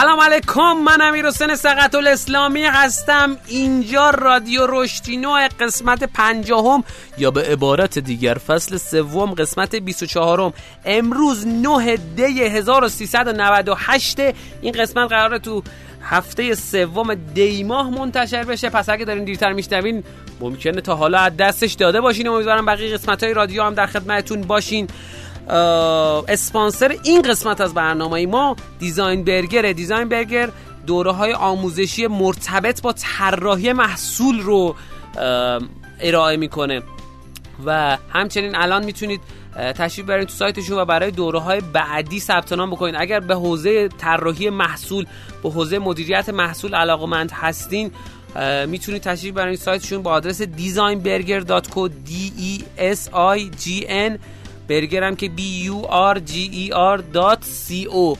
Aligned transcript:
سلام 0.00 0.20
علیکم 0.20 0.72
من 0.72 1.00
امیر 1.00 1.26
حسین 1.26 1.54
سقط 1.54 1.94
الاسلامی 1.94 2.64
هستم. 2.64 3.36
اینجا 3.46 4.10
رادیو 4.10 4.66
رشتینو 4.68 5.48
قسمت 5.60 6.04
پنجاهم 6.04 6.84
یا 7.18 7.30
به 7.30 7.42
عبارت 7.42 7.98
دیگر 7.98 8.34
فصل 8.34 8.76
سوم 8.76 9.34
قسمت 9.34 9.76
24 9.76 10.52
امروز 10.84 11.46
9 11.46 11.96
دی 11.96 12.42
1398 12.42 14.20
این 14.60 14.72
قسمت 14.72 15.08
قراره 15.10 15.38
تو 15.38 15.62
هفته 16.02 16.54
سوم 16.54 17.14
دی 17.14 17.64
ماه 17.64 17.90
منتشر 17.90 18.44
بشه. 18.44 18.70
پس 18.70 18.88
اگه 18.88 19.04
دارین 19.04 19.24
دیرتر 19.24 19.52
میشنوین 19.52 20.04
ممکنه 20.40 20.80
تا 20.80 20.96
حالا 20.96 21.18
از 21.18 21.36
دستش 21.36 21.72
داده 21.72 22.00
باشین. 22.00 22.28
امیدوارم 22.28 22.66
بقیه 22.66 22.94
قسمت 22.94 23.24
های 23.24 23.34
رادیو 23.34 23.62
هم 23.62 23.74
در 23.74 23.86
خدمتتون 23.86 24.40
باشین. 24.40 24.88
اسپانسر 25.48 26.96
این 27.02 27.22
قسمت 27.22 27.60
از 27.60 27.74
برنامه 27.74 28.26
ما 28.26 28.56
دیزاین 28.78 29.24
برگر. 29.24 29.72
دیزاین 29.72 30.08
برگر 30.08 30.50
دوره 30.86 31.12
های 31.12 31.32
آموزشی 31.32 32.06
مرتبط 32.06 32.82
با 32.82 32.92
طراحی 32.92 33.72
محصول 33.72 34.40
رو 34.40 34.74
ارائه 36.00 36.36
می‌کنه. 36.36 36.82
و 37.64 37.98
همچنین 38.10 38.56
الان 38.56 38.84
می‌تونید 38.84 39.20
تشریف 39.56 40.06
برید 40.06 40.28
تو 40.28 40.34
سایتشون 40.34 40.78
و 40.78 40.84
برای 40.84 41.10
دوره 41.10 41.38
های 41.38 41.60
بعدی 41.72 42.20
ثبت 42.20 42.52
نام 42.52 42.70
بکنید. 42.70 42.94
اگر 42.98 43.20
به 43.20 43.34
حوزه 43.34 43.88
طراحی 43.88 44.50
محصول 44.50 45.06
به 45.42 45.50
حوزه 45.50 45.78
مدیریت 45.78 46.28
محصول 46.28 46.74
علاقمند 46.74 47.30
هستین 47.32 47.90
می‌تونید 48.66 49.02
تشریف 49.02 49.34
برید 49.34 49.58
سایتشون 49.58 50.02
با 50.02 50.10
آدرس 50.10 50.42
designburger.co 50.42 51.88
d 52.08 52.10
e 52.40 52.62
s 52.78 53.08
i 53.36 53.40
g 53.64 53.86
n 53.88 54.18
برگرم 54.68 55.16
که 55.16 55.30
b 55.36 55.40
u 55.68 55.86
r 56.14 56.18
g 56.18 56.32
e 56.52 56.70
r 56.72 57.00
c 57.40 57.88
o. 57.88 58.18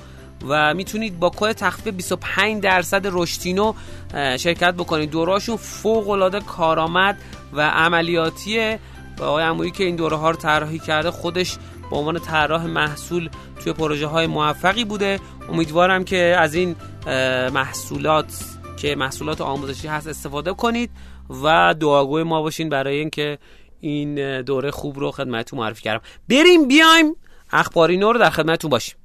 و 0.48 0.74
می‌تونید 0.74 1.18
با 1.18 1.30
کد 1.36 1.52
تخفیف 1.52 1.94
25 1.94 2.62
درصد 2.62 3.06
رشتینو 3.12 3.72
شرکت 4.14 4.74
بکنید. 4.74 5.10
دوراشون 5.10 5.56
فوق 5.56 6.08
العاده 6.08 6.40
کارآمد 6.40 7.18
و 7.52 7.60
عملیاتیه. 7.60 8.78
و 9.18 9.24
آقای 9.24 9.44
امویی 9.44 9.70
که 9.70 9.84
این 9.84 9.96
دوره 9.96 10.16
ها 10.16 10.30
رو 10.30 10.36
طراحی 10.36 10.78
کرده 10.78 11.10
خودش 11.10 11.56
به 11.90 11.96
عنوان 11.96 12.18
طراح 12.18 12.66
محصول 12.66 13.30
توی 13.64 13.72
پروژه 13.72 14.06
های 14.06 14.26
موفقی 14.26 14.84
بوده. 14.84 15.20
امیدوارم 15.52 16.04
که 16.04 16.36
از 16.38 16.54
این 16.54 16.76
محصولات 17.52 18.44
که 18.76 18.96
محصولات 18.96 19.40
آموزشی 19.40 19.88
هست 19.88 20.06
استفاده 20.06 20.52
کنید. 20.52 20.90
و 21.42 21.74
دعاگوی 21.80 22.22
ما 22.22 22.42
باشین 22.42 22.68
برای 22.68 22.98
اینکه 22.98 23.38
این 23.80 24.42
دوره 24.42 24.70
خوب 24.70 24.98
رو 24.98 25.10
خدمتتون 25.10 25.58
معرفی 25.58 25.82
کردم. 25.82 26.04
بریم 26.28 26.68
بیایم 26.68 27.16
اخباری 27.52 27.96
نو 27.96 28.12
رو 28.12 28.18
در 28.18 28.30
خدمتتون 28.30 28.70
باشیم. 28.70 28.96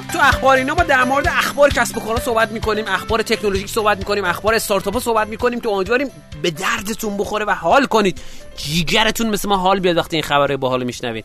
خب 0.00 0.12
تو 0.12 0.18
اخبار 0.22 0.56
اینا 0.56 0.74
ما 0.74 0.82
در 0.82 1.04
مورد 1.04 1.28
اخبار 1.28 1.70
کسب 1.70 1.96
و 1.96 2.00
کارا 2.00 2.20
صحبت 2.20 2.52
می‌کنیم 2.52 2.84
اخبار 2.88 3.22
تکنولوژیک 3.22 3.68
صحبت 3.68 3.98
می‌کنیم 3.98 4.24
اخبار 4.24 4.54
استارتاپ 4.54 4.98
صحبت 4.98 5.28
می‌کنیم 5.28 5.60
که 5.60 5.68
امیدواریم 5.68 6.10
به 6.42 6.50
دردتون 6.50 7.16
بخوره 7.16 7.44
و 7.44 7.50
حال 7.50 7.86
کنید. 7.86 8.20
جیگرتون 8.56 9.26
مثل 9.26 9.48
ما 9.48 9.56
حال 9.56 9.80
بیاد 9.80 9.96
وقتی 9.96 10.16
این 10.16 10.22
خبره 10.22 10.56
باحال 10.56 10.84
میشنوید. 10.84 11.24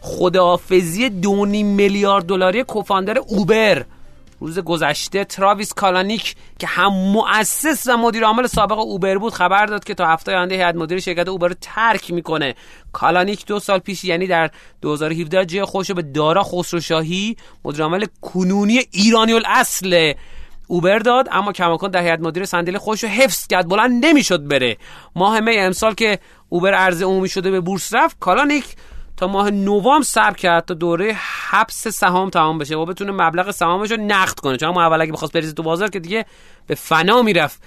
خداحافظی 0.00 1.08
دونی 1.08 1.62
میلیارد 1.62 2.26
دلاری 2.26 2.64
کوفاندر 2.64 3.18
اوبر. 3.18 3.84
روز 4.40 4.58
گذشته 4.58 5.24
تراویس 5.24 5.74
کالانیک 5.74 6.36
که 6.58 6.66
هم 6.66 6.92
مؤسس 6.92 7.86
و 7.86 7.96
مدیر 7.96 8.24
عامل 8.24 8.46
سابق 8.46 8.78
اوبر 8.78 9.18
بود 9.18 9.32
خبر 9.32 9.66
داد 9.66 9.84
که 9.84 9.94
تا 9.94 10.06
هفته 10.06 10.32
آینده 10.32 10.54
هیئت 10.54 10.74
مدیره 10.74 11.00
شرکت 11.00 11.28
اوبر 11.28 11.48
رو 11.48 11.54
ترک 11.60 12.10
می‌کنه. 12.10 12.54
کالانیک 12.92 13.46
دو 13.46 13.58
سال 13.58 13.78
پیش 13.78 14.04
یعنی 14.04 14.26
در 14.26 14.50
2017 14.80 15.44
جای 15.44 15.64
خودش 15.64 15.90
به 15.90 16.02
دارا 16.02 16.42
خسروشاهی 16.42 17.36
مدیر 17.64 17.82
عامل 17.82 18.04
کنونی 18.20 18.82
ایرانی 18.92 19.32
الاصل 19.32 20.12
اوبر 20.68 20.98
داد. 20.98 21.28
اما 21.32 21.52
کماکان 21.52 21.90
در 21.90 22.02
هیئت 22.02 22.20
مدیره 22.20 22.46
صندلی 22.46 22.78
خودش 22.78 23.04
رو 23.04 23.10
حفظ 23.10 23.46
کرد 23.46 23.68
بلند 23.68 24.06
نمی‌شد 24.06 24.48
بره. 24.48 24.76
ماه 25.16 25.40
می 25.40 25.58
امسال 25.58 25.94
که 25.94 26.18
اوبر 26.48 26.74
عرضه 26.74 27.04
عمومی 27.04 27.28
شده 27.28 27.50
به 27.50 27.60
بورس 27.60 27.94
رفت 27.94 28.18
کالانیک 28.20 28.64
تا 29.16 29.26
ماه 29.26 29.50
نوامبر 29.50 30.04
صبر 30.04 30.34
کرد 30.34 30.64
تا 30.64 30.74
دوره 30.74 31.16
حبس 31.50 31.88
سهام 31.88 32.30
تمام 32.30 32.58
بشه 32.58 32.76
و 32.76 32.84
بتونه 32.84 33.12
مبلغ 33.12 33.50
سهامش 33.50 33.90
رو 33.90 33.96
نقد 33.96 34.40
کنه. 34.40 34.56
چون 34.56 34.78
اول 34.78 35.00
اگه 35.00 35.12
بخواست 35.12 35.32
بریزه 35.32 35.52
تو 35.52 35.62
بازار 35.62 35.90
که 35.90 36.00
دیگه 36.00 36.26
به 36.66 36.74
فنا 36.74 37.22
می‌رفت 37.22 37.62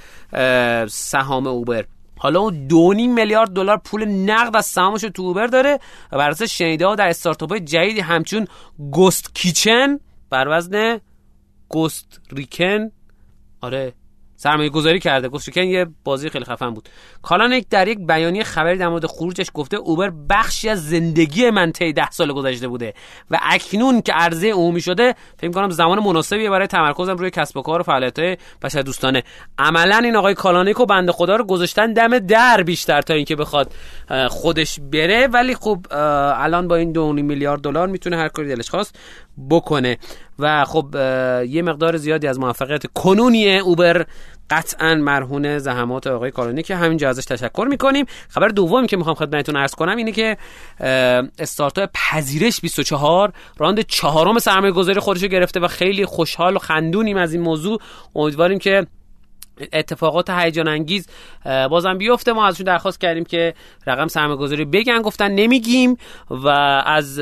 سهام 0.91 1.47
اوبر. 1.47 1.85
حالا 2.17 2.39
اون 2.39 2.67
دونی 2.67 3.07
میلیارد 3.07 3.49
دلار 3.49 3.77
پول 3.77 4.05
نقد 4.05 4.55
از 4.55 4.65
سهامش 4.65 5.01
تو 5.01 5.21
اوبر 5.21 5.47
داره 5.47 5.79
و 6.11 6.17
بر 6.17 6.29
اساس 6.29 6.49
شنیده 6.49 6.87
ها 6.87 6.95
در 6.95 7.07
استارتاپ 7.07 7.49
های 7.49 7.59
جدیدی 7.59 7.99
همچون 7.99 8.47
گوست 8.91 9.35
کیچن 9.35 9.99
بر 10.29 10.47
وزن 10.49 10.99
گوست 11.69 12.21
ریکن 12.31 12.91
آره 13.61 13.93
سرمایه 14.41 14.69
گذاری 14.69 14.99
کرده 14.99 15.29
گفتریکن 15.29 15.61
یه 15.61 15.85
بازی 16.03 16.29
خیلی 16.29 16.45
خفن 16.45 16.69
بود. 16.69 16.89
کالانک 17.21 17.65
در 17.69 17.87
یک 17.87 17.99
بیانیه 18.07 18.43
خبری 18.43 18.77
در 18.77 18.87
مورد 18.87 19.05
خروجش 19.05 19.47
گفته 19.53 19.77
اوبر 19.77 20.11
بخشی 20.29 20.69
از 20.69 20.89
زندگی 20.89 21.49
من 21.49 21.71
طی 21.71 21.93
ده 21.93 22.11
سال 22.11 22.33
گذشته 22.33 22.67
بوده 22.67 22.93
و 23.31 23.39
اکنون 23.41 24.01
که 24.01 24.13
عرضه 24.13 24.49
عمومی 24.49 24.81
شده 24.81 25.15
فکر 25.37 25.51
کنم 25.51 25.69
زمان 25.69 25.99
مناسبیه 25.99 26.49
برای 26.49 26.67
تمرکزم 26.67 27.17
روی 27.17 27.29
کسب 27.29 27.57
و 27.57 27.61
کار 27.61 27.79
و 27.79 27.83
فعالیت‌های 27.83 28.37
بشر 28.61 28.81
دوستانه. 28.81 29.23
عملا 29.57 29.97
این 29.97 30.15
آقای 30.15 30.33
کالانیک 30.33 30.79
و 30.79 30.85
بنده 30.85 31.11
خدا 31.11 31.35
رو 31.35 31.43
گذاشتن 31.43 31.93
دم 31.93 32.19
در 32.19 32.63
بیشتر 32.63 33.01
تا 33.01 33.13
اینکه 33.13 33.35
بخواد 33.35 33.73
خودش 34.27 34.79
بره. 34.91 35.27
ولی 35.27 35.55
خب 35.55 35.85
الان 35.91 36.67
با 36.67 36.75
این 36.75 36.91
2 36.91 37.13
میلیارد 37.13 37.61
دلار 37.61 37.87
می‌تونه 37.87 38.17
هر 38.17 38.27
کاری 38.27 38.47
دلش 38.47 38.69
خواست. 38.69 38.99
بکنه. 39.49 39.97
و 40.39 40.65
خب 40.65 40.95
یه 41.47 41.61
مقدار 41.61 41.97
زیادی 41.97 42.27
از 42.27 42.39
موفقیت 42.39 42.85
کنونی 42.93 43.57
اوبر 43.57 44.05
قطعا 44.49 44.95
مرهون 44.95 45.59
زحمات 45.59 46.07
آقای 46.07 46.31
کالونی 46.31 46.63
که 46.63 46.75
همینجا 46.75 47.09
ازش 47.09 47.25
تشکر 47.25 47.67
می‌کنیم. 47.69 48.05
خبر 48.29 48.47
دومی 48.47 48.87
که 48.87 48.97
می‌خوام 48.97 49.15
خدمتتون 49.15 49.55
عرض 49.55 49.75
کنم 49.75 49.97
اینه 49.97 50.11
که 50.11 50.37
استارتاپ 51.39 51.89
پذیرش 51.93 52.61
24 52.61 53.33
راند 53.57 53.81
چهارم 53.81 54.39
سرمایه 54.39 54.73
گذاری 54.73 54.99
خودش 54.99 55.23
گرفته 55.23 55.59
و 55.59 55.67
خیلی 55.67 56.05
خوشحال 56.05 56.55
و 56.55 56.59
خندونیم 56.59 57.17
از 57.17 57.33
این 57.33 57.41
موضوع. 57.41 57.79
امیدواریم 58.15 58.59
که 58.59 58.87
اتفاقات 59.73 60.29
هیجان 60.29 60.67
انگیز 60.67 61.07
بازم 61.45 61.97
بیفته. 61.97 62.33
ما 62.33 62.47
ازشون 62.47 62.65
درخواست 62.65 63.01
کردیم 63.01 63.23
که 63.23 63.53
رقم 63.87 64.07
سرمایه 64.07 64.37
گذاری 64.37 64.65
بگن. 64.65 65.01
گفتن 65.01 65.31
نمیگیم 65.31 65.97
و 66.29 66.47
از 66.85 67.19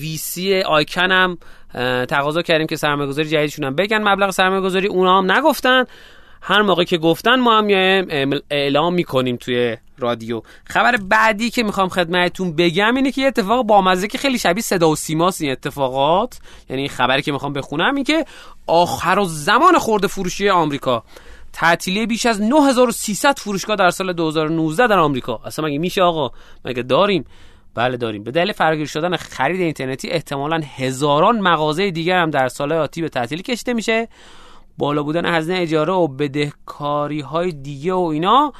وی 0.00 0.16
سی 0.16 0.60
آیکن 0.60 1.12
هم 1.12 1.38
تقاضا 2.08 2.42
کردیم 2.42 2.66
که 2.66 2.76
سرمایه 2.76 3.08
گذاری 3.08 3.28
جدیدشون 3.28 3.64
هم 3.64 3.74
بگن. 3.74 4.08
مبلغ 4.08 4.30
سرمایه 4.30 4.60
گذاری 4.60 4.86
اونا 4.86 5.18
هم 5.18 5.32
نگفتن. 5.32 5.84
هر 6.44 6.62
موقع 6.62 6.84
که 6.84 6.98
گفتن 6.98 7.40
ما 7.40 7.58
هم 7.58 7.66
اعلام 8.50 8.94
می‌کنیم 8.94 9.36
توی 9.36 9.76
رادیو. 9.98 10.42
خبر 10.64 10.96
بعدی 10.96 11.50
که 11.50 11.62
می‌خوام 11.62 11.88
خدمتتون 11.88 12.56
بگم 12.56 12.94
اینه 12.94 13.12
که 13.12 13.20
یه 13.20 13.26
اتفاق 13.26 13.66
بامزه 13.66 14.08
که 14.08 14.18
خیلی 14.18 14.38
شبیه 14.38 14.62
صدا 14.62 14.90
و 14.90 14.96
سیماست 14.96 15.42
این 15.42 15.52
اتفاقات. 15.52 16.38
یعنی 16.70 16.88
خبری 16.88 17.22
که 17.22 17.32
می‌خوام 17.32 17.52
بخونم 17.52 17.94
این 17.94 18.04
که 18.04 18.24
آخر 18.66 19.18
و 19.18 19.24
زمان 19.24 19.78
خورده 19.78 20.06
فروشی 20.06 20.48
آمریکا. 20.48 21.04
تعطیلی 21.52 22.06
بیش 22.06 22.26
از 22.26 22.42
9300 22.42 23.38
فروشگاه 23.38 23.76
در 23.76 23.90
سال 23.90 24.12
2019 24.12 24.86
در 24.86 24.98
آمریکا. 24.98 25.40
اصلا 25.44 25.64
مگه 25.64 25.78
میشه 25.78 26.02
آقا؟ 26.02 26.30
مگه 26.64 26.82
داریم؟ 26.82 27.24
بله 27.74 27.96
داریم. 27.96 28.24
به 28.24 28.30
دلیل 28.30 28.52
فراگیر 28.52 28.86
شدن 28.86 29.16
خرید 29.16 29.60
اینترنتی 29.60 30.10
احتمالا 30.10 30.60
هزاران 30.76 31.40
مغازه 31.40 31.90
دیگر 31.90 32.18
هم 32.18 32.30
در 32.30 32.48
سال 32.48 32.72
آتی 32.72 33.02
به 33.02 33.08
تعطیلی 33.08 33.42
کشیده 33.42 33.72
میشه. 33.72 34.08
بالا 34.78 35.02
بودن 35.02 35.34
هزینه 35.34 35.58
اجاره 35.58 35.92
و 35.92 36.08
بدهکاری 36.08 37.20
های 37.20 37.52
دیگه 37.52 37.92
و 37.92 37.98
اینا 37.98 38.52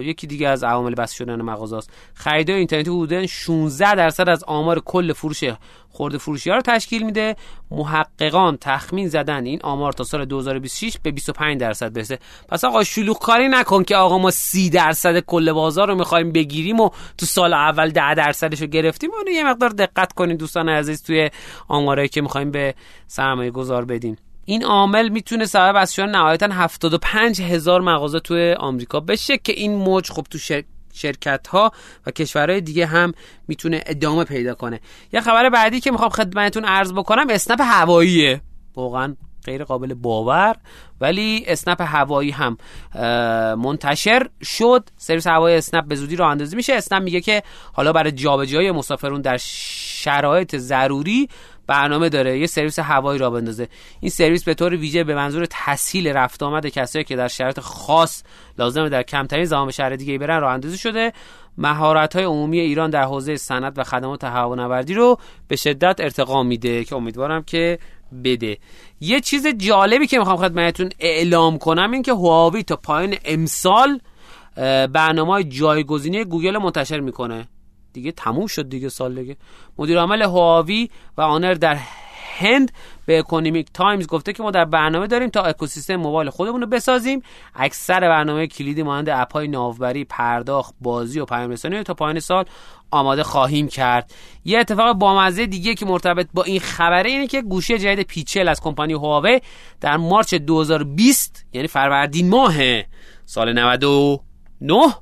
یکی 0.00 0.26
دیگه 0.26 0.48
از 0.48 0.64
عوامل 0.64 0.94
بس 0.94 1.12
شدن 1.12 1.42
مغازه 1.42 1.76
است 1.76 1.90
خریدای 2.14 2.56
اینترنتی 2.56 2.90
حدودا 2.90 3.26
16 3.26 3.94
درصد 3.94 4.28
از 4.28 4.44
آمار 4.44 4.80
کل 4.80 5.12
فروش 5.12 5.44
خورده 5.90 6.18
فروشی 6.18 6.50
ها 6.50 6.56
رو 6.56 6.62
تشکیل 6.62 7.02
میده. 7.02 7.36
محققان 7.70 8.58
تخمین 8.60 9.08
زدن 9.08 9.46
این 9.46 9.60
آمار 9.62 9.92
تا 9.92 10.04
سال 10.04 10.24
2026 10.24 10.98
به 11.02 11.10
25 11.10 11.60
درصد 11.60 11.92
برسه. 11.92 12.18
پس 12.48 12.64
آقا 12.64 12.84
شلوغ 12.84 13.18
کاری 13.18 13.48
نکن 13.48 13.84
که 13.84 13.96
آقا 13.96 14.18
ما 14.18 14.30
30 14.30 14.70
درصد 14.70 15.20
کل 15.20 15.52
بازار 15.52 15.88
رو 15.88 15.94
می‌خوایم 15.94 16.32
بگیریم 16.32 16.80
و 16.80 16.90
تو 17.18 17.26
سال 17.26 17.54
اول 17.54 17.90
10 17.90 18.14
درصدش 18.14 18.60
رو 18.60 18.66
گرفتیم. 18.66 19.10
اونو 19.14 19.30
یه 19.30 19.44
مقدار 19.44 19.70
دقت 19.70 20.12
کنید 20.12 20.38
دوستان 20.38 20.68
عزیز 20.68 21.02
توی 21.02 21.30
آمارایی 21.68 22.08
که 22.08 22.20
می‌خوایم 22.20 22.50
به 22.50 22.74
سرمایه 23.06 23.50
گذار 23.50 23.84
بدیم. 23.84 24.16
این 24.48 24.64
عامل 24.64 25.08
می‌تونه 25.08 25.46
سبب 25.46 25.76
از 25.76 25.94
شدن 25.94 26.10
نهایتا 26.10 26.48
75 26.52 27.40
هزار 27.42 27.80
مغازه 27.80 28.20
توی 28.20 28.52
آمریکا 28.52 29.00
بشه 29.00 29.38
که 29.38 29.52
این 29.52 29.74
موج 29.74 30.10
خب 30.10 30.26
تو 30.30 30.38
شرکت 30.92 31.46
ها 31.46 31.72
و 32.06 32.10
کشورهای 32.10 32.60
دیگه 32.60 32.86
هم 32.86 33.12
می‌تونه 33.48 33.82
ادامه 33.86 34.24
پیدا 34.24 34.54
کنه. 34.54 34.80
یه 35.12 35.20
خبر 35.20 35.50
بعدی 35.50 35.80
که 35.80 35.90
می‌خوام 35.90 36.10
خدمتتون 36.10 36.64
عرض 36.64 36.92
بکنم 36.92 37.26
اسنپ 37.30 37.60
هواییه. 37.60 38.40
واقعا 38.74 39.16
غیر 39.44 39.64
قابل 39.64 39.94
باور 39.94 40.56
ولی 41.00 41.44
اسنپ 41.46 41.80
هوایی 41.80 42.30
هم 42.30 42.56
منتشر 43.62 44.28
شد. 44.42 44.88
سرویس 44.96 45.26
هوایی 45.26 45.56
اسنپ 45.56 45.84
به 45.84 45.94
زودی 45.94 46.16
راه 46.16 46.30
اندازی 46.30 46.56
میشه. 46.56 46.74
اسنپ 46.74 47.02
میگه 47.02 47.20
که 47.20 47.42
حالا 47.72 47.92
برای 47.92 48.12
جابجایی 48.12 48.70
مسافرون 48.70 49.20
در 49.20 49.36
شرایط 49.40 50.56
ضروری 50.56 51.28
برنامه 51.66 52.08
داره 52.08 52.38
یه 52.38 52.46
سرویس 52.46 52.78
هوایی 52.78 53.18
را 53.18 53.30
بندازه. 53.30 53.68
این 54.00 54.10
سرویس 54.10 54.44
به 54.44 54.54
طور 54.54 54.76
ویژه 54.76 55.04
به 55.04 55.14
منظور 55.14 55.46
تسهیل 55.50 56.08
رفت 56.08 56.42
آمد 56.42 56.66
کسایی 56.66 57.04
که 57.04 57.16
در 57.16 57.28
شرایط 57.28 57.60
خاص 57.60 58.22
لازمه 58.58 58.88
در 58.88 59.02
کمترین 59.02 59.44
زمان 59.44 59.66
به 59.66 59.72
شهر 59.72 59.96
دیگه 59.96 60.18
برن 60.18 60.40
راه 60.40 60.52
اندازی 60.52 60.78
شده. 60.78 61.12
مهارت 61.58 62.16
های 62.16 62.24
عمومی 62.24 62.60
ایران 62.60 62.90
در 62.90 63.02
حوزه 63.02 63.36
صنعت 63.36 63.72
و 63.76 63.84
خدمات 63.84 64.24
هوانوردی 64.24 64.94
رو 64.94 65.18
به 65.48 65.56
شدت 65.56 66.00
ارتقا 66.00 66.42
میده 66.42 66.84
که 66.84 66.96
امیدوارم 66.96 67.42
که 67.42 67.78
بده. 68.24 68.58
یه 69.00 69.20
چیز 69.20 69.46
جالبی 69.46 70.06
که 70.06 70.18
می‌خوام 70.18 70.36
خدمتتون 70.36 70.90
اعلام 70.98 71.58
کنم 71.58 71.92
این 71.92 72.02
که 72.02 72.12
هواوی 72.12 72.62
تا 72.62 72.76
پایان 72.76 73.16
امسال 73.24 74.00
برنامه 74.92 75.44
جایگزینی 75.44 76.24
گوگل 76.24 76.58
منتشر 76.58 77.00
می‌کنه. 77.00 77.48
دیگه 77.96 78.12
تموم 78.12 78.46
شد 78.46 78.68
دیگه 78.68 78.88
سال 78.88 79.14
دیگه. 79.14 79.36
مدیر 79.78 79.98
عامل 79.98 80.22
هواوی 80.22 80.90
و 81.16 81.20
آنر 81.22 81.54
در 81.54 81.78
هند 82.38 82.72
به 83.06 83.18
اکونومیک 83.18 83.68
تایمز 83.74 84.06
گفته 84.06 84.32
که 84.32 84.42
ما 84.42 84.50
در 84.50 84.64
برنامه 84.64 85.06
داریم 85.06 85.30
تا 85.30 85.42
اکوسیستم 85.42 85.96
موبایل 85.96 86.30
خودمون 86.30 86.60
رو 86.60 86.66
بسازیم. 86.66 87.22
اکثر 87.54 88.00
برنامه 88.00 88.46
کلیدی 88.46 88.82
مانند 88.82 89.08
اپ 89.08 89.32
های 89.32 89.48
ناوبری 89.48 90.04
پرداخت 90.04 90.74
بازی 90.80 91.20
و 91.20 91.24
پیام 91.24 91.50
رسانی 91.50 91.82
تا 91.82 91.94
پایان 91.94 92.20
سال 92.20 92.44
آماده 92.90 93.22
خواهیم 93.22 93.68
کرد. 93.68 94.10
یه 94.44 94.58
اتفاق 94.58 94.92
بامزه 94.92 95.46
دیگه 95.46 95.74
که 95.74 95.86
مرتبط 95.86 96.28
با 96.34 96.42
این 96.42 96.60
خبره 96.60 97.10
اینه 97.10 97.26
که 97.26 97.42
گوشی 97.42 97.78
جدید 97.78 98.06
پیچل 98.06 98.48
از 98.48 98.60
کمپانی 98.60 98.92
هواوی 98.92 99.40
در 99.80 99.96
مارچ 99.96 100.34
2020 100.34 101.46
یعنی 101.52 101.68
فروردین 101.68 102.28
ماه 102.28 102.54
سال 103.24 103.52
99 103.52 104.94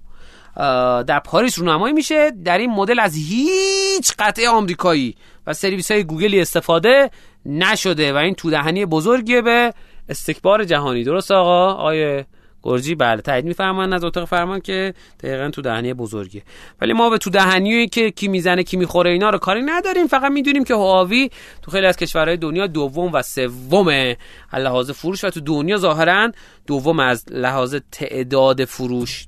در 1.07 1.19
پاریس 1.25 1.59
رونمایی 1.59 1.95
میشه. 1.95 2.31
در 2.31 2.59
این 2.59 2.71
مدل 2.71 3.01
از 3.01 3.15
هیچ 3.15 4.13
قطعه 4.19 4.49
آمریکایی 4.49 5.15
و 5.47 5.53
سرویس 5.53 5.91
های 5.91 6.05
گوگلی 6.05 6.41
استفاده 6.41 7.11
نشده 7.47 8.13
و 8.13 8.17
این 8.17 8.35
تودهنی 8.35 8.87
بزرگیه 8.87 9.43
به 9.43 9.75
استکبار 10.09 10.65
جهانی. 10.65 11.05
درست 11.05 11.31
آقا؟ 11.31 11.73
آیه 11.73 12.27
گرجی 12.63 12.95
بله 12.95 13.23
تایید 13.23 13.45
میفرمان 13.45 13.93
از 13.93 14.05
اتاق 14.05 14.25
فرمان 14.25 14.61
که 14.61 14.95
دقیقا 15.21 15.51
تو 15.51 15.63
دهنی 15.63 15.95
بزرگیه. 15.95 16.43
ولی 16.81 16.93
ما 16.93 17.11
به 17.11 17.19
تو 17.19 17.31
دهنی 17.31 17.89
که 17.89 18.11
کی 18.11 18.29
می‌زنه 18.29 18.63
کی 18.63 18.77
می‌خوره 18.77 19.11
اینا 19.11 19.31
رو 19.31 19.39
کاری 19.39 19.63
نداریم. 19.63 20.07
فقط 20.07 20.33
می‌دونیم 20.33 20.65
که 20.65 20.75
هواوی 20.75 21.31
تو 21.63 21.71
خیلی 21.71 21.87
از 21.87 21.97
کشورهای 21.97 22.37
دنیا 22.37 22.67
دوم 22.67 23.13
و 23.13 23.23
سوم 23.23 24.15
لحاظ 24.53 24.91
فروش 24.91 25.25
و 25.25 25.31
تو 25.31 25.41
دنیا 25.41 25.77
ظاهرا 25.77 26.33
دوم 26.67 27.01
از 27.01 27.25
لحاظ 27.31 27.77
تعداد 27.93 28.65
فروش 28.65 29.27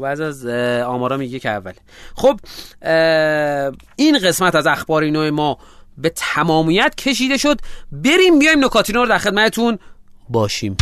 و 0.00 0.04
از 0.04 0.46
آمارا 0.86 1.16
میگه 1.16 1.38
که 1.38 1.48
اول. 1.48 1.72
خب 2.14 2.40
این 3.96 4.18
قسمت 4.18 4.54
از 4.54 4.66
اخبار 4.66 5.04
نوع 5.04 5.30
ما 5.30 5.58
به 5.98 6.12
تمامیت 6.16 6.94
کشیده 6.94 7.36
شد. 7.36 7.60
بریم 7.92 8.38
بیایم 8.38 8.64
نکاتینا 8.64 9.02
رو 9.02 9.08
در 9.08 9.18
خدمتتون 9.18 9.78
باشیم. 10.28 10.76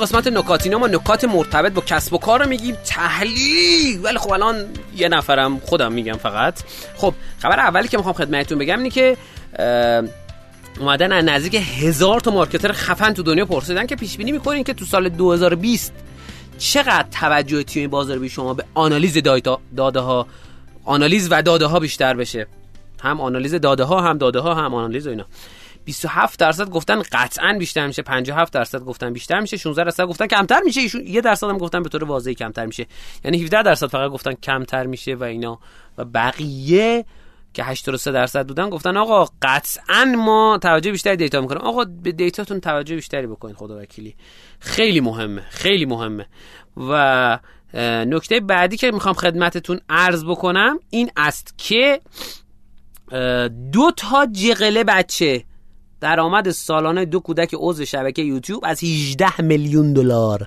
قسمت 0.00 0.26
نکاتینا 0.26 0.78
ما 0.78 0.86
نکات 0.86 1.24
مرتبط 1.24 1.72
با 1.72 1.82
کسب 1.86 2.14
و 2.14 2.18
کار 2.18 2.42
رو 2.42 2.48
میگیم. 2.48 2.76
تحلیل. 2.86 4.00
ولی 4.04 4.18
خب 4.18 4.32
الان 4.32 4.66
یه 4.96 5.08
نفرم 5.08 5.58
خودم 5.58 5.92
میگم 5.92 6.16
فقط. 6.16 6.62
خب 6.96 7.14
خبر 7.38 7.60
اولی 7.60 7.88
که 7.88 7.96
می‌خوام 7.96 8.14
خدمتتون 8.14 8.58
بگم 8.58 8.78
اینه 8.78 8.90
که 8.90 9.16
اومدن 10.80 11.12
از 11.12 11.24
نزدیک 11.24 11.54
هزار 11.54 12.20
تا 12.20 12.30
مارکتر 12.30 12.72
خفن 12.72 13.12
تو 13.12 13.22
دنیا 13.22 13.46
پرسیدن 13.46 13.86
که 13.86 13.96
پیش 13.96 14.16
بینی 14.16 14.32
می‌کنین 14.32 14.64
که 14.64 14.74
تو 14.74 14.84
سال 14.84 15.08
2020 15.08 15.92
چقدر 16.58 17.06
توجه 17.20 17.62
تیم 17.62 17.90
بازار 17.90 18.28
شما 18.28 18.54
به 18.54 18.64
آنالیز 18.74 19.18
داده 19.76 20.00
ها 20.00 20.26
آنالیز 20.84 21.28
و 21.30 21.42
داده 21.42 21.66
ها 21.66 21.80
بیشتر 21.80 22.14
بشه؟ 22.14 22.46
هم 23.02 23.20
آنالیز 23.20 23.54
داده 23.54 23.84
ها 23.84 24.00
هم 24.00 24.18
داده 24.18 24.40
ها 24.40 24.54
هم 24.54 24.74
آنالیز 24.74 25.06
و 25.06 25.10
اینا. 25.10 25.26
27 25.84 26.40
درصد 26.40 26.70
گفتن 26.70 27.02
قطعا 27.12 27.56
بیشتر 27.58 27.86
میشه. 27.86 28.02
57 28.02 28.52
درصد 28.52 28.80
گفتن 28.80 29.12
بیشتر 29.12 29.40
میشه. 29.40 29.56
16 29.56 29.84
درصد 29.84 30.04
گفتن 30.04 30.26
کمتر 30.26 30.60
میشه. 30.64 30.80
ایشون 30.80 31.06
یه 31.06 31.20
درصد 31.20 31.46
هم 31.46 31.58
گفتن 31.58 31.82
به 31.82 31.88
طور 31.88 32.04
واضحی 32.04 32.34
کمتر 32.34 32.66
میشه. 32.66 32.86
یعنی 33.24 33.42
17 33.42 33.62
درصد 33.62 33.86
فقط 33.86 34.10
گفتن 34.10 34.32
کمتر 34.32 34.86
میشه 34.86 35.14
و 35.14 35.22
اینا. 35.22 35.58
و 35.98 36.04
بقیه 36.04 37.04
که 37.54 37.64
83 37.64 38.12
درصد 38.12 38.46
بودن 38.46 38.70
گفتن 38.70 38.96
آقا 38.96 39.28
قطعا 39.42 40.04
ما 40.04 40.58
توجه 40.62 40.90
بیشتری 40.90 41.16
دیتا 41.16 41.40
می‌کنیم. 41.40 41.62
آقا 41.62 41.84
به 41.84 42.12
دیتاتون 42.12 42.60
توجه 42.60 42.94
بیشتری 42.94 43.26
بکنید 43.26 43.56
خدا 43.56 43.78
وکیلی. 43.78 44.16
خیلی 44.60 45.00
مهمه. 45.00 45.42
خیلی 45.50 45.86
مهمه. 45.86 46.26
و 46.76 47.38
نکته 48.06 48.40
بعدی 48.40 48.76
که 48.76 48.90
می‌خوام 48.90 49.14
خدمتتون 49.14 49.80
عرض 49.88 50.24
بکنم 50.24 50.78
این 50.90 51.10
است 51.16 51.54
که 51.58 52.00
دو 53.72 53.92
تا 53.96 54.26
جغله 54.26 54.84
بچه 54.84 55.44
درآمد 56.00 56.50
سالانه 56.50 57.04
دو 57.04 57.20
کودک 57.20 57.50
عضو 57.58 57.84
شبکه 57.84 58.22
یوتیوب 58.22 58.64
از 58.64 58.84
18 58.84 59.40
میلیون 59.40 59.92
دلار. 59.92 60.46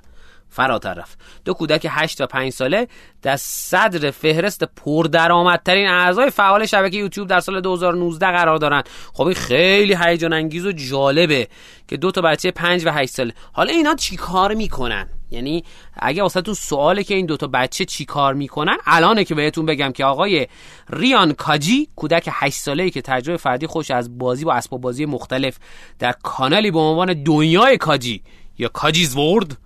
فراتر 0.49 0.93
رفت. 0.93 1.19
دو 1.45 1.53
کودک 1.53 1.87
8 1.89 2.17
تا 2.17 2.27
5 2.27 2.51
ساله 2.51 2.87
در 3.21 3.37
صدر 3.37 4.11
فهرست 4.11 4.63
پردرآمدترین 4.63 5.87
اعضای 5.87 6.29
فعال 6.29 6.65
شبکه 6.65 6.97
یوتیوب 6.97 7.27
در 7.27 7.39
سال 7.39 7.61
2019 7.61 8.25
قرار 8.25 8.57
دارند. 8.57 8.89
خب 9.13 9.23
این 9.23 9.35
خیلی 9.35 9.97
هیجان 10.01 10.33
انگیز 10.33 10.65
و 10.65 10.71
جالبه 10.71 11.47
که 11.87 11.97
دو 11.97 12.11
تا 12.11 12.21
بچه 12.21 12.51
5 12.51 12.85
و 12.85 12.91
8 12.91 13.13
ساله 13.13 13.33
حالا 13.53 13.71
اینا 13.71 13.95
چیکار 13.95 14.53
می‌کنن؟ 14.53 15.09
یعنی 15.33 15.63
اگه 15.93 16.21
واسهتون 16.21 16.53
سواله 16.53 17.03
که 17.03 17.15
این 17.15 17.25
دوتا 17.25 17.47
بچه 17.47 17.85
چی 17.85 18.05
کار 18.05 18.33
می‌کنن 18.33 18.77
الانه 18.85 19.23
که 19.23 19.35
بهتون 19.35 19.65
بگم 19.65 19.91
که 19.91 20.05
آقای 20.05 20.47
ریان 20.89 21.33
کاجی 21.33 21.89
کودک 21.95 22.29
8 22.31 22.57
ساله 22.57 22.83
ای 22.83 22.89
که 22.91 23.01
تجربه 23.01 23.37
فردی 23.37 23.67
خوش 23.67 23.91
از 23.91 24.17
بازی 24.17 24.45
با 24.45 24.53
اسباب 24.53 24.81
بازی 24.81 25.05
مختلف 25.05 25.57
در 25.99 26.11
کانالی 26.23 26.71
به 26.71 26.79
عنوان 26.79 27.23
دنیای 27.23 27.77
کاجی 27.77 28.21
یا 28.57 28.67
کاجیز 28.67 29.15
ورد 29.17 29.57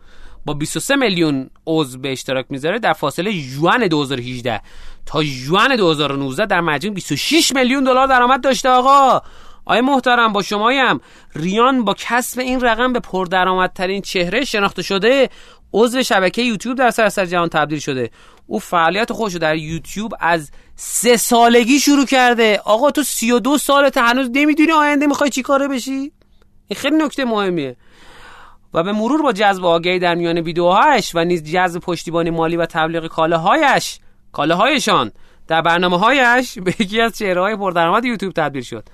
با 0.45 0.53
23 0.53 0.95
میلیون 0.95 1.49
عضو 1.67 1.99
به 1.99 2.11
اشتراک 2.11 2.45
می‌ذاره 2.49 2.79
در 2.79 2.93
فاصله 2.93 3.41
جوان 3.41 3.87
2018 3.87 4.61
تا 5.05 5.23
جوان 5.23 5.75
2019 5.75 6.45
در 6.45 6.61
مجموع 6.61 6.95
26 6.95 7.51
میلیون 7.55 7.83
دلار 7.83 8.07
درآمد 8.07 8.43
داشته 8.43 8.69
آقا. 8.69 9.21
آیا 9.67 9.81
محترم 9.81 10.33
با 10.33 10.41
شمایم. 10.41 10.99
ریان 11.35 11.85
با 11.85 11.95
کسب 11.97 12.39
این 12.39 12.61
رقم 12.61 12.93
به 12.93 12.99
پردرآمدترین 12.99 14.01
چهره 14.01 14.45
شناخته 14.45 14.81
شده. 14.81 15.29
عضو 15.73 16.03
شبکه 16.03 16.41
یوتیوب 16.41 16.77
در 16.77 16.91
سراسر 16.91 17.25
جهان 17.25 17.49
تبدیل 17.49 17.79
شده. 17.79 18.09
او 18.47 18.59
فعالیت 18.59 19.13
خودش 19.13 19.35
در 19.35 19.55
یوتیوب 19.55 20.13
از 20.19 20.51
سه 20.75 21.17
سالگی 21.17 21.79
شروع 21.79 22.05
کرده. 22.05 22.61
آقا 22.65 22.91
تو 22.91 23.03
سی 23.03 23.31
و 23.31 23.39
دو 23.39 23.57
سالت 23.57 23.97
هنوز 23.97 24.29
نمی‌دونی 24.33 24.71
آینده 24.71 25.07
می‌خوای 25.07 25.29
چی 25.29 25.41
کاره 25.41 25.67
بشی؟ 25.67 26.11
این 26.67 26.79
خیلی 26.79 26.97
نکته 26.97 27.25
مهمیه. 27.25 27.75
و 28.73 28.83
به 28.83 28.91
مرور 28.91 29.21
با 29.21 29.33
جذب 29.33 29.65
آگهی 29.65 29.99
در 29.99 30.15
میان 30.15 30.37
ویدیوهایش 30.37 31.11
و 31.15 31.23
نیز 31.23 31.43
جذب 31.43 31.79
پشتیبانی 31.79 32.29
مالی 32.29 32.57
و 32.57 32.65
تبلیغ 32.65 33.07
کالاهایش 33.07 33.99
کالاهایشان 34.31 35.11
در 35.47 35.61
برنامه 35.61 35.99
هایش 35.99 36.59
به 36.59 36.73
یکی 36.79 37.01
از 37.01 37.17
چهره 37.17 37.41
های 37.41 37.55
پردرآمد 37.55 38.05
یوتیوب 38.05 38.33
تبدیل 38.33 38.61
شد. 38.61 38.89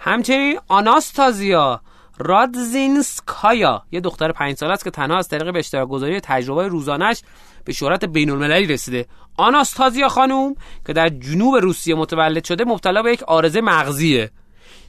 همچنین 0.00 0.58
آناستازیا 0.68 1.80
رادزینسکایا 2.18 3.82
یه 3.92 4.00
دختر 4.00 4.32
پنج 4.32 4.56
ساله 4.56 4.72
است 4.72 4.84
که 4.84 4.90
تنها 4.90 5.18
از 5.18 5.28
طریق 5.28 5.52
به 5.52 5.58
اشتراک 5.58 5.88
گذاری 5.88 6.20
تجربه 6.20 6.68
روزانش 6.68 7.22
به 7.64 7.72
شهرت 7.72 8.04
بین 8.04 8.30
المللی 8.30 8.66
رسیده. 8.66 9.06
آناستازیا 9.36 10.08
خانوم 10.08 10.54
که 10.86 10.92
در 10.92 11.08
جنوب 11.08 11.56
روسیه 11.56 11.94
متولد 11.94 12.44
شده 12.44 12.64
مبتلا 12.64 13.02
به 13.02 13.12
یک 13.12 13.22
آرزه 13.22 13.60
مغزیه. 13.60 14.30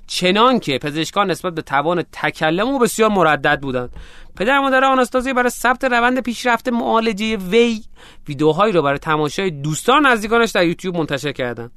چنان 0.07 0.59
که 0.59 0.77
پزشکان 0.77 1.31
نسبت 1.31 1.53
به 1.53 1.61
توان 1.61 2.03
تکلم 2.11 2.67
او 2.67 2.79
بسیار 2.79 3.09
مردد 3.09 3.59
بودند. 3.61 3.89
پدر 4.35 4.59
مادر 4.59 4.83
آناستازی 4.83 5.33
برای 5.33 5.49
ثبت 5.49 5.83
روند 5.83 6.19
پیشرفت 6.19 6.69
معالجه 6.69 7.37
وی 7.37 7.83
ویدیوهایی 8.27 8.73
را 8.73 8.81
برای 8.81 8.99
تماشای 8.99 9.51
دوستان 9.51 10.05
نزدیکانش 10.05 10.51
در 10.51 10.65
یوتیوب 10.65 10.97
منتشر 10.97 11.31
کردند. 11.31 11.71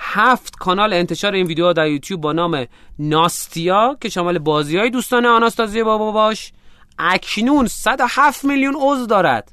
هفت 0.00 0.56
کانال 0.56 0.92
انتشار 0.92 1.32
این 1.32 1.46
ویدیو 1.46 1.72
در 1.72 1.88
یوتیوب 1.88 2.20
با 2.20 2.32
نام 2.32 2.66
ناستیا 2.98 3.96
که 4.00 4.08
شامل 4.08 4.38
بازی 4.38 4.78
های 4.78 4.90
دوستان 4.90 5.26
آناستازی 5.26 5.82
بابا 5.82 6.12
باش 6.12 6.52
اکنون 6.98 7.66
107 7.66 8.44
میلیون 8.44 8.76
عضو 8.80 9.06
دارد 9.06 9.52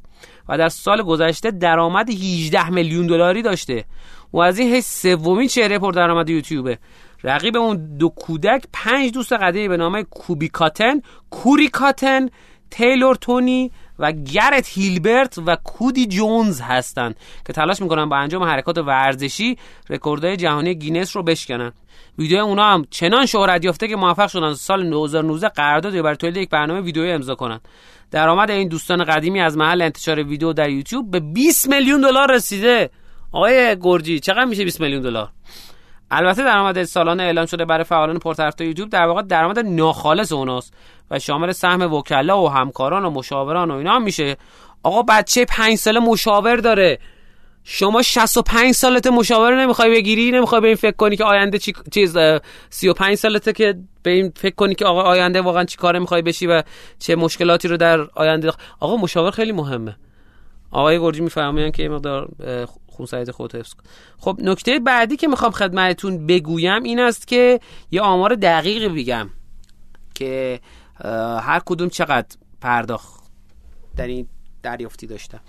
و 0.49 0.57
در 0.57 0.69
سال 0.69 1.03
گذشته 1.03 1.51
درآمد 1.51 2.09
18 2.09 2.69
میلیون 2.69 3.07
دلاری 3.07 3.41
داشته. 3.41 3.85
و 4.33 4.39
از 4.39 4.59
این 4.59 4.73
حیث 4.73 5.01
سومین 5.01 5.47
چهره 5.47 5.79
پر 5.79 5.91
درآمد 5.91 6.29
یوتیوبه. 6.29 6.77
رقیب 7.23 7.57
اون 7.57 7.97
دو 7.97 8.09
کودک 8.09 8.63
پنج 8.73 9.11
دوست 9.11 9.33
قدیمی 9.33 9.67
به 9.67 9.77
نام 9.77 10.01
کوبی 10.01 10.47
کاتن 10.47 11.01
کوری 11.29 11.67
کاتن 11.67 12.29
تیلور 12.71 13.15
تونی 13.15 13.71
و 13.99 14.11
گرت 14.11 14.69
هیلبرت 14.69 15.39
و 15.45 15.55
کودی 15.55 16.05
جونز 16.05 16.61
هستند 16.61 17.15
که 17.47 17.53
تلاش 17.53 17.81
می‌کنن 17.81 18.09
با 18.09 18.17
انجام 18.17 18.43
حرکات 18.43 18.77
ورزشی 18.77 19.57
رکوردهای 19.89 20.37
جهانی 20.37 20.75
گینس 20.75 21.15
رو 21.15 21.23
بشکنن. 21.23 21.71
ویدیو 22.17 22.39
اونا 22.39 22.73
هم 22.73 22.85
چنان 22.89 23.25
شهرت 23.25 23.65
یافته 23.65 23.87
که 23.87 23.95
موفق 23.95 24.27
شدن 24.27 24.53
سال 24.53 24.89
2019 24.89 25.47
قرارداد 25.47 26.01
برای 26.01 26.15
تولید 26.15 26.37
یک 26.37 26.49
برنامه 26.49 26.81
ویدیویی 26.81 27.11
امضا 27.11 27.35
کنن. 27.35 27.59
درآمد 28.11 28.51
این 28.51 28.67
دوستان 28.67 29.03
قدیمی 29.03 29.41
از 29.41 29.57
محل 29.57 29.81
انتشار 29.81 30.23
ویدیو 30.23 30.53
در 30.53 30.69
یوتیوب 30.69 31.11
به 31.11 31.19
20 31.19 31.69
میلیون 31.69 32.01
دلار 32.01 32.35
رسیده. 32.35 32.89
آقای 33.31 33.77
گرجی 33.81 34.19
چقدر 34.19 34.45
میشه 34.45 34.63
20 34.63 34.81
میلیون 34.81 35.01
دلار؟ 35.01 35.29
البته 36.11 36.43
درآمد 36.43 36.83
سالانه 36.83 37.23
اعلام 37.23 37.45
شده 37.45 37.65
برای 37.65 37.83
فعالان 37.83 38.19
پرطرفدار 38.19 38.67
یوتیوب 38.67 38.89
در 38.89 39.05
واقع 39.05 39.21
درآمد 39.21 39.59
ناخالص 39.59 40.31
اوناست 40.31 40.73
و 41.11 41.19
شامل 41.19 41.51
سهم 41.51 41.93
وکلا 41.93 42.43
و 42.43 42.49
همکاران 42.49 43.05
و 43.05 43.09
مشاوران 43.09 43.71
و 43.71 43.73
اینا 43.73 43.95
هم 43.95 44.03
میشه. 44.03 44.37
آقا 44.83 45.01
بچه 45.01 45.45
پنج 45.45 45.75
ساله 45.75 45.99
مشاور 45.99 46.55
داره. 46.55 46.99
شما 47.63 48.01
65 48.01 48.71
سالته 48.71 49.09
مشاور 49.09 49.61
نمی‌خوای 49.61 49.89
بگیری؟ 49.91 50.31
نمی‌خوای 50.31 50.61
به 50.61 50.67
این 50.67 50.75
فکر 50.75 50.95
کنی 50.95 51.15
که 51.15 51.23
آینده 51.23 51.57
چی 51.59 51.73
چیز 51.91 52.17
35 52.69 53.15
سالته 53.15 53.53
که 53.53 53.75
به 54.03 54.11
این 54.11 54.33
فکر 54.35 54.55
کنی 54.55 54.75
که 54.75 54.85
آقا 54.85 55.01
آینده 55.01 55.41
واقعا 55.41 55.63
چی 55.63 55.77
کاره 55.77 55.99
می‌خوای 55.99 56.21
بشی 56.21 56.47
و 56.47 56.63
چه 56.99 57.15
مشکلاتی 57.15 57.67
رو 57.67 57.77
در 57.77 57.99
آینده 58.15 58.51
آقا 58.79 58.97
مشاور 58.97 59.31
خیلی 59.31 59.51
مهمه. 59.51 59.95
آقای 60.71 60.99
گرجی 60.99 61.21
میفرمایند 61.21 61.75
که 61.75 61.83
یه 61.83 61.89
مقدار 61.89 62.29
خون 62.97 63.31
خود 63.31 63.55
حفظ 63.55 63.73
کن 63.73 63.83
خب 64.17 64.37
نکته 64.41 64.79
بعدی 64.79 65.15
که 65.15 65.27
می‌خوام 65.27 65.51
خدمتتون 65.51 66.27
بگویم 66.27 66.83
این 66.83 66.99
است 66.99 67.27
که 67.27 67.59
یه 67.91 68.01
آمار 68.01 68.35
دقیق 68.35 68.87
بگم 68.93 69.29
که 70.15 70.59
هر 71.41 71.61
کدوم 71.65 71.89
چقدر 71.89 72.37
پرداخت 72.61 73.23
در 73.95 74.07
این 74.07 74.27
دریافتی 74.63 75.07
داشتم 75.07 75.39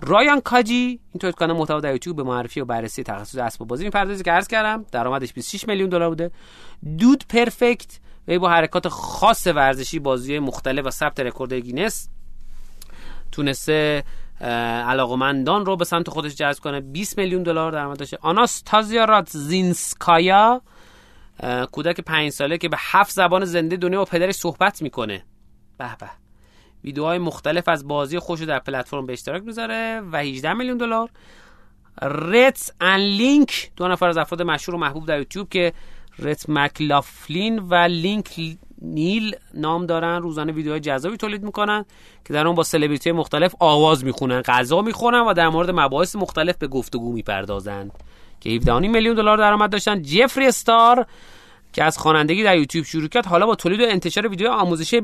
رایان 0.00 0.40
کاجی 0.40 1.00
این 1.12 1.18
تولید 1.20 1.36
کننده 1.36 1.54
محتوا 1.54 1.80
در 1.80 1.92
یوتیوب 1.92 2.16
به 2.16 2.22
معرفی 2.22 2.60
و 2.60 2.64
بررسی 2.64 3.02
تخصص 3.02 3.38
اسباب 3.38 3.68
بازی 3.68 3.84
می‌پردازه 3.84 4.24
که 4.24 4.30
عرض 4.30 4.48
کردم 4.48 4.84
درآمدش 4.92 5.32
26 5.32 5.68
میلیون 5.68 5.88
دلار 5.88 6.08
بوده. 6.08 6.30
دود 6.98 7.24
پرفکت 7.28 7.98
و 8.28 8.38
با 8.38 8.48
حرکات 8.48 8.88
خاص 8.88 9.46
ورزشی 9.46 9.98
بازی 9.98 10.38
مختلف 10.38 10.86
و 10.86 10.90
ثبت 10.90 11.20
رکورد 11.20 11.52
گینس 11.52 12.08
تونسته 13.32 14.04
علاقمندان 14.40 15.66
رو 15.66 15.76
به 15.76 15.84
سمت 15.84 16.10
خودش 16.10 16.34
جذب 16.34 16.62
کنه. 16.62 16.80
20 16.80 17.18
میلیون 17.18 17.42
دلار 17.42 17.72
درآمد 17.72 17.98
داشته. 17.98 18.18
آناستازیا 18.20 19.04
راتزینسکایا 19.04 20.62
کودک 21.72 22.00
پنج 22.00 22.30
ساله 22.30 22.58
که 22.58 22.68
به 22.68 22.76
هفت 22.80 23.12
زبان 23.12 23.44
زنده 23.44 23.76
دنیا 23.76 23.98
با 23.98 24.04
پدرش 24.04 24.34
صحبت 24.34 24.82
می‌کنه. 24.82 25.24
به 25.78 25.96
به. 25.96 26.10
ویدیوهای 26.84 27.18
مختلف 27.18 27.68
از 27.68 27.88
بازی 27.88 28.18
خودش 28.18 28.40
در 28.40 28.58
پلتفرم 28.58 29.06
به 29.06 29.12
اشتراک 29.12 29.42
می‌ذاره 29.42 30.02
و 30.12 30.16
18 30.16 30.52
میلیون 30.52 30.76
دلار. 30.76 31.10
رت 32.02 32.70
ان 32.80 33.00
لینک 33.00 33.70
دو 33.76 33.88
نفر 33.88 34.08
از 34.08 34.16
افراد 34.16 34.42
مشهور 34.42 34.74
و 34.74 34.78
محبوب 34.78 35.06
در 35.06 35.18
یوتیوب 35.18 35.48
که 35.48 35.72
رت 36.18 36.44
مکلافلین 36.48 37.58
و 37.58 37.74
لینک 37.74 38.56
نیل 38.82 39.36
نام 39.54 39.86
دارن 39.86 40.22
روزانه 40.22 40.52
ویدیوهای 40.52 40.80
جذابی 40.80 41.16
تولید 41.16 41.42
می‌کنن 41.42 41.84
که 42.24 42.32
در 42.32 42.46
اون 42.46 42.56
با 42.56 42.62
سلبریتی 42.62 43.12
مختلف 43.12 43.54
آواز 43.60 44.04
می‌خونن 44.04 44.42
غذا 44.42 44.82
می‌خورن 44.82 45.20
و 45.20 45.32
در 45.32 45.48
مورد 45.48 45.70
مباحث 45.70 46.16
مختلف 46.16 46.56
به 46.56 46.66
گفتگو 46.66 47.12
می‌پردازند 47.12 47.92
که 48.40 48.50
17 48.50 48.78
میلیون 48.78 49.14
دلار 49.14 49.38
درآمد 49.38 49.70
داشتن. 49.70 50.02
جفری 50.02 50.46
استار 50.46 51.06
که 51.72 51.84
از 51.84 51.98
خوانندگی 51.98 52.42
در 52.42 52.58
یوتیوب 52.58 52.84
شروع 52.84 53.08
کرد 53.08 53.26
حالا 53.26 53.46
با 53.46 53.54
تولید 53.54 53.80
و 53.80 53.84
انتشار 53.88 54.28
ویدیو 54.28 54.50
آموزشی 54.50 55.02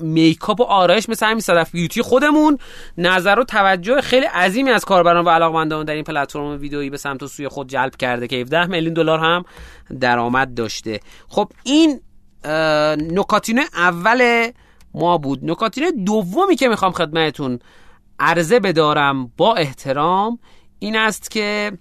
میکاپ 0.00 0.60
و 0.60 0.62
آرایش 0.62 1.08
مثل 1.08 1.26
همین 1.26 1.40
صدف 1.40 1.70
بیوتی 1.70 2.02
خودمون 2.02 2.58
نظر 2.98 3.38
و 3.38 3.44
توجه 3.44 4.00
خیلی 4.00 4.26
عظیمی 4.26 4.70
از 4.70 4.84
کاربران 4.84 5.24
و 5.24 5.30
علاقمندان 5.30 5.84
در 5.84 5.94
این 5.94 6.04
پلتفرم 6.04 6.60
ویدئویی 6.60 6.90
به 6.90 6.96
سمت 6.96 7.22
و 7.22 7.26
سوی 7.26 7.48
خود 7.48 7.68
جلب 7.68 7.96
کرده 7.96 8.26
که 8.26 8.36
17 8.36 8.66
میلیون 8.66 8.94
دلار 8.94 9.18
هم 9.18 9.44
درآمد 10.00 10.54
داشته. 10.54 11.00
خب 11.28 11.48
این 11.64 12.00
نکاتین 12.44 13.60
اول 13.74 14.50
ما 14.94 15.18
بود. 15.18 15.50
نکاتین 15.50 16.04
دومی 16.04 16.56
که 16.56 16.68
می‌خوام 16.68 16.92
خدمتتون 16.92 17.58
عرضه 18.18 18.60
بدارم 18.60 19.32
با 19.36 19.54
احترام 19.54 20.38
این 20.78 20.96
است 20.96 21.30
که 21.30 21.72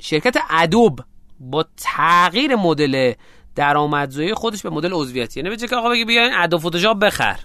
شرکت 0.00 0.36
ادوب 0.50 1.00
با 1.40 1.64
تغییر 1.76 2.56
مدل 2.56 3.12
درآمدزایی 3.54 4.34
خودش 4.34 4.62
به 4.62 4.70
مدل 4.70 4.92
عضویتی 4.92 5.40
یعنی 5.40 5.56
که 5.56 5.76
آقا 5.76 5.88
بگی 5.88 6.04
بیا 6.04 6.22
این 6.22 6.58
فتوشاپ 6.58 6.98
بخر 6.98 7.40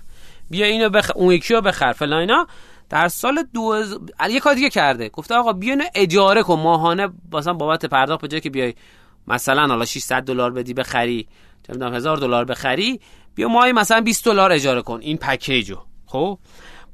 بیا 0.49 0.65
اینو 0.65 0.89
بخر 0.89 1.13
اون 1.15 1.33
یکی 1.33 1.53
رو 1.53 1.61
بخر 1.61 1.91
فلان 1.93 2.19
اینا. 2.19 2.47
در 2.89 3.07
سال 3.07 3.43
دو 3.53 3.83
یه 4.29 4.39
کار 4.39 4.53
دیگه 4.53 4.69
کرده. 4.69 5.09
گفته 5.09 5.35
آقا 5.35 5.53
بیا 5.53 5.77
اجاره 5.95 6.43
کن. 6.43 6.59
ماهانه 6.59 7.09
مثلا 7.33 7.53
بابت 7.53 7.85
پرداخت 7.85 8.21
به 8.21 8.27
جای 8.27 8.41
که 8.41 8.49
بیای. 8.49 8.73
مثلا 9.27 9.67
حالا 9.67 9.85
600 9.85 10.23
دلار 10.23 10.51
بدی 10.51 10.73
بخری 10.73 11.27
نمی‌دونم 11.69 11.93
1000 11.93 12.17
دلار 12.17 12.45
بخری 12.45 12.99
بیا 13.35 13.47
ماهی 13.47 13.71
مثلا 13.71 14.01
20 14.01 14.25
دلار 14.25 14.51
اجاره 14.51 14.81
کن 14.81 14.99
این 15.01 15.17
پکیجو 15.17 15.77
خب؟ 16.05 16.39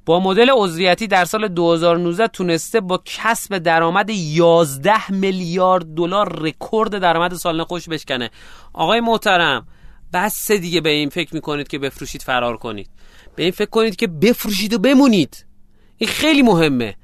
با 0.05 0.19
مدل 0.19 0.49
عضویتی 0.53 1.07
در 1.07 1.25
سال 1.25 1.47
2019 1.47 2.27
تونسته 2.27 2.81
با 2.81 3.01
کسب 3.05 3.57
درآمد 3.57 4.09
11 4.09 5.11
میلیارد 5.11 5.85
دلار 5.95 6.41
رکورد 6.41 6.99
درآمد 6.99 7.33
سالانه 7.33 7.63
خوش 7.63 7.89
بشکنه. 7.89 8.29
آقای 8.73 8.99
محترم 8.99 9.67
بس 10.13 10.51
دیگه 10.51 10.81
به 10.81 10.89
این 10.89 11.09
فکر 11.09 11.35
می‌کنید 11.35 11.67
که 11.67 11.79
بفروشید 11.79 12.21
فرار 12.21 12.57
کنید. 12.57 12.89
به 13.35 13.43
این 13.43 13.51
فکر 13.51 13.69
کنید 13.69 13.95
که 13.95 14.07
بفروشید 14.07 14.73
و 14.73 14.79
بمونید. 14.79 15.45
این 15.97 16.09
خیلی 16.09 16.41
مهمه. 16.41 16.95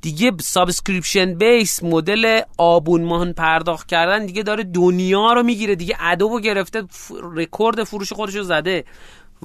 دیگه 0.00 0.32
subscription 0.40 1.34
base 1.34 1.82
model 1.82 2.40
آبونمان 2.58 3.32
پرداخت 3.32 3.88
کردن 3.88 4.26
دیگه 4.26 4.42
داره 4.42 4.64
دنیا 4.64 5.32
رو 5.32 5.42
می‌گیره. 5.42 5.74
دیگه 5.74 5.96
ادوبی 6.00 6.40
گرفته 6.40 6.82
رکورد 7.22 7.84
فروش 7.84 8.12
خودش 8.12 8.34
رو 8.34 8.42
زده. 8.42 8.84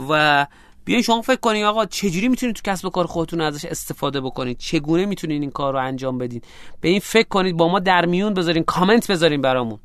و 0.10 0.48
بیاین 0.86 1.02
شما 1.02 1.22
فکر 1.22 1.40
کنید 1.40 1.64
آقا 1.64 1.86
چجوری 1.86 2.28
می‌تونید 2.28 2.56
تو 2.56 2.72
کسب 2.72 2.86
و 2.86 2.90
کار 2.90 3.06
خودتون 3.06 3.42
ازش 3.42 3.66
استفاده 3.66 4.22
بکنید؟ 4.22 4.58
چگونه 4.58 5.06
می‌تونید 5.06 5.42
این 5.42 5.52
کار 5.52 5.74
رو 5.74 5.80
انجام 5.80 6.18
بدین؟ 6.18 6.42
به 6.82 6.90
این 6.90 7.00
فکر 7.00 7.28
کنید 7.28 7.58
با 7.58 7.68
ما 7.68 7.80
در 7.80 8.06
میون 8.06 8.34
بذارین 8.34 8.64
کامنت 8.64 9.12
بذارین 9.12 9.42
برامون. 9.42 9.80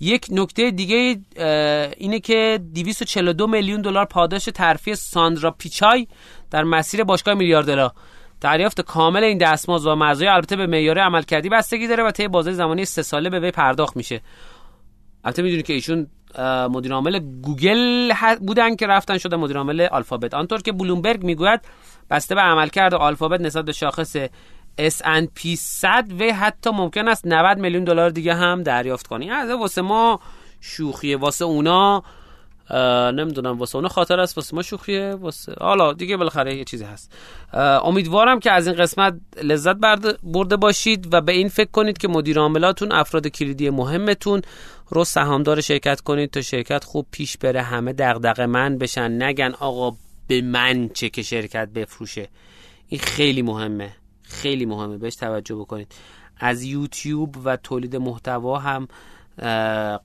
یک 0.00 0.26
نکته 0.30 0.70
دیگه 0.70 1.20
اینه 1.96 2.20
که 2.20 2.60
242 2.74 3.46
میلیون 3.46 3.82
دلار 3.82 4.04
پاداش 4.04 4.44
ترفیع 4.44 4.94
ساندرا 4.94 5.50
پیچای 5.50 6.06
در 6.50 6.64
مسیر 6.64 7.04
باشگاه 7.04 7.34
میلیاردرها. 7.34 7.94
دریافت 8.42 8.80
کامل 8.80 9.24
این 9.24 9.38
دستمزد 9.38 9.86
و 9.86 9.96
مزایای 9.96 10.34
البته 10.34 10.56
به 10.56 10.66
معیار 10.66 10.98
عملکردی 10.98 11.48
بستگی 11.48 11.86
داره 11.86 12.02
و 12.02 12.10
طی 12.10 12.28
بازه 12.28 12.52
زمانی 12.52 12.84
سه 12.84 13.02
ساله 13.02 13.30
به 13.30 13.40
وی 13.40 13.50
پرداخت 13.50 13.96
میشه. 13.96 14.20
البته 15.24 15.42
می‌دونی 15.42 15.62
که 15.62 15.72
ایشون 15.72 16.06
مدیر 16.70 16.92
عامل 16.92 17.18
گوگل 17.18 18.12
بودن 18.40 18.76
که 18.76 18.86
رفتن 18.86 19.18
شده 19.18 19.36
مدیر 19.36 19.56
عامل 19.56 19.80
آلفابت. 19.80 20.34
آنطور 20.34 20.62
که 20.62 20.72
بلومبرگ 20.72 21.24
می‌گوید 21.24 21.60
بسته 22.10 22.34
به 22.34 22.40
عملکرد 22.40 22.94
آلفابت 22.94 23.40
نسبت 23.40 23.64
به 23.64 23.72
شاخص 23.72 24.16
S&P 24.80 25.54
100 25.58 26.04
و 26.20 26.24
حتی 26.24 26.70
ممکن 26.70 27.08
است 27.08 27.26
90 27.26 27.58
میلیون 27.58 27.84
دلار 27.84 28.10
دیگه 28.10 28.34
هم 28.34 28.62
دریافت 28.62 29.06
کنی 29.06 29.30
از 29.30 29.50
واسه 29.50 29.82
ما 29.82 30.20
شوخیه 30.60 31.16
واسه 31.16 31.44
اونا 31.44 32.02
نمی‌دونم 33.14 33.58
واسه 33.58 33.76
اونا 33.76 33.88
خاطر 33.88 34.20
است 34.20 34.36
واسه 34.36 34.54
ما 34.56 34.62
شوخیه 34.62 35.14
واسه 35.14 35.54
حالا 35.60 35.92
دیگه 35.92 36.16
بالاخره 36.16 36.56
یه 36.56 36.64
چیزی 36.64 36.84
هست. 36.84 37.12
امیدوارم 37.84 38.40
که 38.40 38.52
از 38.52 38.66
این 38.66 38.76
قسمت 38.76 39.14
لذت 39.42 39.76
برده 40.22 40.56
باشید 40.56 41.14
و 41.14 41.20
به 41.20 41.32
این 41.32 41.48
فکر 41.48 41.70
کنید 41.70 41.98
که 41.98 42.08
مدیر 42.08 42.38
عاملاتون 42.38 42.92
افراد 42.92 43.26
کلیدی 43.26 43.70
مهمتون 43.70 44.42
رو 44.88 45.04
سهامدار 45.04 45.60
شرکت 45.60 46.00
کنید 46.00 46.30
تا 46.30 46.40
شرکت 46.40 46.84
خوب 46.84 47.06
پیش 47.10 47.36
بره 47.36 47.62
همه 47.62 47.92
دغدغه 47.92 48.46
من 48.46 48.78
بشن 48.78 49.22
نگن 49.22 49.54
آقا 49.60 49.96
به 50.26 50.40
من 50.40 50.88
چه 50.88 51.08
که 51.08 51.22
شرکت 51.22 51.68
بفروشه. 51.68 52.28
این 52.88 53.00
خیلی 53.00 53.42
مهمه 53.42 53.92
خیلی 54.22 54.66
مهمه 54.66 54.98
بهش 54.98 55.16
توجه 55.16 55.54
بکنید. 55.54 55.94
از 56.38 56.62
یوتیوب 56.62 57.36
و 57.44 57.56
تولید 57.56 57.96
محتوا 57.96 58.58
هم 58.58 58.88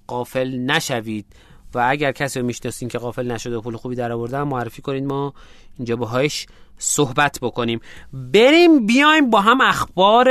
قافل 0.08 0.58
نشوید. 0.58 1.26
و 1.74 1.86
اگر 1.90 2.12
کسی 2.12 2.40
رو 2.40 2.46
می‌شناسین 2.46 2.90
که 2.90 2.98
قافل 2.98 3.32
نشده 3.32 3.58
و 3.58 3.62
پول 3.62 3.78
خوبی 3.78 3.96
در 3.96 4.12
آوردن 4.12 4.44
معرفی 4.44 4.82
کنید 4.82 5.04
ما 5.04 5.34
اینجا 5.78 5.96
باهاش 5.96 6.46
صحبت 6.78 7.40
بکنیم. 7.42 7.80
بریم 8.14 8.86
بیایم 8.86 9.30
با 9.30 9.42
هم 9.42 9.62
اخبار 9.62 10.26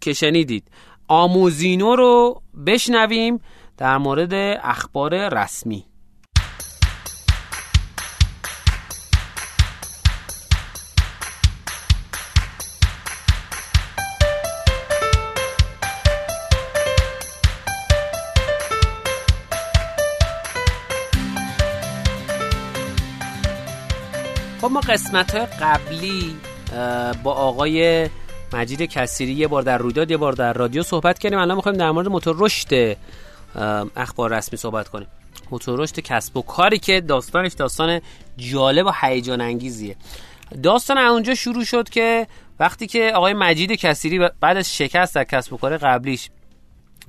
که 0.00 0.12
شنیدید. 0.12 0.64
آموزینو 1.08 1.96
رو 1.96 2.42
بشنویم 2.66 3.40
در 3.76 3.98
مورد 3.98 4.34
اخبار 4.62 5.28
رسمی. 5.28 5.89
ما 24.70 24.80
قسمت 24.80 25.34
های 25.34 25.46
قبلی 25.46 26.36
با 27.22 27.32
آقای 27.32 28.08
مجید 28.52 28.82
کسیری 28.82 29.32
یه 29.32 29.48
بار 29.48 29.62
در 29.62 29.78
رویداد 29.78 30.10
یه 30.10 30.16
بار 30.16 30.32
در 30.32 30.52
رادیو 30.52 30.82
صحبت 30.82 31.18
کردیم. 31.18 31.38
الان 31.38 31.56
می‌خوایم 31.56 31.78
در 31.78 31.90
مورد 31.90 32.08
موتور 32.08 32.36
رشد 32.38 32.96
اخبار 33.96 34.36
رسمی 34.36 34.58
صحبت 34.58 34.88
کنیم. 34.88 35.08
موتور 35.50 35.80
رشد 35.80 36.00
کسب 36.00 36.36
و 36.36 36.42
کاری 36.42 36.78
که 36.78 37.00
داستانش 37.00 37.52
داستان 37.52 38.00
جالب 38.36 38.86
و 38.86 38.92
هیجان 39.00 39.40
انگیزیه. 39.40 39.96
داستان 40.62 40.98
اونجا 40.98 41.34
شروع 41.34 41.64
شد 41.64 41.88
که 41.88 42.26
وقتی 42.60 42.86
که 42.86 43.12
آقای 43.14 43.34
مجید 43.34 43.72
کسیری 43.72 44.28
بعد 44.40 44.56
از 44.56 44.76
شکست 44.76 45.14
در 45.14 45.24
کسب 45.24 45.52
و 45.52 45.56
کار 45.56 45.76
قبلیش 45.76 46.30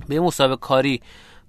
به 0.08 0.20
مسابقه 0.20 0.56
کاری 0.56 1.00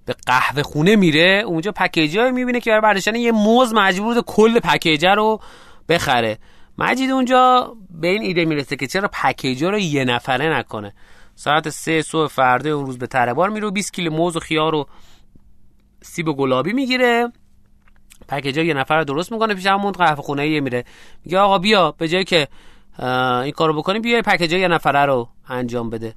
به 0.06 0.14
قهوه 0.26 0.62
خونه 0.62 0.96
میره 0.96 1.42
اونجا 1.46 1.72
پکیجی 1.72 2.18
های 2.18 2.32
می‌بینه 2.32 2.60
که 2.60 2.70
برای 2.70 2.80
برداشتن 2.80 3.14
یه 3.14 3.32
موز 3.32 3.74
مجبور 3.74 4.22
کل 4.22 4.60
پکیجه 4.60 5.10
رو 5.10 5.40
بخره. 5.88 6.38
مجید 6.78 7.10
اونجا 7.10 7.74
به 7.90 8.08
این 8.08 8.22
ایده 8.22 8.44
می‌رسه 8.44 8.76
که 8.76 8.86
چرا 8.86 9.10
پکیجا 9.12 9.70
رو 9.70 9.78
یه 9.78 10.04
نفره 10.04 10.58
نکنه. 10.58 10.94
ساعت 11.34 11.68
سه 11.68 12.02
صبح 12.02 12.28
فرده 12.28 12.68
اون 12.68 12.86
روز 12.86 12.98
به 12.98 13.06
تربار 13.06 13.50
میره 13.50 13.66
و 13.66 13.70
20 13.70 13.92
کیلو 13.92 14.10
موز 14.10 14.36
و 14.36 14.40
خیار 14.40 14.74
و 14.74 14.86
سیب 16.02 16.28
و 16.28 16.34
گلابی 16.34 16.72
می‌گیره. 16.72 17.32
پکیجا 18.28 18.62
یه 18.62 18.74
نفر 18.74 18.98
رو 18.98 19.04
درست 19.04 19.32
می‌کنه 19.32 19.54
پیش 19.54 19.66
همون 19.66 19.92
قهوه 19.92 20.22
خونه 20.22 20.48
یه 20.48 20.60
میره. 20.60 20.84
میگه 21.24 21.38
آقا 21.38 21.58
بیا 21.58 21.90
به 21.98 22.08
جای 22.08 22.24
که 22.24 22.48
این 23.42 23.52
کارو 23.52 23.74
بکنی 23.74 24.00
بیا 24.00 24.22
پکیجا 24.22 24.58
یه 24.58 24.68
نفره 24.68 25.04
رو 25.04 25.28
انجام 25.48 25.90
بده. 25.90 26.14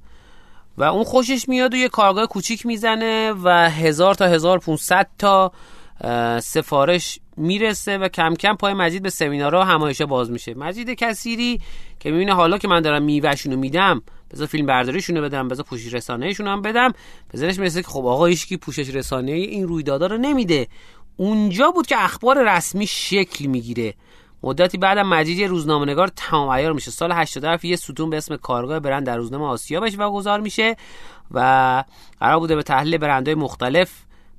و 0.78 0.84
اون 0.84 1.04
خوشش 1.04 1.50
میاد 1.50 1.74
و 1.74 1.78
یه 1.78 1.90
کارگاه 1.90 2.26
کوچیک 2.26 2.66
می‌زنه 2.66 3.34
و 3.44 3.70
هزار 3.70 4.16
تا 4.16 4.26
هزار 4.26 4.60
پونصد 4.60 5.08
تا 5.18 5.52
سفارش 6.40 7.20
می‌رسه 7.38 7.98
و 7.98 8.08
کم 8.08 8.34
کم 8.34 8.56
پای 8.56 8.74
مجید 8.74 9.04
به 9.04 9.10
سمینارها 9.10 9.64
همایشه 9.64 10.06
باز 10.06 10.32
میشه. 10.32 10.54
مجید 10.54 10.90
کثیری 10.90 11.62
که 12.00 12.12
می‌بینه 12.12 12.34
حالا 12.34 12.58
که 12.58 12.68
من 12.68 12.82
دارم 12.82 13.04
میوهشونو 13.04 13.58
میدم 13.58 14.02
بذار 14.32 14.48
فیلم 14.48 14.66
برداریشونو 14.66 15.22
بدم 15.22 15.48
بذار 15.48 15.66
پوشش 15.66 15.94
رسانهشون 15.94 16.48
هم 16.48 16.62
بدم 16.62 16.94
بذارش 17.34 17.60
می‌رسه 17.60 17.82
که 17.82 17.88
خب 17.88 18.06
آقا 18.06 18.26
هیچکی 18.26 18.58
پوشش 18.58 18.96
رسانه 18.96 19.32
این 19.32 19.68
رویدادا 19.68 20.08
رو 20.08 20.18
نمیده. 20.18 20.68
اونجا 21.18 21.72
بود 21.72 21.88
که 21.88 22.04
اخبار 22.04 22.56
رسمی 22.56 22.88
شکل 22.88 23.46
می‌گیره. 23.46 23.94
مدتی 24.44 24.78
بعدم 24.78 25.08
مجید 25.08 25.38
یه 25.38 25.48
روزنامه‌نگار 25.48 26.08
تمام 26.08 26.50
عیار 26.50 26.74
میشه. 26.74 26.92
سال 26.92 27.12
87 27.12 27.66
یه 27.66 27.76
ستون 27.76 28.10
به 28.10 28.18
اسم 28.18 28.38
کارگاه 28.38 28.80
برند 28.80 29.06
در 29.06 29.18
روزنامه 29.18 29.46
آسیا 29.46 29.80
بشه 29.80 29.98
و 29.98 30.12
گذار 30.12 30.40
میشه 30.40 30.76
و 31.32 31.84
قرار 32.20 32.40
بوده 32.40 32.56
به 32.56 32.64
تحلیل 32.64 32.98
برندهای 32.98 33.36
مختلف 33.36 33.92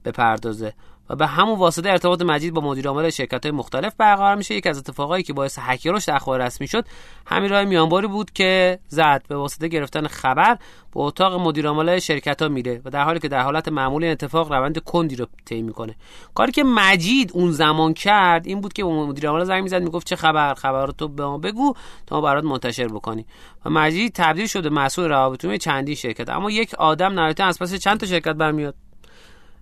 بپردازه. 0.05 0.73
و 1.11 1.17
به 1.17 1.27
همون 1.27 1.59
واسطه 1.59 1.91
ارتباط 1.91 2.23
مجید 2.23 2.55
با 2.55 2.61
مدیر 2.61 2.89
عامل 2.89 3.11
شرکت 3.11 3.47
های 3.47 3.53
مختلف 3.53 3.95
برقرار 3.99 4.35
میشه. 4.35 4.55
یکی 4.55 4.69
از 4.69 4.79
اتفاقایی 4.79 5.23
که 5.23 5.33
باعث 5.33 5.59
هک 5.63 5.87
رشد 5.87 6.11
اخبار 6.11 6.43
رسمی 6.43 6.69
شد 6.69 6.85
همین 7.27 7.51
راه 7.51 7.65
میانباری 7.65 8.07
بود 8.07 8.31
که 8.31 8.79
زد 8.89 9.23
به 9.29 9.37
واسطه 9.37 9.69
گرفتن 9.69 10.07
خبر 10.07 10.59
به 10.95 11.01
اتاق 11.01 11.41
مدیر 11.41 11.69
عامل 11.69 11.99
شرکت 11.99 12.43
ها 12.43 12.49
میره 12.49 12.81
و 12.85 12.91
در 12.91 13.05
حالی 13.05 13.21
که 13.21 13.29
در 13.29 13.43
حالت 13.43 13.69
معمول 13.69 14.05
این 14.05 14.13
اتفاق 14.13 14.53
روند 14.53 14.79
کندی 14.79 15.17
رو 15.17 15.27
طی 15.45 15.63
می‌کنه. 15.63 15.95
کاری 16.35 16.53
که 16.53 16.65
مجید 16.65 17.31
اون 17.35 17.51
زمان 17.51 17.95
کرد 17.95 18.47
این 18.47 18.61
بود 18.61 18.73
که 18.73 18.85
مدیر 18.85 19.29
عامل 19.29 19.45
زنگ 19.45 19.63
می‌زد 19.63 19.83
می‌گفت 19.83 20.07
چه 20.07 20.17
خبر؟ 20.17 20.55
خبر 20.55 20.87
تو 20.87 21.09
به 21.09 21.27
ما 21.27 21.39
بگو 21.39 21.75
تا 22.07 22.17
ما 22.17 22.23
برات 22.23 22.45
منتشر 22.45 22.89
بکنی 22.89 23.27
و 23.65 23.71
مجید 23.71 24.13
تبدیل 24.15 24.47
شده 24.47 24.69
مسئول 24.69 25.09
روابط 25.09 25.47
چندین 25.47 25.95
شرکت. 25.95 26.29
اما 26.29 26.51
یک 26.51 26.75
آدم 26.75 27.13
نهایتا 27.13 27.45
از 27.45 27.59
پس 27.59 27.75
چند 27.75 28.01
تا 28.01 28.07
شرکت 28.07 28.33
برمیاد؟ 28.33 28.75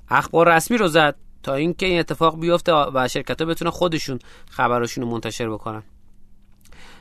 اخبار 0.09 0.57
رسمی 0.57 0.77
رو 0.77 0.88
زد. 0.88 1.26
تا 1.47 1.55
اینکه 1.55 1.87
این 1.87 2.01
اتفاق 2.01 2.41
بیفته 2.41 2.73
و 2.73 3.09
شرکت 3.09 3.41
ها 3.41 3.47
بتونن 3.47 3.71
خودشون 3.71 4.19
خبراشون 4.51 5.05
رو 5.05 5.11
منتشر 5.11 5.51
بکنن. 5.51 5.83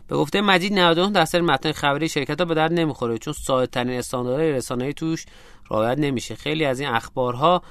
به 0.07 0.15
گفته 0.15 0.41
مجید 0.41 0.73
99 0.73 1.11
درصد 1.11 1.37
متن 1.37 1.71
خبری 1.71 2.09
شرکت 2.09 2.39
ها 2.39 2.45
به 2.45 2.53
درد 2.53 2.73
نمی‌خوره 2.73 3.17
چون 3.17 3.33
ساده 3.33 3.67
ترین 3.67 3.99
استانداردهای 3.99 4.51
رسانه‌ای 4.51 4.93
توش 4.93 5.25
رعایت 5.71 5.99
نمیشه. 5.99 6.35
خیلی 6.35 6.65
از 6.65 6.79
این 6.79 6.89
اخبارها 6.89 7.61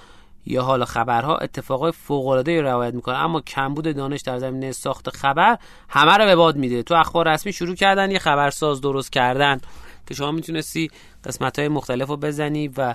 یا 0.47 0.63
حالا 0.63 0.85
خبرها 0.85 1.37
اتفاقای 1.37 1.93
فوق 1.93 2.27
العاده 2.27 2.63
رعایت 2.63 2.95
می‌کنه 2.95 3.17
اما 3.17 3.41
کمبود 3.41 3.97
دانش 3.97 4.21
در 4.21 4.39
زمینه 4.39 4.73
ساخت 4.73 5.17
خبر 5.17 5.59
همه 5.89 6.13
رو 6.17 6.25
به 6.25 6.37
باد 6.37 6.57
میده. 6.57 6.83
تو 6.83 6.95
اخبار 6.95 7.29
رسمی 7.29 7.53
شروع 7.53 7.75
کردن 7.75 8.11
یه 8.11 8.19
خبرساز 8.19 8.81
درست 8.81 9.13
کردن 9.13 9.61
که 10.07 10.15
شما 10.15 10.33
می‌تونستی 10.33 10.91
قسمت 11.25 11.59
های 11.59 11.69
مختلف 11.69 12.09
رو 12.09 12.17
بزنی 12.17 12.69
و 12.77 12.95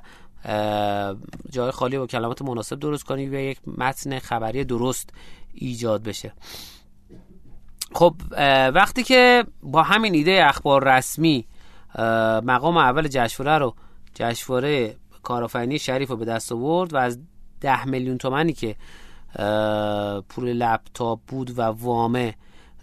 جای 1.49 1.71
خالی 1.71 1.97
و 1.97 2.05
کلمات 2.05 2.41
مناسب 2.41 2.79
درست 2.79 3.03
کنی 3.03 3.27
و 3.27 3.33
یک 3.33 3.59
متن 3.77 4.19
خبری 4.19 4.63
درست 4.63 5.09
ایجاد 5.53 6.03
بشه. 6.03 6.33
خب 7.93 8.15
وقتی 8.73 9.03
که 9.03 9.45
با 9.63 9.83
همین 9.83 10.13
ایده 10.13 10.45
اخبار 10.45 10.97
رسمی 10.97 11.45
مقام 12.43 12.77
اول 12.77 13.07
جشنواره 13.07 13.57
رو 13.57 13.75
جشنواره 14.13 14.95
کارآفرینی 15.23 15.79
شریف 15.79 16.09
رو 16.09 16.15
به 16.15 16.25
دست 16.25 16.51
آورد 16.51 16.93
و 16.93 16.97
از 16.97 17.19
ده 17.61 17.85
میلیون 17.85 18.17
تومنی 18.17 18.53
که 18.53 18.75
پول 20.29 20.53
لپتاپ 20.53 21.19
بود 21.27 21.59
و 21.59 21.61
وامه 21.61 22.35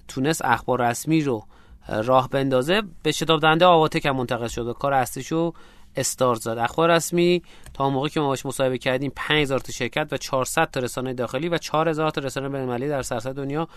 تونست 0.09 0.45
اخبار 0.45 0.83
رسمی 0.83 1.23
رو 1.23 1.45
راه 1.89 2.29
بندازه 2.29 2.83
به 3.03 3.13
شتاب 3.13 3.41
دهنده 3.41 3.67
آواتک 3.67 4.07
هم 4.07 4.17
منتقل 4.17 4.49
شد 4.49 4.67
و 4.67 4.73
کار 4.73 4.93
اصلیشو 4.93 5.53
استارت 5.97 6.41
زد. 6.41 6.59
اخبار 6.59 6.91
رسمی 6.91 7.43
تا 7.75 7.91
موقعی 7.91 8.11
که 8.11 8.21
ما 8.21 8.27
باش 8.27 8.47
مصاحبه 8.47 8.79
کردیم 8.79 9.13
5000 9.17 9.59
تا 9.59 9.73
شرکت 9.73 10.09
و 10.11 10.17
400 10.17 10.71
تا 10.71 10.81
رسانه 10.81 11.15
داخلی 11.15 11.49
و 11.49 11.59
4000 11.59 12.11
تا 12.11 12.21
رسانه 12.21 12.49
بین‌المللی 12.49 12.89
در 12.89 13.03
سراسر 13.03 13.33
دنیا 13.33 13.69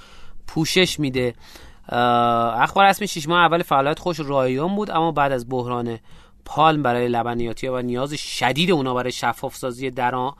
پوشش 0.47 0.99
میده. 0.99 1.33
اخبار 1.89 2.85
رسمی 2.85 3.07
6 3.07 3.27
ماه 3.27 3.39
اول 3.39 3.63
فعالیت 3.63 3.99
خوش 3.99 4.19
رایگان 4.19 4.75
بود 4.75 4.91
اما 4.91 5.11
بعد 5.11 5.31
از 5.31 5.49
بحران 5.49 5.99
پالم 6.45 6.83
برای 6.83 7.07
لبنیاتی 7.07 7.67
و 7.67 7.81
نیاز 7.81 8.13
شدید 8.13 8.71
اونا 8.71 8.93
برای 8.93 9.11
شفاف 9.11 9.55
سازی 9.55 9.91
در 9.91 10.31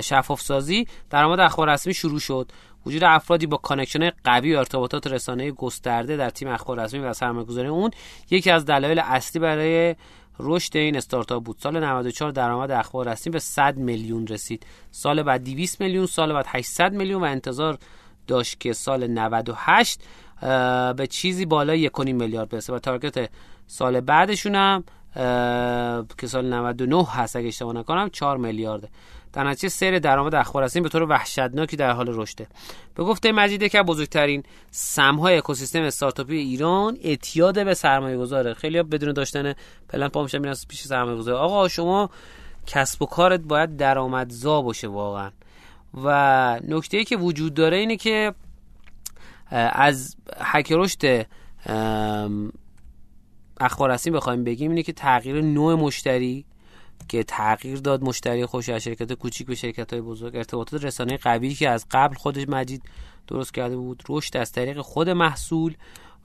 شفاف 0.00 0.40
سازی 0.40 0.86
درآمد 1.10 1.40
اخبار 1.40 1.70
رسمی 1.70 1.94
شروع 1.94 2.18
شد. 2.20 2.52
وجود 2.86 3.04
افرادی 3.04 3.46
با 3.46 3.56
connection 3.56 4.10
قوی 4.24 4.54
و 4.54 4.58
ارتباطات 4.58 5.06
رسانه 5.06 5.50
گسترده 5.50 6.16
در 6.16 6.30
تیم 6.30 6.48
اخبار 6.48 6.80
رسمی 6.80 7.00
و 7.00 7.12
سرمایه‌گذاری 7.12 7.68
اون 7.68 7.90
یکی 8.30 8.50
از 8.50 8.64
دلایل 8.64 8.98
اصلی 8.98 9.40
برای 9.40 9.96
رشد 10.38 10.76
این 10.76 10.96
استارتاپ 10.96 11.44
بود. 11.44 11.56
سال 11.58 11.84
94 11.84 12.30
درآمد 12.30 12.70
اخبار 12.70 13.08
رسمی 13.08 13.30
به 13.30 13.38
100 13.38 13.76
میلیون 13.76 14.26
رسید. 14.26 14.66
سال 14.90 15.22
بعد 15.22 15.44
200 15.44 15.80
میلیون 15.80 16.06
سال 16.06 16.32
بعد 16.32 16.44
800 16.48 16.92
میلیون 16.92 17.22
و 17.22 17.24
انتظار 17.24 17.78
داشت 18.26 18.60
که 18.60 18.72
سال 18.72 19.06
98 19.06 20.00
به 20.96 21.06
چیزی 21.10 21.46
بالای 21.46 21.88
1.5 21.88 22.06
میلیارد 22.06 22.48
برسه. 22.48 22.72
و 22.72 22.78
target 22.78 23.30
سال 23.66 24.00
بعدشون 24.00 24.54
هم 24.54 24.84
که 26.18 26.26
سال 26.26 26.54
99 26.54 27.04
هست 27.04 27.36
اگه 27.36 27.48
اشتباه 27.48 27.74
نکنم 27.74 28.08
4 28.08 28.36
میلیارده. 28.36 28.88
در 29.38 29.44
نتیجه 29.44 29.68
سیر 29.68 29.98
درآمد 29.98 30.34
اخبار 30.34 30.64
رسمی 30.64 30.82
به 30.82 30.88
طور 30.88 31.02
وحشتناکی 31.02 31.76
در 31.76 31.90
حال 31.90 32.06
رشده. 32.08 32.46
به 32.94 33.04
گفته 33.04 33.32
مجید 33.32 33.70
که 33.70 33.82
بزرگترین 33.82 34.42
سمهای 34.70 35.36
اکوسیستم 35.36 35.82
استارتاپی 35.82 36.36
ایران 36.36 36.98
اعتیاد 37.02 37.64
به 37.64 37.74
سرمایه 37.74 38.16
گذاره 38.16 38.54
خیلی 38.54 38.82
بدون 38.82 39.12
داشتن 39.12 39.54
پلن 39.88 40.08
پا 40.08 40.22
میشن 40.22 40.54
پیش 40.68 40.82
سرمایه 40.82 41.16
گذاره 41.16 41.38
آقا 41.38 41.68
شما 41.68 42.10
کسب 42.66 43.02
و 43.02 43.06
کارت 43.06 43.40
باید 43.40 43.76
درآمدزا 43.76 44.62
باشه 44.62 44.88
واقعا. 44.88 45.30
و 46.04 46.60
نکته 46.68 46.96
ای 46.96 47.04
که 47.04 47.16
وجود 47.16 47.54
داره 47.54 47.76
اینه 47.76 47.96
که 47.96 48.34
از 49.50 50.16
حک 50.52 50.72
رشد 50.72 51.26
اخبار 53.60 53.90
رسمی 53.90 54.12
بخوایم 54.12 54.44
بگیم 54.44 54.70
اینه 54.70 54.82
که 54.82 54.92
تغییر 54.92 55.40
نوع 55.40 55.74
مشتری 55.74 56.44
که 57.08 57.22
تغییر 57.22 57.78
داد 57.78 58.02
مشتری 58.02 58.46
خوش 58.46 58.68
از 58.68 58.82
شرکت 58.82 59.12
کوچیک 59.12 59.46
به 59.46 59.54
شرکت 59.54 59.92
های 59.92 60.02
بزرگ. 60.02 60.36
ارتباطات 60.36 60.84
رسانه 60.84 61.16
قوی 61.16 61.54
که 61.54 61.68
از 61.68 61.86
قبل 61.90 62.14
خودش 62.14 62.44
مجید 62.48 62.82
درست 63.26 63.54
کرده 63.54 63.76
بود 63.76 64.02
رشد 64.08 64.36
از 64.36 64.52
طریق 64.52 64.80
خود 64.80 65.10
محصول 65.10 65.74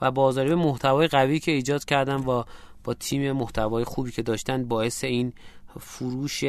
و 0.01 0.11
بازاری 0.11 0.49
به 0.49 0.55
محتوای 0.55 1.07
قوی 1.07 1.39
که 1.39 1.51
ایجاد 1.51 1.85
کردن 1.85 2.15
و 2.15 2.43
با 2.83 2.93
تیم 2.93 3.31
محتوای 3.31 3.83
خوبی 3.83 4.11
که 4.11 4.21
داشتن 4.21 4.63
باعث 4.65 5.03
این 5.03 5.33
فروش 5.79 6.43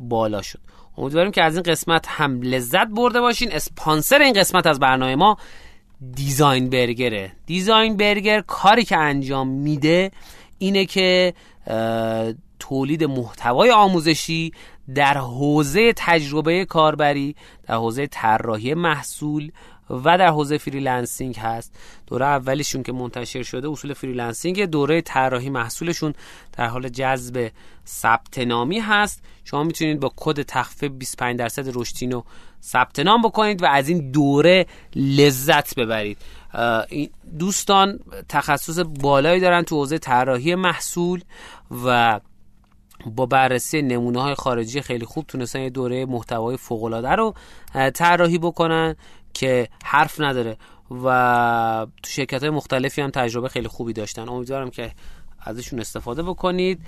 بالا 0.00 0.42
شد. 0.42 0.60
امیدواریم 0.98 1.32
که 1.32 1.42
از 1.42 1.54
این 1.54 1.62
قسمت 1.62 2.06
هم 2.08 2.42
لذت 2.42 2.86
برده 2.86 3.20
باشین. 3.20 3.52
اسپانسر 3.52 4.22
این 4.22 4.32
قسمت 4.32 4.66
از 4.66 4.80
برنامه 4.80 5.16
ما 5.16 5.36
دیزاین 6.14 6.70
برگر 6.70 7.32
دیزاین 7.46 7.96
برگر 7.96 8.40
کاری 8.40 8.84
که 8.84 8.96
انجام 8.96 9.48
میده 9.48 10.10
اینه 10.58 10.86
که 10.86 11.34
تولید 12.62 13.04
محتوای 13.04 13.70
آموزشی 13.70 14.52
در 14.94 15.18
حوزه 15.18 15.92
تجربه 15.96 16.64
کاربری 16.64 17.36
در 17.66 17.74
حوزه 17.74 18.06
طراحی 18.06 18.74
محصول 18.74 19.52
و 19.90 20.18
در 20.18 20.28
حوزه 20.28 20.58
freelancing 20.58 21.36
هست. 21.36 21.74
دوره 22.06 22.26
اولیشون 22.26 22.82
که 22.82 22.92
منتشر 22.92 23.42
شده 23.42 23.68
اصول 23.70 23.94
freelancing 23.94 24.64
دوره 24.64 25.00
طراحی 25.00 25.50
محصولشون 25.50 26.14
در 26.52 26.66
حال 26.66 26.88
جذب 26.88 27.50
ثبت 27.86 28.38
نامی 28.38 28.78
هست. 28.78 29.22
شما 29.44 29.64
می‌تونید 29.64 30.00
با 30.00 30.12
کد 30.16 30.42
تخفیف 30.42 30.90
25 30.92 31.38
درصد 31.38 31.78
رشدینو 31.78 32.22
ثبت 32.62 32.98
نام 32.98 33.22
بکنید 33.22 33.62
و 33.62 33.66
از 33.66 33.88
این 33.88 34.10
دوره 34.10 34.66
لذت 34.96 35.74
ببرید. 35.74 36.18
دوستان 37.38 37.98
تخصص 38.28 38.78
بالایی 39.00 39.40
دارن 39.40 39.62
تو 39.62 39.76
حوزه 39.76 39.98
طراحی 39.98 40.54
محصول 40.54 41.20
و 41.84 42.20
با 43.06 43.26
بررسی 43.26 43.82
نمونه 43.82 44.22
های 44.22 44.34
خارجی 44.34 44.80
خیلی 44.80 45.04
خوب 45.04 45.24
تونستن 45.28 45.60
یه 45.60 45.70
دوره 45.70 46.06
محتوای 46.06 46.56
فوق 46.56 46.84
العاده 46.84 47.10
رو 47.10 47.34
طراحی 47.94 48.38
بکنن 48.38 48.96
که 49.34 49.68
حرف 49.84 50.20
نداره 50.20 50.56
و 51.04 51.86
تو 52.02 52.10
شرکت 52.10 52.40
های 52.40 52.50
مختلفی 52.50 53.00
هم 53.00 53.10
تجربه 53.10 53.48
خیلی 53.48 53.68
خوبی 53.68 53.92
داشتن. 53.92 54.28
امیدوارم 54.28 54.70
که 54.70 54.92
ازشون 55.40 55.80
استفاده 55.80 56.22
بکنید 56.22 56.80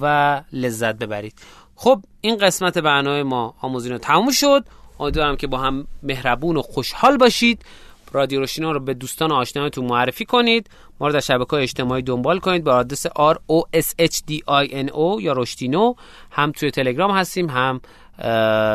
و 0.00 0.42
لذت 0.52 0.94
ببرید. 0.94 1.38
خب 1.76 2.02
این 2.20 2.36
قسمت 2.36 2.78
برنامه 2.78 3.22
ما 3.22 3.54
آموزین 3.60 3.98
تموم 3.98 4.30
شد. 4.30 4.64
امیدوارم 5.00 5.36
که 5.36 5.46
با 5.46 5.58
هم 5.58 5.86
مهربون 6.02 6.56
و 6.56 6.62
خوشحال 6.62 7.16
باشید. 7.16 7.64
رادیو 8.12 8.40
روشینا 8.40 8.72
رو 8.72 8.80
به 8.80 8.94
دوستان 8.94 9.32
آشنایتون 9.32 9.84
معرفی 9.84 10.24
کنید. 10.24 10.70
ما 11.00 11.06
رو 11.06 11.12
در 11.12 11.20
شبکه 11.20 11.54
اجتماعی 11.54 12.02
دنبال 12.02 12.38
کنید 12.38 12.64
به 12.64 12.72
آدرس 12.72 13.06
R 13.06 13.34
O 13.34 13.78
S 13.80 13.86
H 14.00 14.16
D 14.30 14.34
I 14.48 14.70
N 14.70 14.88
O 14.88 15.20
یا 15.20 15.32
روشتینو. 15.32 15.94
هم 16.30 16.52
توی 16.52 16.70
تلگرام 16.70 17.10
هستیم 17.10 17.50
هم 17.50 17.80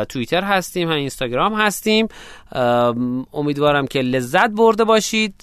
توییتر 0.04 0.44
هستیم 0.44 0.88
هم 0.88 0.96
اینستاگرام 0.96 1.54
هستیم. 1.54 2.08
امیدوارم 3.32 3.86
که 3.86 4.00
لذت 4.00 4.50
برده 4.50 4.84
باشید 4.84 5.34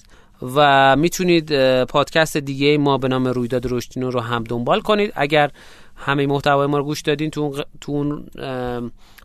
و 0.55 0.95
می‌تونید 0.95 1.83
پادکست 1.83 2.37
دیگه 2.37 2.77
ما 2.77 2.97
به 2.97 3.07
نام 3.07 3.27
رویداد 3.27 3.65
روشتینو 3.65 4.11
رو 4.11 4.19
هم 4.19 4.43
دنبال 4.43 4.81
کنید. 4.81 5.13
اگر 5.15 5.51
همه 5.95 6.27
محتوای 6.27 6.67
ما 6.67 6.77
رو 6.77 6.83
گوش 6.83 7.01
دادین 7.01 7.29
تو 7.29 7.61
اون 7.87 8.25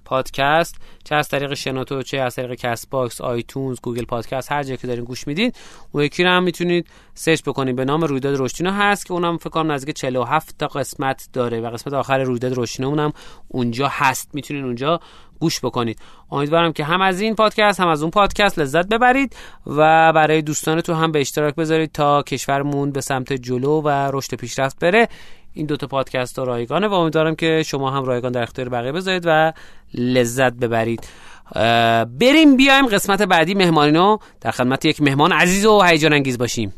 پادکست. 0.09 0.77
چه 1.05 1.15
از 1.15 1.29
طریق 1.29 1.55
شنوتو 1.55 2.03
چه 2.03 2.19
از 2.19 2.35
طریق 2.35 2.55
کست 2.55 2.91
باکس 2.91 3.21
آیتونز 3.21 3.81
گوگل 3.83 4.05
پادکست 4.05 4.53
هر 4.53 4.63
جایی 4.63 4.77
که 4.77 4.87
دارین 4.87 5.05
گوش 5.05 5.27
میدین 5.27 5.53
اون 5.93 6.05
یکی 6.05 6.25
رو 6.25 6.31
هم 6.31 6.43
می‌تونید 6.43 6.87
سرچ 7.15 7.43
بکنید. 7.43 7.77
به 7.77 7.85
نام 7.85 8.01
رویداد 8.01 8.35
رشدینو 8.35 8.71
هست 8.71 9.07
که 9.07 9.13
اونم 9.13 9.37
فکر 9.37 9.51
کنم 9.51 9.73
نزدیک 9.73 9.97
47 9.97 10.59
تا 10.59 10.67
قسمت 10.67 11.29
داره 11.33 11.61
و 11.61 11.71
قسمت 11.71 11.95
آخر 11.95 12.19
رویداد 12.19 12.53
رشدینو 12.55 12.89
اونم 12.89 13.13
اونجا 13.49 13.89
هست. 13.89 14.31
می‌تونید 14.35 14.65
اونجا 14.65 15.01
گوش 15.41 15.61
بکنید. 15.61 15.99
امیدوارم 16.31 16.73
که 16.73 16.85
هم 16.85 17.01
از 17.01 17.21
این 17.21 17.35
پادکست 17.35 17.81
هم 17.81 17.89
از 17.89 18.03
اون 18.03 18.11
پادکست 18.11 18.59
لذت 18.59 18.89
ببرید 18.89 19.37
و 19.67 20.13
برای 20.13 20.43
دوستانتون 20.43 20.97
هم 20.97 21.13
به 21.13 21.21
اشتراک 21.21 21.55
بذارید 21.55 21.93
تا 21.93 22.23
کشورمون 22.23 22.91
به 22.91 23.01
سمت 23.01 23.33
جلو 23.33 23.81
و 23.81 23.89
رشد 23.89 24.35
پیشرفت 24.35 24.79
بره. 24.79 25.09
این 25.59 25.67
دوتا 25.67 25.87
پادکست 25.87 26.39
ها 26.39 26.45
رایگانه 26.45 26.89
و 26.89 26.93
امیدوارم 26.93 27.35
که 27.35 27.63
شما 27.67 27.91
هم 27.91 28.05
رایگان 28.05 28.33
در 28.33 28.43
اختیار 28.43 28.69
بقیه 28.69 28.93
بذارید 28.93 29.23
و 29.27 29.53
لذت 29.95 30.53
ببرید. 30.53 31.09
بریم 32.21 32.57
بیایم 32.57 32.87
قسمت 32.87 33.23
بعدی 33.23 33.55
مهمانینو. 33.55 34.19
در 34.41 34.51
خدمت 34.51 34.85
یک 34.85 35.03
مهمان 35.03 35.33
عزیز 35.33 35.67
و 35.67 35.83
هیجان 35.83 36.13
انگیز 36.13 36.39
باشیم. 36.39 36.75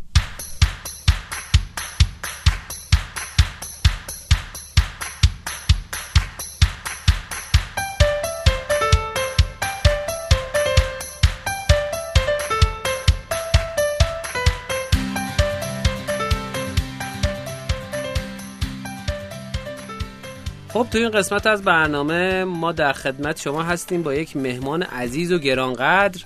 خب 20.91 20.99
تو 20.99 20.99
این 20.99 21.11
قسمت 21.11 21.47
از 21.47 21.63
برنامه 21.63 22.45
ما 22.45 22.73
در 22.73 22.93
خدمت 22.93 23.41
شما 23.41 23.63
هستیم 23.63 24.03
با 24.03 24.15
یک 24.15 24.37
مهمان 24.37 24.83
عزیز 24.83 25.33
و 25.33 25.39
گرانقدر 25.39 26.25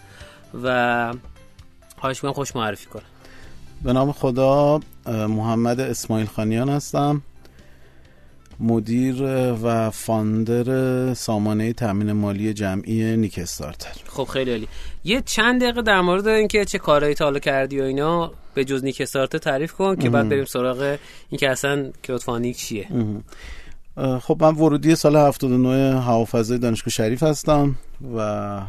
و 0.63 1.13
خواهش 1.97 2.17
می‌کنم 2.17 2.33
خوش 2.33 2.57
معرفی 2.57 2.87
کنم 2.87 3.03
به 3.83 3.93
نام 3.93 4.13
خدا 4.13 4.81
محمد 5.07 5.81
اسماعیل 5.81 6.27
خانیان 6.27 6.69
هستم. 6.69 7.23
مدیر 8.61 9.23
و 9.63 9.91
فاندر 9.91 11.15
سامانه 11.15 11.73
تامین 11.73 12.13
مالی 12.13 12.55
جمعی 12.55 13.17
نیک 13.17 13.39
استارتر 13.39 13.93
خب 14.07 14.25
خیلی 14.25 14.51
عالی. 14.51 14.69
یه 15.05 15.21
چند 15.21 15.63
دقیقه 15.63 15.83
در 15.83 16.01
مورد 16.01 16.27
اینکه 16.27 16.65
چه 16.65 16.79
کارهایی 16.79 17.15
تا 17.15 17.25
حالا 17.25 17.39
کردی 17.39 17.81
و 17.81 17.83
اینا 17.83 18.33
به 18.55 18.65
جز 18.65 18.85
نیک 18.85 19.01
استارتر 19.01 19.39
تعریف 19.39 19.73
کن 19.73 19.97
که 19.97 20.11
بعد 20.11 20.29
بریم 20.29 20.45
سراغ 20.45 20.99
اینکه 21.31 21.51
اصلا 21.51 21.91
crowdfunding 22.03 22.55
چیه. 22.55 22.89
خب 23.97 24.37
من 24.41 24.55
ورودی 24.55 24.97
سال 24.97 25.17
79 25.17 26.01
هوافضای 26.01 26.59
دانشگاه 26.59 26.93
شریف 26.93 27.23
هستم 27.23 27.75
و 28.17 28.61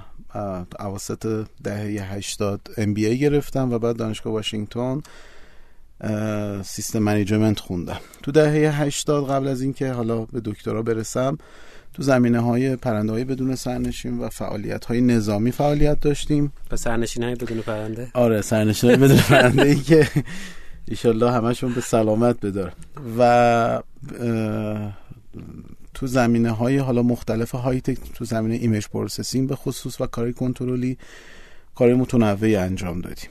اواسط 0.80 1.48
دهه 1.64 2.14
80 2.14 2.62
MBA 2.78 3.20
گرفتم 3.20 3.74
و 3.74 3.80
بعد 3.80 3.98
دانشگاه 3.98 4.34
واشنگتن 4.34 5.02
system 6.64 7.00
management 7.00 7.60
خوندم. 7.60 8.00
تو 8.24 8.32
دهه 8.32 8.82
80 8.82 9.30
قبل 9.30 9.48
از 9.48 9.62
اینکه 9.62 9.92
حالا 9.92 10.26
به 10.26 10.42
دکترا 10.46 10.82
برسم 10.82 11.38
تو 11.94 12.04
زمینه 12.04 12.40
های 12.40 12.76
پرنده 12.76 13.12
های 13.12 13.24
بدون 13.24 13.56
سرنشین 13.56 14.20
و 14.20 14.30
فعالیت 14.30 14.86
های 14.86 15.02
نظامی 15.02 15.52
فعالیت 15.52 16.00
داشتیم. 16.00 16.54
به 16.70 16.78
سرنشین 16.78 17.24
های 17.24 17.36
بدون 17.36 17.62
پرنده؟ 17.62 18.08
آره 18.14 18.42
سرنشین 18.42 18.90
های 18.90 19.00
بدون 19.00 19.18
پرنده 19.18 19.64
ای 19.64 19.76
که 19.76 20.08
ایشالله 20.88 21.32
همشون 21.32 21.74
به 21.74 21.82
سلامت 21.82 22.46
بدار 22.46 22.74
و 23.20 23.82
تو 25.94 26.08
زمینه 26.08 26.52
های 26.52 26.78
حالا 26.78 27.02
مختلف 27.02 27.52
high 27.52 27.82
tech 27.82 27.98
تو 28.14 28.26
زمینه 28.26 28.56
image 28.56 28.88
processing 28.88 29.50
به 29.50 29.56
خصوص 29.56 30.02
و 30.02 30.08
کاری 30.08 30.34
کنترلی 30.34 30.98
کار 31.76 31.94
متنوعی 31.94 32.56
انجام 32.56 33.02
دادیم. 33.02 33.30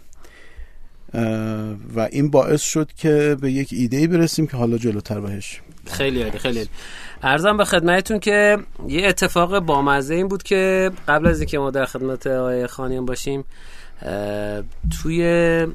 و 1.97 2.09
این 2.13 2.31
باعث 2.31 2.63
شد 2.63 2.93
که 2.93 3.37
به 3.41 3.53
یک 3.53 3.69
ایده 3.73 4.07
برسیم 4.07 4.47
که 4.47 4.57
حالا 4.57 4.79
جلوتر 4.79 5.21
بهش. 5.21 5.61
خیلی 5.87 6.23
عالی 6.23 6.39
خیلی 6.39 6.59
عالی. 6.59 6.71
عرضم 7.23 7.57
به 7.57 7.65
خدمتتون 7.65 8.19
که 8.19 8.59
یه 8.89 9.09
اتفاق 9.09 9.59
بامزه 9.59 10.15
این 10.15 10.29
بود 10.29 10.43
که 10.43 10.91
قبل 11.09 11.27
از 11.27 11.41
اینکه 11.41 11.59
ما 11.59 11.71
در 11.71 11.85
خدمت 11.85 12.27
آقای 12.27 12.67
خانیان 12.67 13.07
باشیم 13.07 13.45
توی 15.03 15.67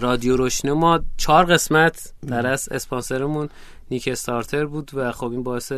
رادیو 0.00 0.36
روشنه 0.36 0.72
ما 0.72 1.00
چهار 1.16 1.44
قسمت 1.44 2.12
در 2.26 2.46
از 2.46 2.68
اسپانسرمون 2.68 3.48
نیک 3.90 4.08
استارتر 4.08 4.66
بود 4.66 4.90
و 4.94 5.12
خب 5.12 5.30
این 5.30 5.42
باعث 5.42 5.72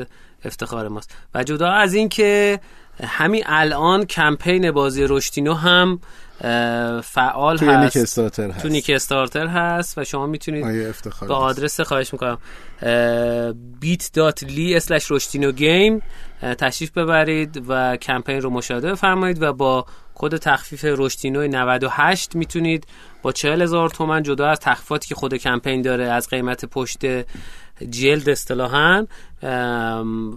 افتخار 0.45 0.89
ماست. 0.89 1.15
و 1.35 1.45
جدا 1.45 1.71
از 1.71 1.95
این 1.95 2.09
که 2.09 2.61
همین 3.05 3.43
الان 3.47 4.05
کمپین 4.05 4.71
بازی 4.71 5.07
رشتینو 5.09 5.55
هم 5.55 6.01
فعال 7.03 7.59
هست. 7.59 7.97
نیک 7.97 8.03
استارتر 8.03 8.51
هست 8.51 8.63
تو 8.63 8.69
نیک 8.69 8.91
استارتر 8.95 9.47
هست 9.47 9.99
و 9.99 10.05
شما 10.05 10.27
می‌تونید 10.27 10.65
به 11.29 11.35
آدرس 11.35 11.81
خواهش 11.81 12.13
می‌کنم. 12.13 12.39
bit.ly 13.83 14.81
slash 14.83 15.11
رشتینو 15.11 15.53
گیم 15.53 16.03
تشریف 16.59 16.91
ببرید 16.91 17.65
و 17.69 17.97
کمپین 17.97 18.41
رو 18.41 18.51
مشاهده 18.51 18.93
بفرمایید 18.93 19.43
و 19.43 19.53
با 19.53 19.87
کد 20.15 20.37
تخفیف 20.37 20.85
رشدینو 20.85 21.49
98 21.49 22.37
می‌تونید 22.37 22.87
با 23.23 23.33
40 23.33 23.63
هزار 23.63 23.91
تومن 23.91 24.23
جدا 24.23 24.49
از 24.49 24.59
تخفیفاتی 24.61 25.09
که 25.09 25.15
خود 25.15 25.35
کمپین 25.35 25.83
داره 25.83 26.05
از 26.05 26.29
قیمت 26.29 26.65
پشت 26.65 27.03
جلد 27.83 28.29
اصطلاحا 28.29 29.07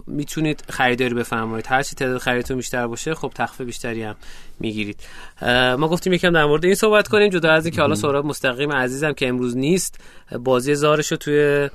می‌تونید 0.06 0.64
خریداری 0.68 1.14
بفرمایید. 1.14 1.66
هر 1.68 1.82
چی 1.82 1.96
تعداد 1.96 2.18
خریدتون 2.18 2.56
بیشتر 2.56 2.86
باشه 2.86 3.14
خب 3.14 3.32
تخفیف 3.34 3.66
بیشتری 3.66 4.02
هم 4.02 4.16
می‌گیرید. 4.60 5.00
ما 5.78 5.88
گفتیم 5.88 6.12
یکم 6.12 6.32
در 6.32 6.44
مورد 6.44 6.64
این 6.64 6.74
صحبت 6.74 7.08
کنیم 7.08 7.28
جدا 7.28 7.52
از 7.52 7.66
اینکه 7.66 7.80
حالا 7.80 7.94
سهراب 7.94 8.26
مستقیم 8.26 8.72
عزیزم 8.72 9.12
که 9.12 9.28
امروز 9.28 9.56
نیست 9.56 10.00
بازی 10.38 10.74
زارش 10.74 11.10
رو 11.10 11.16
توی 11.16 11.68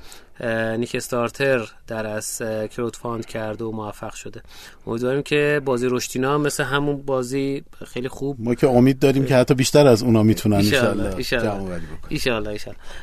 نیک 0.78 0.96
استارتر 0.96 1.62
در 1.88 2.08
از 2.08 2.42
crowdfund 2.72 3.26
کرده 3.26 3.66
و 3.66 3.72
موفق 3.72 4.14
شده. 4.14 4.42
امیدواریم 4.88 5.22
که 5.22 5.62
بازی 5.66 5.88
رشتینا 5.90 6.38
مثل 6.38 6.64
همون 6.64 7.02
بازی 7.02 7.64
خیلی 7.86 8.08
خوب 8.08 8.38
ما 8.40 8.56
که 8.56 8.68
امید 8.68 9.00
داریم 9.00 9.26
که 9.26 9.36
حتی 9.36 9.54
بیشتر 9.54 9.88
از 9.88 10.04
اونا 10.04 10.24
می‌تونن 10.24 10.56
ان 10.56 10.64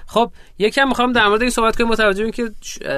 خب 0.07 0.33
یکم 0.59 0.89
می‌خوام 0.89 1.13
در 1.13 1.29
مورد 1.29 1.43
این 1.43 1.51
صحبت 1.51 1.77
کنیم. 1.77 1.89
متوجه 1.89 2.31
که 2.31 2.51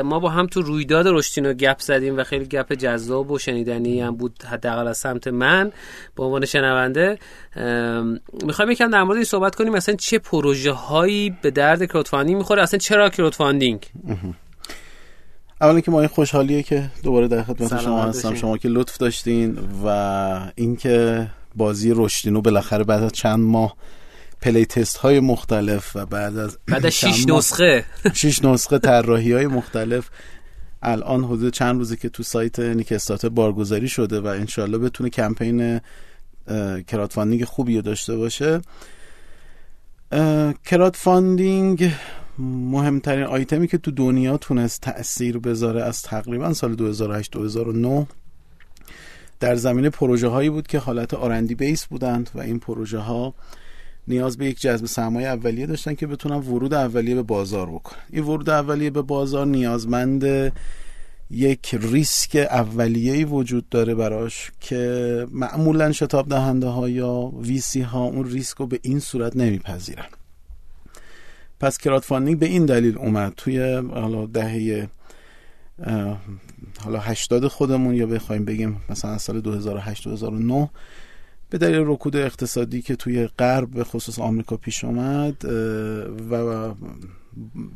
ما 0.05 0.21
با 0.21 0.29
هم 0.29 0.47
تو 0.47 0.63
رویداد 0.63 1.07
رشتینو 1.17 1.53
گپ 1.53 1.81
زدیم 1.81 2.19
و 2.19 2.25
خیلی 2.25 2.45
گپ 2.45 2.73
جذاب 2.73 3.31
و 3.31 3.39
شنیدنی 3.39 4.01
هم 4.01 4.17
بود 4.17 4.43
حداقل 4.43 4.89
از 4.89 4.99
سمت 4.99 5.29
من. 5.29 5.73
به 6.17 6.23
عنوان 6.23 6.45
شنونده 6.45 7.19
می‌خوایم 8.45 8.71
یکم 8.71 8.91
در 8.91 9.03
مورد 9.03 9.17
این 9.17 9.25
صحبت 9.25 9.55
کنیم 9.55 9.73
مثلا 9.73 9.95
چه 9.95 10.19
پروژه 10.19 10.73
هایی 10.73 11.37
به 11.43 11.51
درد 11.51 11.85
کراودفاندینگ 11.85 12.37
می‌خوره؟ 12.37 12.63
اصلا 12.63 12.79
چرا 12.79 13.11
کراودفاندینگ 13.11 13.91
اولا 15.61 15.81
که 15.81 15.91
مایه 15.91 16.09
خوشحالیه 16.09 16.63
که 16.63 16.91
دوباره 17.03 17.29
در 17.29 17.43
خدمت 17.43 17.81
شما 17.83 18.03
هستم. 18.03 18.35
شما 18.35 18.59
که 18.59 18.69
لطف 18.69 18.97
داشتین 18.97 19.59
و 19.85 20.51
اینکه 20.55 21.27
بازی 21.55 21.93
رشدینو 21.97 22.41
بالاخره 22.41 22.85
بعد 22.85 23.03
از 23.03 23.13
چند 23.13 23.41
ماه 23.41 23.77
play 24.41 24.67
test 24.67 24.97
های 24.97 25.21
مختلف 25.21 25.97
و 25.97 26.07
بعد 26.07 26.39
از 26.39 26.59
بعد 26.67 26.87
از 26.87 26.93
6 26.93 27.27
نسخه. 27.29 27.85
6 28.15 28.45
نسخه 28.45 28.79
طراحی 28.79 29.33
های 29.33 29.47
مختلف 29.47 30.09
الان 30.83 31.25
حدود 31.25 31.53
چند 31.53 31.79
روزه 31.79 31.97
که 31.97 32.09
تو 32.09 32.23
سایت 32.23 32.59
نیک 32.61 32.90
استارتر 32.90 33.27
بارگذاری 33.27 33.89
شده 33.89 34.21
و 34.21 34.27
انشالله 34.27 34.79
بتونه 34.79 35.11
کمپین 35.11 35.81
crowdfunding 36.87 37.45
خوبی 37.45 37.77
رو 37.77 37.83
داشته 37.83 38.17
باشه. 38.17 38.61
crowdfunding 40.65 41.93
مهمترین 42.39 43.25
آیتمی 43.25 43.69
که 43.69 43.79
تو 43.79 43.91
دنیا 43.91 44.37
تونست 44.37 44.81
تأثیر 44.81 45.39
بذاره 45.39 45.83
از 45.83 46.03
تقریبا 46.03 46.53
سال 46.53 46.75
2008 46.75 47.33
2009 47.33 48.07
در 49.41 49.55
زمینه 49.55 49.91
پروژه 49.91 50.29
هایی 50.29 50.51
بود 50.51 50.67
که 50.67 50.79
حالت 50.79 51.15
R&D 51.15 51.55
base 51.55 51.87
بودند 51.87 52.31
و 52.35 52.41
این 52.41 52.59
پروژه 52.59 52.99
ها 52.99 53.35
نیاز 54.09 54.37
به 54.37 54.47
یک 54.47 54.61
جذب 54.61 54.87
سرمایه 54.87 55.29
اولیه 55.29 55.67
داشتن 55.67 55.95
که 55.95 56.07
بتونن 56.07 56.37
ورود 56.37 56.75
اولیه 56.75 57.15
به 57.15 57.23
بازار 57.23 57.71
بکنن. 57.71 57.99
این 58.11 58.25
ورود 58.25 58.51
اولیه 58.51 58.91
به 58.91 59.03
بازار 59.03 59.47
نیازمند 59.47 60.53
یک 61.31 61.75
ریسک 61.81 62.47
اولیه‌ای 62.51 63.25
وجود 63.25 63.69
داره 63.69 63.95
براش 63.95 64.51
که 64.61 65.27
معمولا 65.33 65.93
شتاب 65.93 66.29
دهنده 66.29 66.67
ها 66.67 66.89
یا 66.89 67.33
VC 67.43 67.81
ها 67.81 68.05
اون 68.05 68.25
ریسک 68.25 68.57
رو 68.57 68.67
به 68.67 68.81
این 68.83 69.01
صورت 69.01 69.37
نمیپذیرن. 69.37 70.07
پس 71.61 71.79
crowdfunding 71.79 72.39
به 72.39 72.47
این 72.47 72.67
دلیل 72.67 72.99
اومد 72.99 73.33
توی 73.37 73.75
حالا 73.75 74.27
دهه 74.27 74.89
حالا 76.85 76.99
80 76.99 77.49
خودمون 77.49 77.95
یا 77.95 78.07
بخوایم 78.07 78.45
بگیم 78.45 78.81
مثلا 78.89 79.19
سال 79.19 79.41
2008 79.41 80.05
2009 80.05 80.71
به 81.51 81.59
دلیل 81.59 81.83
رکود 81.87 82.17
اقتصادی 82.17 82.83
که 82.83 82.97
توی 82.97 83.27
غرب 83.27 83.71
به 83.71 83.85
خصوص 83.85 84.19
آمریکا 84.19 84.57
پیش 84.57 84.85
اومد 84.85 85.45
و 86.31 86.75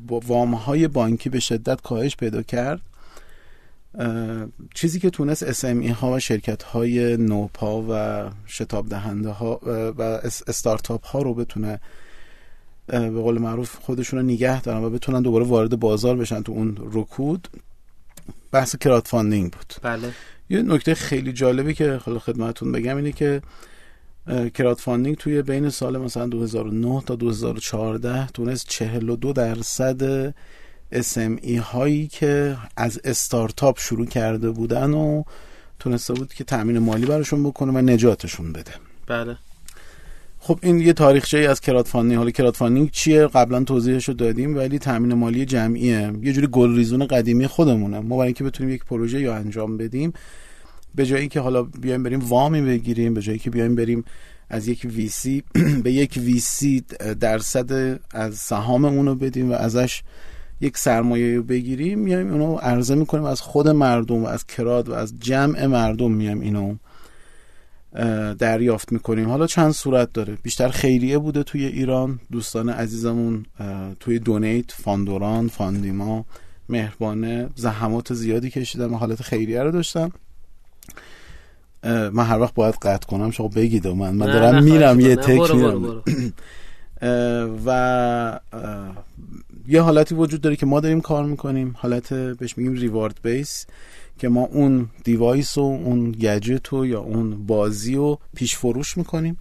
وام 0.08 0.54
های 0.54 0.88
بانکی 0.88 1.28
به 1.28 1.40
شدت 1.40 1.80
کاهش 1.80 2.16
پیدا 2.16 2.42
کرد 2.42 2.80
چیزی 4.74 5.00
که 5.00 5.10
تونست 5.10 5.52
SME 5.52 5.90
ها 5.90 6.12
و 6.12 6.18
شرکت 6.18 6.62
های 6.62 7.16
نوپا 7.16 7.84
و 7.88 8.24
شتاب 8.46 8.88
دهنده 8.88 9.30
ها 9.30 9.60
و 9.98 10.02
استارتاپ 10.46 11.06
ها 11.06 11.22
رو 11.22 11.34
بتونه 11.34 11.80
به 12.86 13.10
قول 13.10 13.38
معروف 13.38 13.76
خودشون 13.76 14.18
رو 14.18 14.24
نگه 14.24 14.62
دارن 14.62 14.84
و 14.84 14.90
بتونن 14.90 15.22
دوباره 15.22 15.44
وارد 15.44 15.80
بازار 15.80 16.16
بشن 16.16 16.42
تو 16.42 16.52
اون 16.52 16.76
رکود 16.92 17.48
بحث 18.52 18.76
crowdfunding 18.76 19.52
بود. 19.52 19.74
بله. 19.82 20.12
یه 20.50 20.62
نکته 20.62 20.94
خیلی 20.94 21.32
جالبی 21.32 21.74
که 21.74 22.00
خیلی 22.04 22.18
خدمتتون 22.18 22.72
بگم 22.72 22.96
اینه 22.96 23.12
که 23.12 23.42
crowdfunding 24.54 25.16
توی 25.16 25.42
بین 25.42 25.70
سال 25.70 25.98
مثلا 25.98 26.26
2009 26.26 27.02
تا 27.06 27.14
2014 27.14 28.26
تونست 28.26 28.68
42 28.68 29.32
درصد 29.32 30.30
SME 30.94 31.56
هایی 31.58 32.06
که 32.06 32.56
از 32.76 33.00
استارتاپ 33.04 33.78
شروع 33.78 34.06
کرده 34.06 34.50
بودن 34.50 34.94
و 34.94 35.22
تونسته 35.78 36.14
بود 36.14 36.34
که 36.34 36.44
تأمین 36.44 36.78
مالی 36.78 37.06
براشون 37.06 37.42
بکنه 37.42 37.72
و 37.72 37.78
نجاتشون 37.78 38.52
بده. 38.52 38.72
بله. 39.06 39.36
خب 40.42 40.58
این 40.62 40.80
یه 40.80 40.92
تاریخچه 40.92 41.38
ای 41.38 41.46
از 41.46 41.60
crowdfunding. 41.60 42.18
حالا 42.18 42.30
crowdfunding 42.30 42.90
چیه؟ 42.90 43.26
قبلا 43.26 43.64
توضیحش 43.64 44.08
رو 44.08 44.14
دادیم 44.14 44.56
ولی 44.56 44.78
تامین 44.78 45.14
مالی 45.14 45.44
جمعیه. 45.44 46.12
یه 46.22 46.32
جوری 46.32 46.48
گل 46.52 46.76
ریزون 46.76 47.06
قدیمی 47.06 47.46
خودمونه. 47.46 48.00
ما 48.00 48.16
برای 48.16 48.26
اینکه 48.26 48.44
بتونیم 48.44 48.74
یک 48.74 48.84
پروژه 48.84 49.20
یا 49.20 49.34
انجام 49.34 49.76
بدیم 49.76 50.12
به 50.94 51.06
جایی 51.06 51.28
که 51.28 51.40
حالا 51.40 51.62
بیایم 51.62 52.02
بریم 52.02 52.20
وامی 52.20 52.62
بگیریم 52.62 53.14
به 53.14 53.20
جایی 53.20 53.38
که 53.38 53.50
بیایم 53.50 53.74
بریم 53.74 54.04
از 54.50 54.68
یک 54.68 54.86
ویسی 54.90 55.42
به 55.84 55.92
یک 55.92 56.18
ویسی 56.22 56.84
درصد 57.20 57.98
از 58.10 58.34
سهام 58.34 58.84
اونو 58.84 59.14
بدیم 59.14 59.50
و 59.50 59.54
ازش 59.54 60.02
یک 60.60 60.78
سرمایه 60.78 61.36
رو 61.36 61.42
بگیریم 61.42 61.98
میایم 61.98 62.30
اونو 62.30 62.56
عرضه 62.56 62.94
می‌کنیم. 62.94 63.24
از 63.24 63.40
خود 63.40 63.68
مردم 63.68 64.24
و 64.24 64.26
از 64.26 64.46
crowd 64.46 64.88
و 64.88 64.92
از 64.92 65.14
جمع 65.20 65.66
مردم 65.66 66.12
میایم 66.12 66.40
اینو. 66.40 66.74
دریافت 68.38 68.92
می‌کنیم. 68.92 69.28
حالا 69.28 69.46
چند 69.46 69.72
صورت 69.72 70.12
داره؟ 70.12 70.38
بیشتر 70.42 70.68
خیریه 70.68 71.18
بوده 71.18 71.42
توی 71.42 71.66
ایران. 71.66 72.20
دوستان 72.32 72.68
عزیزمون 72.68 73.46
توی 74.00 74.18
دونیت 74.18 74.72
فاندوران 74.72 75.48
فاندیما 75.48 76.24
مهربانه 76.68 77.48
زحمات 77.54 78.14
زیادی 78.14 78.50
کشیدم 78.50 78.94
و 78.94 78.96
حالت 78.96 79.22
خیریه 79.22 79.62
رو 79.62 79.70
داشتم 79.70 80.12
من 81.84 82.24
هر 82.24 82.38
وقت 82.38 82.54
باید 82.54 82.74
قطع 82.74 83.06
کنم 83.06 83.30
شما 83.30 83.48
بگید 83.48 83.86
و 83.86 83.94
من 83.94 84.14
من 84.14 84.26
دارم 84.26 84.64
میرم 84.64 85.00
یه 85.00 85.16
تک 85.16 85.54
میرم. 85.54 86.02
و 87.66 88.40
یه 89.68 89.80
حالتی 89.82 90.14
وجود 90.14 90.40
داره 90.40 90.56
که 90.56 90.66
ما 90.66 90.80
داریم 90.80 91.00
کار 91.00 91.24
می‌کنیم. 91.24 91.74
حالت 91.78 92.12
بهش 92.14 92.58
میگیم 92.58 92.74
ریوارد 92.74 93.20
بیس. 93.22 93.66
که 94.20 94.28
ما 94.28 94.42
اون 94.42 94.88
دیوایس 95.04 95.58
و 95.58 95.60
اون 95.60 96.12
گجت 96.12 96.72
و 96.72 96.86
یا 96.86 97.00
اون 97.00 97.46
بازی 97.46 97.94
رو 97.94 98.18
پیش 98.34 98.56
فروش 98.56 98.96
می‌کنیم. 98.96 99.38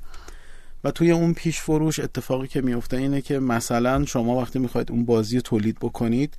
و 0.84 0.92
توی 0.92 1.12
اون 1.12 1.34
پیش 1.34 1.60
فروش 1.60 2.00
اتفاقی 2.00 2.48
که 2.48 2.62
میفته 2.62 2.98
اینه 2.98 3.22
که 3.22 3.40
مثلا 3.40 4.06
شما 4.06 4.42
وقتی 4.42 4.60
می‌خواید 4.60 4.92
اون 4.92 5.06
بازی 5.06 5.42
تولید 5.42 5.78
بکنید 5.82 6.34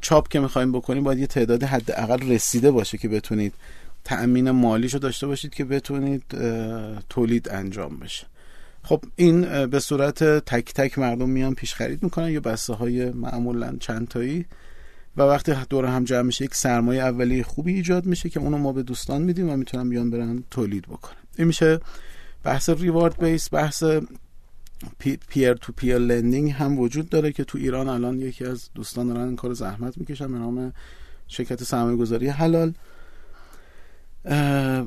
چاپ 0.00 0.28
که 0.28 0.40
می‌خوایم 0.40 0.72
بکنیم 0.72 1.04
باید 1.04 1.18
یه 1.18 1.26
تعداد 1.26 1.62
حداقل 1.62 2.28
رسیده 2.28 2.70
باشه 2.70 2.98
که 2.98 3.08
بتونید 3.08 3.54
تأمین 4.04 4.50
مالیشو 4.50 4.98
داشته 4.98 5.26
باشید 5.26 5.54
که 5.54 5.64
بتونید 5.64 6.22
تولید 7.08 7.48
انجام 7.48 7.98
بشه. 7.98 8.26
خب 8.82 9.04
این 9.16 9.66
به 9.66 9.80
صورت 9.80 10.24
تک 10.24 10.74
تک 10.74 10.98
مردم 10.98 11.28
میان 11.28 11.54
پیش 11.54 11.74
خرید 11.74 12.02
می‌کنن 12.02 12.30
یا 12.30 12.40
بسته 12.40 12.74
های 12.74 13.10
معمولا 13.10 13.76
چند 13.80 14.08
تایی 14.08 14.44
و 15.18 15.22
وقتی 15.22 15.54
دور 15.70 15.84
هم 15.84 16.04
جمع 16.04 16.22
میشه 16.22 16.44
یک 16.44 16.54
سرمایه 16.54 17.02
اولی 17.02 17.42
خوبی 17.42 17.74
ایجاد 17.74 18.06
میشه 18.06 18.28
که 18.28 18.40
اونو 18.40 18.58
ما 18.58 18.72
به 18.72 18.82
دوستان 18.82 19.22
میدیم 19.22 19.50
و 19.50 19.56
می‌تونن 19.56 19.88
بیان 19.88 20.10
برن 20.10 20.44
تولید 20.50 20.86
بکنن. 20.86 21.16
این 21.38 21.46
میشه 21.46 21.80
بحث 22.44 22.68
ریوارد 22.68 23.24
بیس 23.24 23.54
بحث 23.54 23.84
پیر 25.28 25.54
تو 25.54 25.72
پیر 25.72 25.98
لندینگ 25.98 26.50
هم 26.50 26.78
وجود 26.78 27.08
داره 27.08 27.32
که 27.32 27.44
تو 27.44 27.58
ایران 27.58 27.88
الان 27.88 28.20
یکی 28.20 28.44
از 28.44 28.70
دوستان 28.74 29.08
دارن 29.08 29.26
این 29.26 29.36
کار 29.36 29.52
زحمت 29.52 29.98
می‌کشن 29.98 30.32
به 30.32 30.38
نام 30.38 30.72
شرکت 31.28 31.62
سرمایه 31.62 31.96
گذاری 31.96 32.28
حلال 32.28 32.72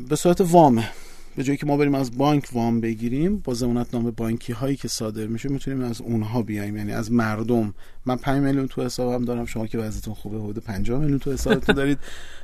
به 0.10 0.16
صورت 0.16 0.42
وامه. 0.42 0.90
به 1.36 1.44
جایی 1.44 1.58
که 1.58 1.66
ما 1.66 1.78
بریم 1.78 1.96
از 1.96 2.18
بانک 2.18 2.50
وام 2.54 2.82
بگیریم 2.82 3.38
با 3.38 3.54
زمانت 3.54 3.94
نام 3.94 4.12
بانکی 4.12 4.54
هایی 4.54 4.76
که 4.76 4.88
صادر 4.88 5.28
میشه 5.28 5.50
می‌تونیم 5.50 5.84
از 5.84 6.02
اونها 6.02 6.42
بیایم. 6.42 6.78
یعنی 6.78 6.92
از 6.92 7.12
مردم. 7.12 7.74
من 8.06 8.16
5 8.16 8.44
میلیون 8.44 8.68
تو 8.68 8.86
حسابم 8.86 9.26
دارم 9.26 9.46
شما 9.46 9.68
که 9.68 9.78
وضعیتون 9.78 10.14
خوبه 10.14 10.38
حدود 10.38 10.64
50 10.64 11.00
میلیون 11.00 11.20
تو 11.20 11.32
حسابتون 11.32 11.76
دارید. 11.76 11.98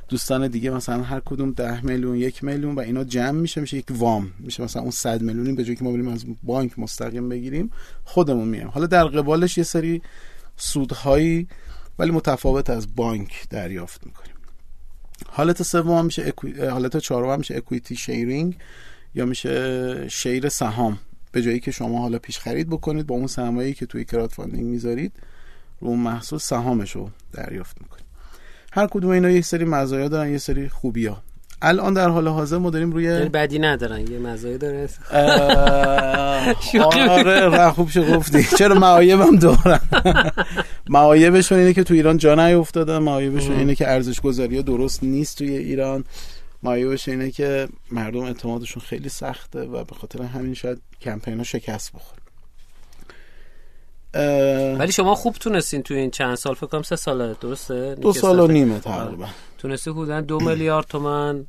دوستان 0.08 0.48
دیگه 0.48 0.70
مثلا 0.70 1.02
هر 1.02 1.20
کدوم 1.20 1.50
10 1.50 1.86
میلیون 1.86 2.16
یک 2.16 2.44
میلیون 2.44 2.74
و 2.74 2.80
اینا 2.80 3.04
جمع 3.04 3.30
میشه 3.30 3.60
میشه 3.60 3.76
یک 3.76 3.86
وام. 3.90 4.32
میشه 4.38 4.62
مثلا 4.62 4.82
اون 4.82 4.90
100 4.90 5.22
میلیونی 5.22 5.52
به 5.52 5.64
جایی 5.64 5.76
که 5.76 5.84
ما 5.84 5.92
بریم 5.92 6.08
از 6.08 6.24
بانک 6.42 6.78
مستقیم 6.78 7.28
بگیریم 7.28 7.70
خودمون 8.04 8.48
میایم. 8.48 8.68
حالا 8.68 8.86
در 8.86 9.04
قبالش 9.04 9.58
یه 9.58 9.64
سری 9.64 10.02
سودهایی 10.56 11.48
ولی 11.98 12.10
متفاوت 12.10 12.70
از 12.70 12.94
بانک 12.94 13.46
دریافت 13.50 14.06
می‌کنیم. 14.06 14.37
حالت 15.30 15.62
سوم 15.62 16.04
میشه 16.04 16.22
اکوی... 16.26 16.66
حالت 16.66 16.96
چهارم 16.96 17.38
میشه 17.38 17.56
اکویتی 17.56 17.96
شیرینگ 17.96 18.56
یا 19.14 19.26
میشه 19.26 20.08
شیر 20.08 20.48
سهام. 20.48 20.98
به 21.32 21.42
جایی 21.42 21.60
که 21.60 21.70
شما 21.70 21.98
حالا 21.98 22.18
پیش 22.18 22.38
خرید 22.38 22.70
بکنید 22.70 23.06
با 23.06 23.14
اون 23.14 23.26
سرمایه‌ای 23.26 23.74
که 23.74 23.86
توی 23.86 24.04
crowdfunding 24.04 24.64
می‌ذارید 24.64 25.12
رو 25.80 25.88
اون 25.88 25.98
محصول 25.98 26.38
سهامش 26.38 26.90
رو 26.90 27.10
دریافت 27.32 27.76
می‌کنید. 27.80 28.04
هر 28.72 28.86
کدوم 28.86 29.10
اینا 29.10 29.30
یک 29.30 29.44
سری 29.44 29.64
مزایا 29.64 30.08
دارن 30.08 30.30
یه 30.30 30.38
سری 30.38 30.68
خوبی 30.68 31.06
ها 31.06 31.22
الان 31.62 31.94
در 31.94 32.08
حال 32.08 32.28
حاضر 32.28 32.58
ما 32.58 32.70
داریم 32.70 32.92
روی 32.92 33.04
یعنی 33.04 33.28
بدی 33.28 33.58
ندارن 33.58 34.12
یه 34.12 34.18
مزایای 34.18 34.58
داره. 34.58 34.88
آره 36.84 37.70
خوب 37.70 37.90
شو 37.90 38.16
گفتی. 38.16 38.44
چرا 38.58 38.74
معایب 38.74 39.20
هم 39.20 39.36
دارن؟ 39.36 39.80
معایبشون 40.88 41.58
اینه 41.58 41.72
که 41.72 41.84
تو 41.84 41.94
ایران 41.94 42.16
جا 42.16 42.34
نیافتادن 42.34 42.98
معایبشون 42.98 43.56
اینه 43.58 43.74
که 43.74 43.88
ارزش 43.88 44.20
گذاری 44.20 44.62
درست 44.62 45.04
نیست 45.04 45.38
توی 45.38 45.56
ایران. 45.56 46.04
معایبش 46.62 47.08
اینه 47.08 47.30
که 47.30 47.68
مردم 47.90 48.20
اعتمادشون 48.20 48.82
خیلی 48.82 49.08
سخته 49.08 49.60
و 49.60 49.84
به 49.84 49.94
خاطر 49.94 50.22
همین 50.22 50.54
شاید 50.54 50.78
کمپین 51.00 51.38
ها 51.38 51.44
شکست 51.44 51.92
بخوره. 51.92 52.18
ولی 54.78 54.92
شما 54.92 55.14
خوب 55.14 55.34
تونستین 55.34 55.82
تو 55.82 55.94
این 55.94 56.10
چند 56.10 56.34
سال 56.34 56.54
فکر 56.54 56.66
کنم 56.66 56.82
سه 56.82 56.96
ساله 56.96 57.36
درسته؟ 57.40 57.94
دو 57.94 58.12
سال 58.12 58.40
و 58.40 58.46
نیمه 58.46 58.80
تقریبا. 58.80 59.26
تونستی 59.58 59.90
بودن 59.90 60.20
دو 60.20 60.40
میلیارد 60.40 60.86
تومن 60.86 61.46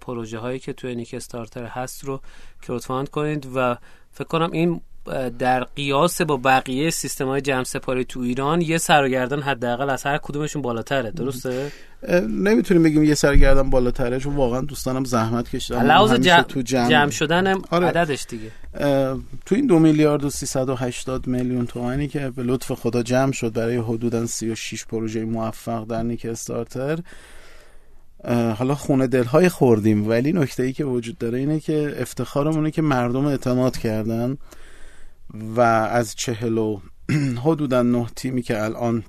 پروژه 0.00 0.38
هایی 0.38 0.58
که 0.58 0.72
توی 0.72 0.94
نیک 0.94 1.14
استارتر 1.14 1.64
هست 1.64 2.04
رو 2.04 2.20
کروت 2.62 3.08
کنید 3.08 3.48
و 3.54 3.76
فکر 4.12 4.28
کنم 4.28 4.50
این 4.52 4.80
در 5.38 5.64
قیاس 5.64 6.20
با 6.20 6.36
بقیه 6.36 6.90
سیستم 6.90 7.26
های 7.26 7.40
جمع 7.40 7.64
سپاری 7.64 8.04
تو 8.04 8.20
ایران 8.20 8.60
یه 8.60 8.78
سرگردان 8.78 9.42
حداقل 9.42 9.90
از 9.90 10.02
هر 10.02 10.18
کدومشون 10.18 10.62
بالاتره 10.62 11.10
درسته؟ 11.10 11.72
نمی‌تونیم 12.28 12.82
بگیم 12.82 13.04
یه 13.04 13.14
سرگردان 13.14 13.70
بالاتره 13.70 14.20
چون 14.20 14.36
واقعا 14.36 14.60
دوستانم 14.60 15.04
زحمت 15.04 15.50
کشیدن 15.50 15.86
لحاظ 15.86 16.12
جمع, 16.12 16.42
تو 16.42 16.62
جمع, 16.62 16.88
جمع 16.88 17.10
شدن 17.10 17.54
آره. 17.70 17.86
عددش 17.86 18.26
دیگه. 18.28 18.50
تو 19.46 19.54
این 19.54 19.66
دو 19.66 19.78
میلیارد 19.78 20.24
و 20.24 20.30
380 20.30 21.26
میلیون 21.26 21.66
تومانی 21.66 22.08
که 22.08 22.30
به 22.30 22.42
لطف 22.42 22.72
خدا 22.72 23.02
جمع 23.02 23.32
شد 23.32 23.52
برای 23.52 23.76
حدودا 23.76 24.26
36 24.26 24.84
پروژه 24.84 25.24
موفق 25.24 25.84
در 25.84 26.02
نیک 26.02 26.26
استارتر 26.26 26.98
حالا 28.58 28.74
خونه 28.74 29.06
دلهای 29.06 29.48
خوردیم. 29.48 30.08
ولی 30.08 30.32
نکته 30.32 30.62
ای 30.62 30.72
که 30.72 30.84
وجود 30.84 31.18
داره 31.18 31.38
اینه 31.38 31.60
که 31.60 31.94
افتخارمونه 31.98 32.70
که 32.70 32.82
مردم 32.82 33.26
اعتماد 33.26 33.78
کردن. 33.78 34.38
و 35.30 35.60
از 35.60 36.14
چهل 36.14 36.58
و 36.58 36.80
حدودا 37.44 37.82
نه 37.82 38.06
تیمی 38.16 38.42
که 38.42 38.62
الان 38.62 39.04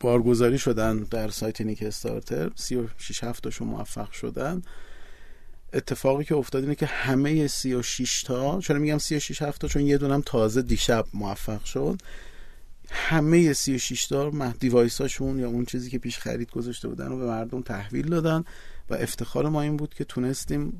بارگذاری 0.00 0.58
شدن 0.58 0.96
در 0.96 1.28
سایت 1.28 1.60
نیک 1.60 1.82
استارتر 1.82 2.50
36 2.54 3.24
هفتاشون 3.24 3.68
موفق 3.68 4.10
شدن. 4.10 4.62
اتفاقی 5.72 6.24
که 6.24 6.34
افتاد 6.34 6.62
اینه 6.62 6.74
که 6.74 6.86
همه 6.86 7.46
36 7.46 8.22
تا 8.22 8.60
چرا 8.60 8.78
میگم 8.78 8.98
36 8.98 9.42
هفته 9.42 9.68
چون 9.68 9.86
یه 9.86 9.98
دونم 9.98 10.22
تازه 10.26 10.62
دیشب 10.62 11.06
موفق 11.14 11.64
شد. 11.64 12.00
همه 12.90 13.52
36 13.52 14.06
تا 14.06 14.52
دیوایس 14.60 15.00
هاشون 15.00 15.38
یا 15.38 15.48
اون 15.48 15.64
چیزی 15.64 15.90
که 15.90 15.98
پیش 15.98 16.18
خرید 16.18 16.50
گذاشته 16.50 16.88
بودن 16.88 17.08
رو 17.08 17.18
به 17.18 17.26
مردم 17.26 17.62
تحویل 17.62 18.08
دادن 18.08 18.44
و 18.90 18.94
افتخار 18.94 19.48
ما 19.48 19.62
این 19.62 19.76
بود 19.76 19.94
که 19.94 20.04
تونستیم 20.04 20.70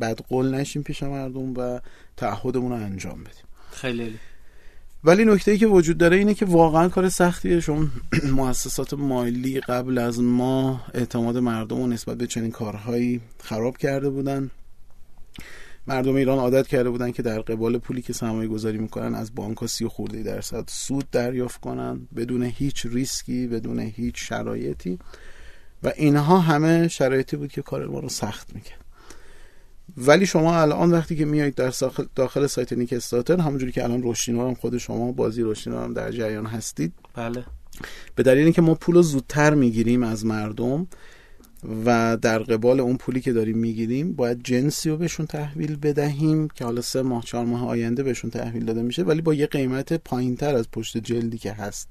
بد 0.00 0.20
قول 0.20 0.54
نشیم 0.54 0.82
پیش 0.82 1.02
مردم 1.02 1.54
و 1.54 1.80
تعهدمون 2.16 2.72
رو 2.72 2.76
انجام 2.76 3.24
بدیم. 3.24 3.47
خیلی. 3.70 4.18
ولی 5.04 5.24
نکته 5.24 5.50
ای 5.50 5.58
که 5.58 5.66
وجود 5.66 5.98
داره 5.98 6.16
اینه 6.16 6.34
که 6.34 6.44
واقعا 6.44 6.88
کار 6.88 7.08
سختیه 7.08 7.60
چون 7.60 7.90
مؤسسات 8.36 8.94
مالی 8.94 9.60
قبل 9.60 9.98
از 9.98 10.20
ما 10.20 10.80
اعتماد 10.94 11.38
مردم 11.38 11.80
و 11.80 11.86
نسبت 11.86 12.16
به 12.18 12.26
چنین 12.26 12.50
کارهایی 12.50 13.20
خراب 13.42 13.76
کرده 13.76 14.10
بودن. 14.10 14.50
مردم 15.86 16.14
ایران 16.14 16.38
عادت 16.38 16.66
کرده 16.66 16.90
بودن 16.90 17.10
که 17.10 17.22
در 17.22 17.40
قبال 17.40 17.78
پولی 17.78 18.02
که 18.02 18.12
سرمایه 18.12 18.48
گذاری 18.48 18.78
می‌کنن 18.78 19.14
از 19.14 19.34
بانک 19.34 19.66
سی 19.66 19.84
و 19.84 19.88
خورده 19.88 20.22
درصد 20.22 20.64
سود 20.66 21.10
دریافت 21.10 21.60
کنن 21.60 22.08
بدون 22.16 22.42
هیچ 22.42 22.86
ریسکی 22.86 23.46
بدون 23.46 23.78
هیچ 23.80 24.14
شرایطی. 24.16 24.98
و 25.82 25.92
اینها 25.96 26.38
همه 26.38 26.88
شرایطی 26.88 27.36
بود 27.36 27.52
که 27.52 27.62
کار 27.62 27.86
ما 27.86 28.00
رو 28.00 28.08
سخت 28.08 28.54
می‌کرد. 28.54 28.87
ولی 29.96 30.26
شما 30.26 30.60
الان 30.60 30.90
وقتی 30.90 31.16
که 31.16 31.24
میایید 31.24 31.54
در 31.54 31.72
داخل, 32.14 32.46
سایت 32.46 32.72
نیک 32.72 32.92
استاتر 32.92 33.40
همونجوری 33.40 33.72
که 33.72 33.84
الان 33.84 34.02
روشنینار 34.02 34.48
هم 34.48 34.54
خود 34.54 34.78
شما 34.78 35.12
بازی 35.12 35.42
روشنینار 35.42 35.84
هم 35.84 35.94
در 35.94 36.10
جریان 36.10 36.46
هستید. 36.46 36.92
بله. 37.14 37.44
به 38.14 38.22
دلیل 38.22 38.44
اینکه 38.44 38.62
ما 38.62 38.74
پول 38.74 38.94
رو 38.94 39.02
زودتر 39.02 39.54
می‌گیریم 39.54 40.02
از 40.02 40.26
مردم 40.26 40.86
و 41.86 42.16
در 42.22 42.38
قبال 42.38 42.80
اون 42.80 42.96
پولی 42.96 43.20
که 43.20 43.32
داریم 43.32 43.58
می‌گیریم 43.58 44.12
باید 44.12 44.40
جنسی 44.44 44.90
رو 44.90 44.96
بهشون 44.96 45.26
تحویل 45.26 45.76
بدهیم 45.76 46.48
که 46.48 46.64
حالا 46.64 46.80
سه 46.80 47.02
ماه 47.02 47.24
چهار 47.24 47.44
ماه 47.44 47.66
آینده 47.68 48.02
بهشون 48.02 48.30
تحویل 48.30 48.64
داده 48.64 48.82
میشه 48.82 49.02
ولی 49.02 49.20
با 49.20 49.34
یه 49.34 49.46
قیمت 49.46 49.92
پایین 49.92 50.36
تر 50.36 50.54
از 50.54 50.70
پشت 50.70 50.98
جلدی 50.98 51.38
که 51.38 51.52
هست. 51.52 51.88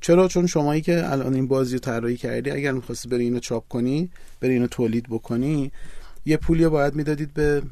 چرا؟ 0.00 0.28
چون 0.28 0.46
شمایی 0.46 0.80
که 0.80 1.12
الان 1.12 1.34
این 1.34 1.48
بازی 1.48 1.72
رو 1.72 1.78
طراحی 1.78 2.16
کردی 2.16 2.50
اگر 2.50 2.72
می‌خواستی 2.72 3.08
بری 3.08 3.24
اینو 3.24 3.38
چاپ 3.38 3.68
کنی 3.68 4.10
بری 4.40 4.52
اینو 4.52 4.66
تولید 4.66 5.06
بکنی 5.10 5.72
یه 6.26 6.36
پولی 6.36 6.68
باید 6.68 6.94
می‌دادید 6.94 7.34
به 7.34 7.62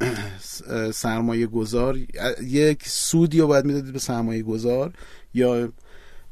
سرمایه 0.94 1.46
گذار 1.46 1.98
یک 2.42 2.88
سودی 2.88 3.40
رو 3.40 3.46
باید 3.46 3.64
می‌دادید 3.64 3.92
به 3.92 3.98
سرمایه 3.98 4.42
گذار 4.42 4.92
یا 5.34 5.72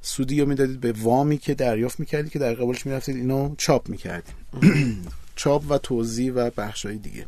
سودی 0.01 0.40
رو 0.40 0.49
می‌دادید 0.49 0.81
به 0.81 0.92
وامی 0.92 1.38
که 1.38 1.55
دریافت 1.55 2.01
می‌کردید 2.01 2.33
که 2.33 2.38
در 2.38 2.55
قبالش 2.55 2.87
می‌رفتید 2.87 3.16
اینو 3.16 3.55
چاپ 3.59 3.88
می‌کردید. 3.88 4.35
چاپ 5.37 5.71
و 5.71 5.79
توضیح 5.79 6.33
و 6.33 6.51
بخشای 6.57 6.97
دیگه. 6.97 7.27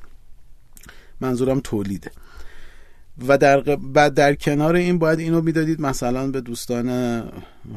منظورم 1.20 1.60
تولیده 1.60 2.10
و 3.28 3.38
در, 3.38 3.60
در 4.08 4.34
کنار 4.34 4.76
این 4.76 4.98
باید 4.98 5.18
اینو 5.18 5.40
می‌دادید 5.40 5.80
مثلا 5.80 6.30
به 6.30 6.40
دوستان 6.40 6.88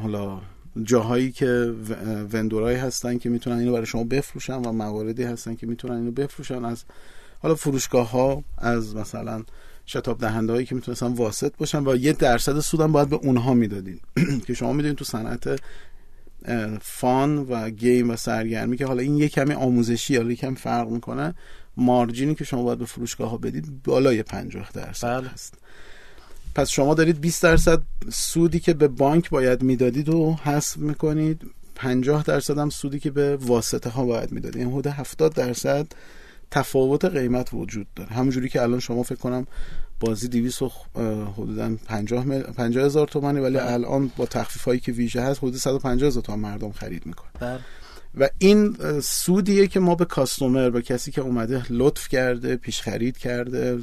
حالا 0.02 0.40
جاهایی 0.82 1.32
که 1.32 1.74
وندورایی 2.32 2.78
هستن 2.78 3.18
که 3.18 3.28
می‌تونن 3.28 3.58
اینو 3.58 3.72
برای 3.72 3.86
شما 3.86 4.04
بفروشن 4.04 4.56
و 4.56 4.72
مواردی 4.72 5.22
هستن 5.22 5.54
که 5.54 5.66
می‌تونن 5.66 5.94
اینو 5.94 6.10
بفروشن. 6.10 6.64
از 6.64 6.84
حالا 7.40 7.54
فروشگاه 7.54 8.10
ها 8.10 8.44
از 8.58 8.96
مثلا 8.96 9.42
شتاب 9.86 10.18
دهنده 10.20 10.52
هایی 10.52 10.66
که 10.66 10.74
می‌تونستن 10.74 11.06
واسط 11.06 11.52
باشن 11.56 11.86
و 11.86 11.96
یه 11.96 12.12
درصد 12.12 12.60
سودم 12.60 12.92
باید 12.92 13.08
به 13.08 13.16
اونها 13.16 13.54
می‌دادین. 13.54 14.00
که 14.46 14.54
شما 14.54 14.72
می‌دونید 14.72 14.96
تو 14.96 15.04
صنعت 15.04 15.60
فان 16.80 17.38
و 17.38 17.70
گیم 17.70 18.10
و 18.10 18.16
سرگرمی 18.16 18.76
که 18.76 18.86
حالا 18.86 19.02
این 19.02 19.16
یه 19.16 19.28
کمی 19.28 19.54
آموزشی 19.54 20.14
یا 20.14 20.34
کمی 20.34 20.56
فرق 20.56 20.88
می‌کنه. 20.88 21.34
مارجینی 21.76 22.34
که 22.34 22.44
شما 22.44 22.62
باید 22.62 22.78
به 22.78 22.84
فروشگاه 22.84 23.30
ها 23.30 23.36
بدید 23.36 23.82
بالای 23.82 24.22
50 24.22 24.70
درصد 24.74 25.20
بله. 25.20 25.28
هست. 25.28 25.54
پس 26.58 26.70
شما 26.70 26.94
دارید 26.94 27.20
20 27.20 27.42
درصد 27.42 27.82
سودی 28.12 28.60
که 28.60 28.74
به 28.74 28.88
بانک 28.88 29.30
باید 29.30 29.62
می‌دادید 29.62 30.08
و 30.08 30.36
حذف 30.44 30.76
می‌کنید 30.76 31.42
50 31.74 32.22
درصد 32.22 32.58
هم 32.58 32.70
سودی 32.70 32.98
که 32.98 33.10
به 33.10 33.36
واسطه 33.36 33.90
ها 33.90 34.04
باید 34.04 34.32
می‌دادید 34.32 34.62
این 34.62 34.70
حدود 34.70 34.86
70 34.86 35.34
درصد 35.34 35.86
تفاوت 36.50 37.04
قیمت 37.04 37.48
وجود 37.52 37.86
داره 37.96 38.10
همونجوری 38.10 38.48
که 38.48 38.62
الان 38.62 38.80
شما 38.80 39.02
فکر 39.02 39.18
کنم 39.18 39.46
بازی 40.00 40.28
200 40.28 40.62
حدودا 41.36 41.76
50 41.86 42.42
50 42.42 42.84
هزار 42.84 43.08
تومانی 43.08 43.40
ولی 43.40 43.58
بله. 43.58 43.72
الان 43.72 44.10
با 44.16 44.26
تخفیف 44.26 44.64
هایی 44.64 44.80
که 44.80 44.92
ویژه 44.92 45.20
هست 45.20 45.38
حدود 45.38 45.56
150 45.56 46.08
هزار 46.08 46.22
تومان 46.22 46.40
مردم 46.40 46.72
خرید 46.72 47.06
می‌کنه 47.06 47.30
بله. 47.40 47.60
و 48.18 48.28
این 48.38 48.76
سودیه 49.00 49.66
که 49.66 49.80
ما 49.80 49.94
به 49.94 50.04
کاستومر 50.04 50.70
به 50.70 50.82
کسی 50.82 51.10
که 51.10 51.20
اومده 51.20 51.72
لطف 51.72 52.08
کرده 52.08 52.56
پیش 52.56 52.80
خرید 52.80 53.18
کرده 53.18 53.78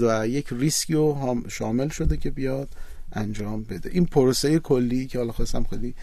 و 0.00 0.28
یک 0.28 0.46
ریسکی 0.50 0.94
رو 0.94 1.42
شامل 1.48 1.88
شده 1.88 2.16
که 2.16 2.30
بیاد 2.30 2.68
انجام 3.12 3.62
بده. 3.62 3.90
این 3.92 4.06
پروسه 4.06 4.58
کلی 4.58 5.06
که 5.06 5.18
حالا 5.18 5.32
خواستم 5.32 5.66
خیلی 5.70 5.94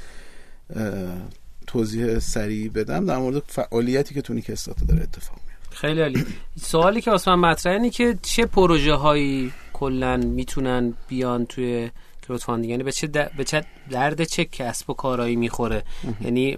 توضیح 1.68 2.20
سریع 2.20 2.70
بدم 2.70 3.06
در 3.06 3.18
مورد 3.18 3.44
فعالیتی 3.48 4.14
که 4.14 4.22
تو 4.22 4.34
نیک 4.34 4.57
استارتر 4.57 4.86
داره 4.86 5.02
اتفاق 5.02 5.38
میفته 5.48 5.76
خیلی 5.76 6.02
عالی. 6.02 6.26
سوالی 6.62 7.02
که 7.02 7.12
اصلا 7.12 7.36
مطرحه 7.36 7.76
اینه 7.76 7.90
که 7.90 8.18
چه 8.22 8.46
پروژه 8.46 8.94
هایی 8.94 9.52
کلا 9.74 10.18
می‌تونن 10.18 10.94
بیان 11.08 11.46
توی 11.46 11.90
crowdfunding 12.28 12.72
یعنی 12.72 12.84
به 12.84 12.92
چه, 12.92 13.08
به 13.38 13.44
چه 13.44 13.66
درد 13.90 14.24
چه 14.24 14.46
کسب 14.46 14.90
و 14.90 14.94
کارایی 14.94 15.36
می‌خوره. 15.36 15.84
یعنی 16.22 16.58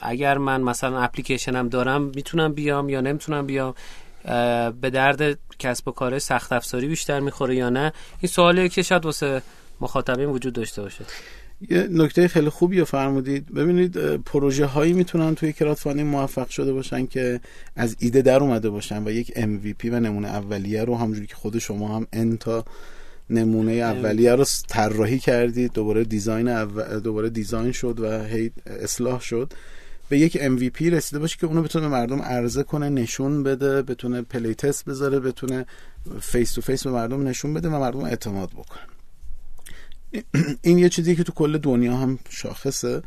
اگر 0.00 0.38
من 0.38 0.60
مثلا 0.60 1.00
اپلیکیشنم 1.00 1.68
دارم 1.68 2.02
می‌تونم 2.02 2.52
بیام 2.52 2.88
یا 2.88 3.00
نمی‌تونم 3.00 3.46
بیام 3.46 3.74
به 4.80 4.90
درد 4.92 5.38
کسب 5.58 5.88
و 5.88 5.90
کار 5.90 6.18
سخت 6.18 6.52
افزاری 6.52 6.88
بیشتر 6.88 7.20
می‌خوره 7.20 7.56
یا 7.56 7.70
نه؟ 7.70 7.92
این 8.20 8.28
سوالیه 8.28 8.68
که 8.68 8.82
شاید 8.82 9.04
واسه 9.04 9.42
مخاطبین 9.80 10.26
وجود 10.28 10.52
داشته 10.52 10.82
باشه. 10.82 11.04
یه 11.70 11.88
نکته 11.90 12.28
خیلی 12.28 12.48
خوبی 12.48 12.78
رو 12.78 12.84
فرمودید. 12.84 13.54
ببینید 13.54 14.16
پروژه 14.16 14.66
هایی 14.66 14.92
می‌تونن 14.92 15.34
توی 15.34 15.52
کراتفاندینگ 15.52 16.06
موفق 16.08 16.48
شده 16.48 16.72
باشن 16.72 17.06
که 17.06 17.40
از 17.76 17.96
ایده 17.98 18.22
در 18.22 18.40
اومده 18.40 18.70
باشن 18.70 19.04
و 19.04 19.10
یک 19.10 19.32
MVP 19.32 19.84
و 19.84 20.00
نمونه 20.00 20.28
اولیه 20.28 20.84
رو 20.84 20.96
همونجوری 20.96 21.26
که 21.26 21.34
خود 21.34 21.58
شما 21.58 21.96
هم 21.96 22.06
انتا 22.12 22.64
نمونه 23.30 23.72
اولیه 23.72 24.34
رو 24.34 24.44
طراحی 24.68 25.18
کردید 25.18 25.72
دوباره 25.72 26.04
دیزاین 26.04 26.64
دوباره 26.98 27.30
دیزاین 27.30 27.72
شد 27.72 28.00
و 28.00 28.24
هی 28.24 28.50
اصلاح 28.66 29.20
شد. 29.20 29.52
به 30.08 30.18
یک 30.18 30.38
MVP 30.38 30.82
رسیده 30.82 31.18
باشه 31.18 31.36
که 31.38 31.46
اونو 31.46 31.62
بتونه 31.62 31.88
مردم 31.88 32.22
عرضه 32.22 32.62
کنه 32.62 32.88
نشون 32.88 33.42
بده 33.42 33.82
بتونه 33.82 34.22
playtest 34.22 34.84
بذاره 34.84 35.20
بتونه 35.20 35.66
face 36.20 36.52
to 36.52 36.60
face 36.60 36.86
به 36.86 36.90
مردم 36.90 37.28
نشون 37.28 37.54
بده 37.54 37.68
و 37.68 37.78
مردم 37.78 38.00
اعتماد 38.00 38.50
بکنه 38.50 38.82
این 40.62 40.78
یه 40.78 40.88
چیزی 40.88 41.16
که 41.16 41.24
تو 41.24 41.32
کل 41.32 41.58
دنیا 41.58 41.96
هم 41.96 42.18
شاخصه. 42.28 43.02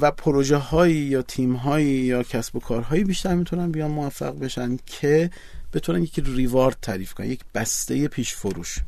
و 0.00 0.10
پروژه 0.10 0.56
هایی 0.56 0.96
یا 0.96 1.22
تیم 1.22 1.52
هایی 1.52 1.86
یا 1.86 2.22
کسب 2.22 2.56
و 2.56 2.60
کارهایی 2.60 3.04
بیشتر 3.04 3.34
می‌تونن 3.34 3.70
بیان 3.70 3.90
موفق 3.90 4.38
بشن 4.38 4.76
که 4.86 5.30
بتونن 5.76 6.02
یک 6.02 6.22
reward 6.24 6.76
تعریف 6.82 7.14
کنن 7.14 7.26
یک 7.26 7.40
بسته 7.54 8.08
پیش 8.08 8.34
فروش. 8.34 8.78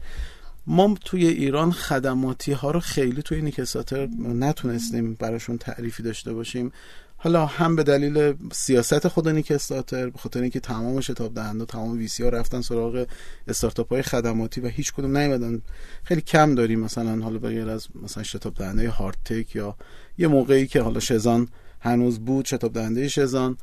ما 0.66 0.94
توی 1.04 1.26
ایران 1.26 1.72
خدماتی 1.72 2.52
ها 2.52 2.70
رو 2.70 2.80
خیلی 2.80 3.22
توی 3.22 3.42
نیک 3.42 3.71
استارتر 3.71 4.06
نتونستیم 4.18 5.14
براشون 5.14 5.58
تعریفی 5.58 6.02
داشته 6.02 6.32
باشیم. 6.32 6.72
حالا 7.16 7.46
هم 7.46 7.76
به 7.76 7.82
دلیل 7.82 8.34
سیاست 8.52 9.08
خود 9.08 9.28
نیک 9.28 9.65
استارتر 9.65 10.10
به 10.10 10.18
خاطر 10.18 10.40
اینکه 10.42 10.60
تمام 10.60 11.00
شتاب 11.00 11.34
دهنده 11.34 11.64
تمام 11.64 11.98
VC 11.98 12.22
ها 12.22 12.28
رفتن 12.28 12.60
سراغ 12.60 13.06
استارتاپ 13.48 13.92
های 13.92 14.02
خدماتی 14.02 14.60
و 14.60 14.66
هیچ 14.66 14.92
کدوم 14.92 15.16
نیومدن. 15.16 15.62
خیلی 16.04 16.20
کم 16.20 16.54
داریم 16.54 16.80
مثلا 16.80 17.22
حالا 17.22 17.38
بغیر 17.38 17.68
از 17.68 17.88
مثلا 18.02 18.22
شتاب 18.22 18.54
دهنده 18.54 18.90
hard 18.90 19.16
tech 19.24 19.56
یا 19.56 19.76
یه 20.18 20.28
موقعی 20.28 20.66
که 20.66 20.82
حالا 20.82 21.00
شزان 21.00 21.48
هنوز 21.80 22.18
بود 22.18 22.44
شتاب 22.44 22.72
دهنده 22.72 23.08
شزان 23.08 23.56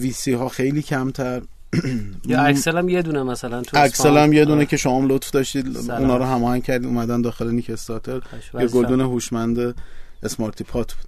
VC 0.00 0.32
ها 0.32 0.48
خیلی 0.48 0.82
کمتر. 0.82 1.42
یا 2.26 2.42
اکسل 2.42 2.78
هم 2.78 2.88
یه 2.88 3.02
دونه 3.02 3.22
مثلا 3.22 3.62
تو 3.62 3.78
اکسل 3.78 4.16
هم 4.16 4.32
یه 4.32 4.44
دونه 4.44 4.66
که 4.66 4.76
شما 4.76 5.06
لطف 5.06 5.30
داشتید 5.30 5.76
اونا 5.76 6.16
رو 6.16 6.24
هماهنگ 6.24 6.62
کردید 6.62 6.86
اومدن 6.86 7.22
داخل 7.22 7.50
نیک 7.50 7.70
استارتر 7.70 8.22
یه 8.60 8.66
گلدون 8.66 9.00
هوشمند 9.00 9.74
اسمارتی 10.22 10.64
پات 10.64 10.94
بود. 10.94 11.06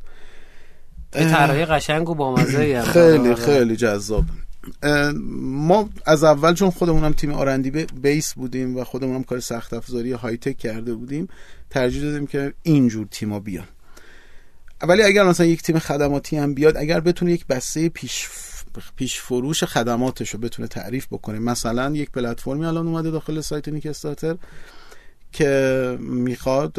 طراحی 1.12 1.64
قشنگ 1.64 2.10
و 2.10 2.14
بامزه 2.14 2.82
خیلی 2.82 3.34
خیلی 3.34 3.76
جذاب. 3.76 4.24
ما 5.40 5.88
از 6.06 6.24
اول 6.24 6.54
چون 6.54 6.70
خودمون 6.70 7.04
هم 7.04 7.12
تیم 7.12 7.32
آرندی 7.32 7.70
بیس 8.02 8.34
بودیم 8.34 8.76
و 8.76 8.84
خودمون 8.84 9.14
هم 9.14 9.24
کار 9.24 9.40
سخت 9.40 9.74
افزاری 9.74 10.12
های 10.12 10.36
تک 10.36 10.58
کرده 10.58 10.94
بودیم 10.94 11.28
ترجیح 11.70 12.02
دادیم 12.02 12.26
که 12.26 12.52
اینجور 12.62 13.06
تیما 13.10 13.40
بیان. 13.40 13.66
ولی 14.82 15.02
اگر 15.02 15.24
مثلا 15.24 15.46
یک 15.46 15.62
تیم 15.62 15.78
خدماتی 15.78 16.36
هم 16.36 16.54
بیاد 16.54 16.76
اگر 16.76 17.00
بتونه 17.00 17.32
یک 17.32 17.46
بسته 17.46 17.88
پیش 17.88 18.28
پیش 18.96 19.20
فروش 19.20 19.64
خدماتش 19.64 20.30
رو 20.30 20.40
بتونه 20.40 20.68
تعریف 20.68 21.06
بکنه. 21.06 21.38
مثلا 21.38 21.90
یک 21.90 22.10
پلتفرمی 22.10 22.66
الان 22.66 22.86
اومده 22.86 23.10
داخل 23.10 23.40
سایت 23.40 23.68
نیک 23.68 23.86
استارتر 23.86 24.36
که 25.32 25.98
می‌خواد 26.00 26.78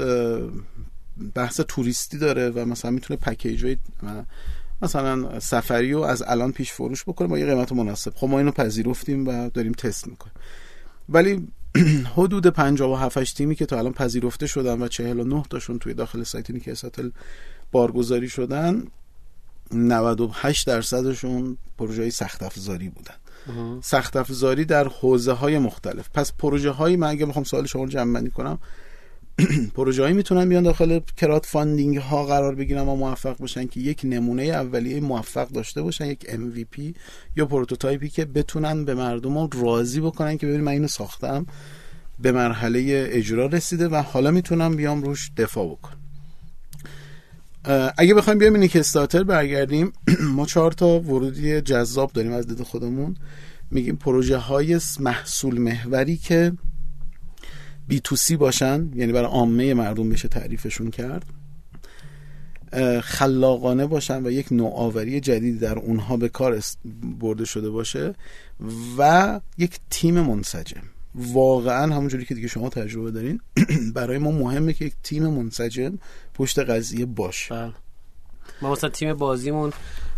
بحث 1.33 1.61
توریستی 1.67 2.17
داره 2.17 2.49
و 2.49 2.65
مثلا 2.65 2.91
می‌تونه 2.91 3.19
پکیج 3.19 3.77
مثلا 4.81 5.39
سفری 5.39 5.91
رو 5.91 6.01
از 6.01 6.23
الان 6.27 6.51
پیش 6.51 6.71
فروش 6.71 7.03
بکنه 7.03 7.27
با 7.27 7.39
یه 7.39 7.45
قیمت 7.45 7.71
مناسب. 7.71 8.13
خب 8.15 8.27
ما 8.27 8.37
اینو 8.37 8.51
پذیرفتیم 8.51 9.27
و 9.27 9.49
داریم 9.49 9.71
تست 9.71 10.07
می‌کنیم. 10.07 10.33
ولی 11.09 11.47
حدود 12.17 12.47
57 12.47 13.37
تیمی 13.37 13.55
که 13.55 13.65
تا 13.65 13.77
الان 13.77 13.93
پذیرفته 13.93 14.47
شدن 14.47 14.81
و 14.81 14.87
49 14.87 15.43
تاشون 15.49 15.79
توی 15.79 15.93
داخل 15.93 16.23
سایت 16.23 16.51
نیک 16.51 16.67
استارتر 16.67 17.11
بارگذاری 17.71 18.29
شدن 18.29 18.83
98 19.71 20.67
درصدشون 20.67 21.57
پروژه 21.77 22.09
سخت 22.09 22.43
افزاری 22.43 22.89
بودن. 22.89 23.15
سخت 23.81 24.15
افزاری 24.15 24.65
در 24.65 24.87
حوزه 24.87 25.31
های 25.31 25.59
مختلف. 25.59 26.09
پس 26.13 26.33
پروژه 26.33 26.71
هایی 26.71 26.95
من 26.95 27.07
اگه 27.07 27.25
بخوام 27.25 27.43
سوال 27.43 27.65
شما 27.65 27.83
رو 27.83 27.89
جمع 27.89 28.13
بندی 28.13 28.29
کنم 28.29 28.59
پروژه 29.75 30.01
هایی 30.01 30.13
می‌تونن 30.13 30.49
بیان 30.49 30.63
داخل 30.63 30.99
crowdfunding 31.17 31.97
ها 31.97 32.25
قرار 32.25 32.55
بگیرن 32.55 32.81
و 32.81 32.95
موفق 32.95 33.37
باشن 33.37 33.65
که 33.65 33.79
یک 33.79 34.01
نمونه 34.03 34.43
اولیه 34.43 35.01
موفق 35.01 35.47
داشته 35.47 35.81
باشن 35.81 36.05
یک 36.05 36.25
MVP 36.29 36.93
یا 37.35 37.45
prototype 37.45 38.03
ی 38.03 38.09
که 38.09 38.25
بتونن 38.25 38.85
به 38.85 38.95
مردم 38.95 39.49
راضی 39.49 40.01
بکنن 40.01 40.37
که 40.37 40.45
ببینید 40.45 40.65
من 40.65 40.71
اینو 40.71 40.87
ساختم 40.87 41.45
به 42.19 42.31
مرحله 42.31 43.07
اجرا 43.11 43.45
رسیده 43.45 43.87
و 43.87 43.95
حالا 43.95 44.31
می‌تونم 44.31 44.75
بیام 44.75 45.03
روش 45.03 45.31
دفاع 45.37 45.67
بکنم. 45.67 46.04
اگه 47.97 48.13
بخوایم 48.13 48.39
بیایم 48.39 48.55
نیک 48.55 48.75
استارتر 48.75 49.23
برگردیم 49.23 49.91
ما 50.35 50.45
چهار 50.45 50.71
تا 50.71 50.99
ورودی 50.99 51.61
جذاب 51.61 52.11
داریم 52.11 52.31
از 52.31 52.47
دید 52.47 52.61
خودمون. 52.61 53.15
میگیم 53.71 53.95
پروژه 53.95 54.37
های 54.37 54.79
محصول 54.99 55.57
محوری 55.57 56.17
که 56.17 56.51
بی 57.87 57.99
تو 57.99 58.15
سی 58.15 58.35
باشن 58.35 58.91
یعنی 58.95 59.11
برای 59.11 59.27
عامه 59.27 59.73
مردم 59.73 60.09
بشه 60.09 60.27
تعریفشون 60.27 60.91
کرد. 60.91 61.25
خلاقانه 63.01 63.87
باشن 63.87 64.25
و 64.25 64.31
یک 64.31 64.51
نوآوری 64.51 65.19
جدید 65.19 65.59
در 65.59 65.79
اونها 65.79 66.17
به 66.17 66.29
کار 66.29 66.61
برده 67.19 67.45
شده 67.45 67.69
باشه 67.69 68.13
و 68.97 69.41
یک 69.57 69.79
تیم 69.89 70.21
منسجم. 70.21 70.94
واقعا 71.15 71.95
همونجوری 71.95 72.25
که 72.25 72.35
دیگه 72.35 72.47
شما 72.47 72.69
تجربه 72.69 73.11
دارین 73.11 73.39
برای 73.95 74.17
ما 74.17 74.31
مهمه 74.31 74.73
که 74.73 74.85
یک 74.85 74.93
تیم 75.03 75.27
منسجم 75.27 75.97
پشت 76.33 76.59
قضیه 76.59 77.05
باشه. 77.05 77.55
بله. 77.55 77.73
ما 78.61 78.71
مثلا 78.71 78.89
تیم 78.89 79.13
بازیمون 79.13 79.73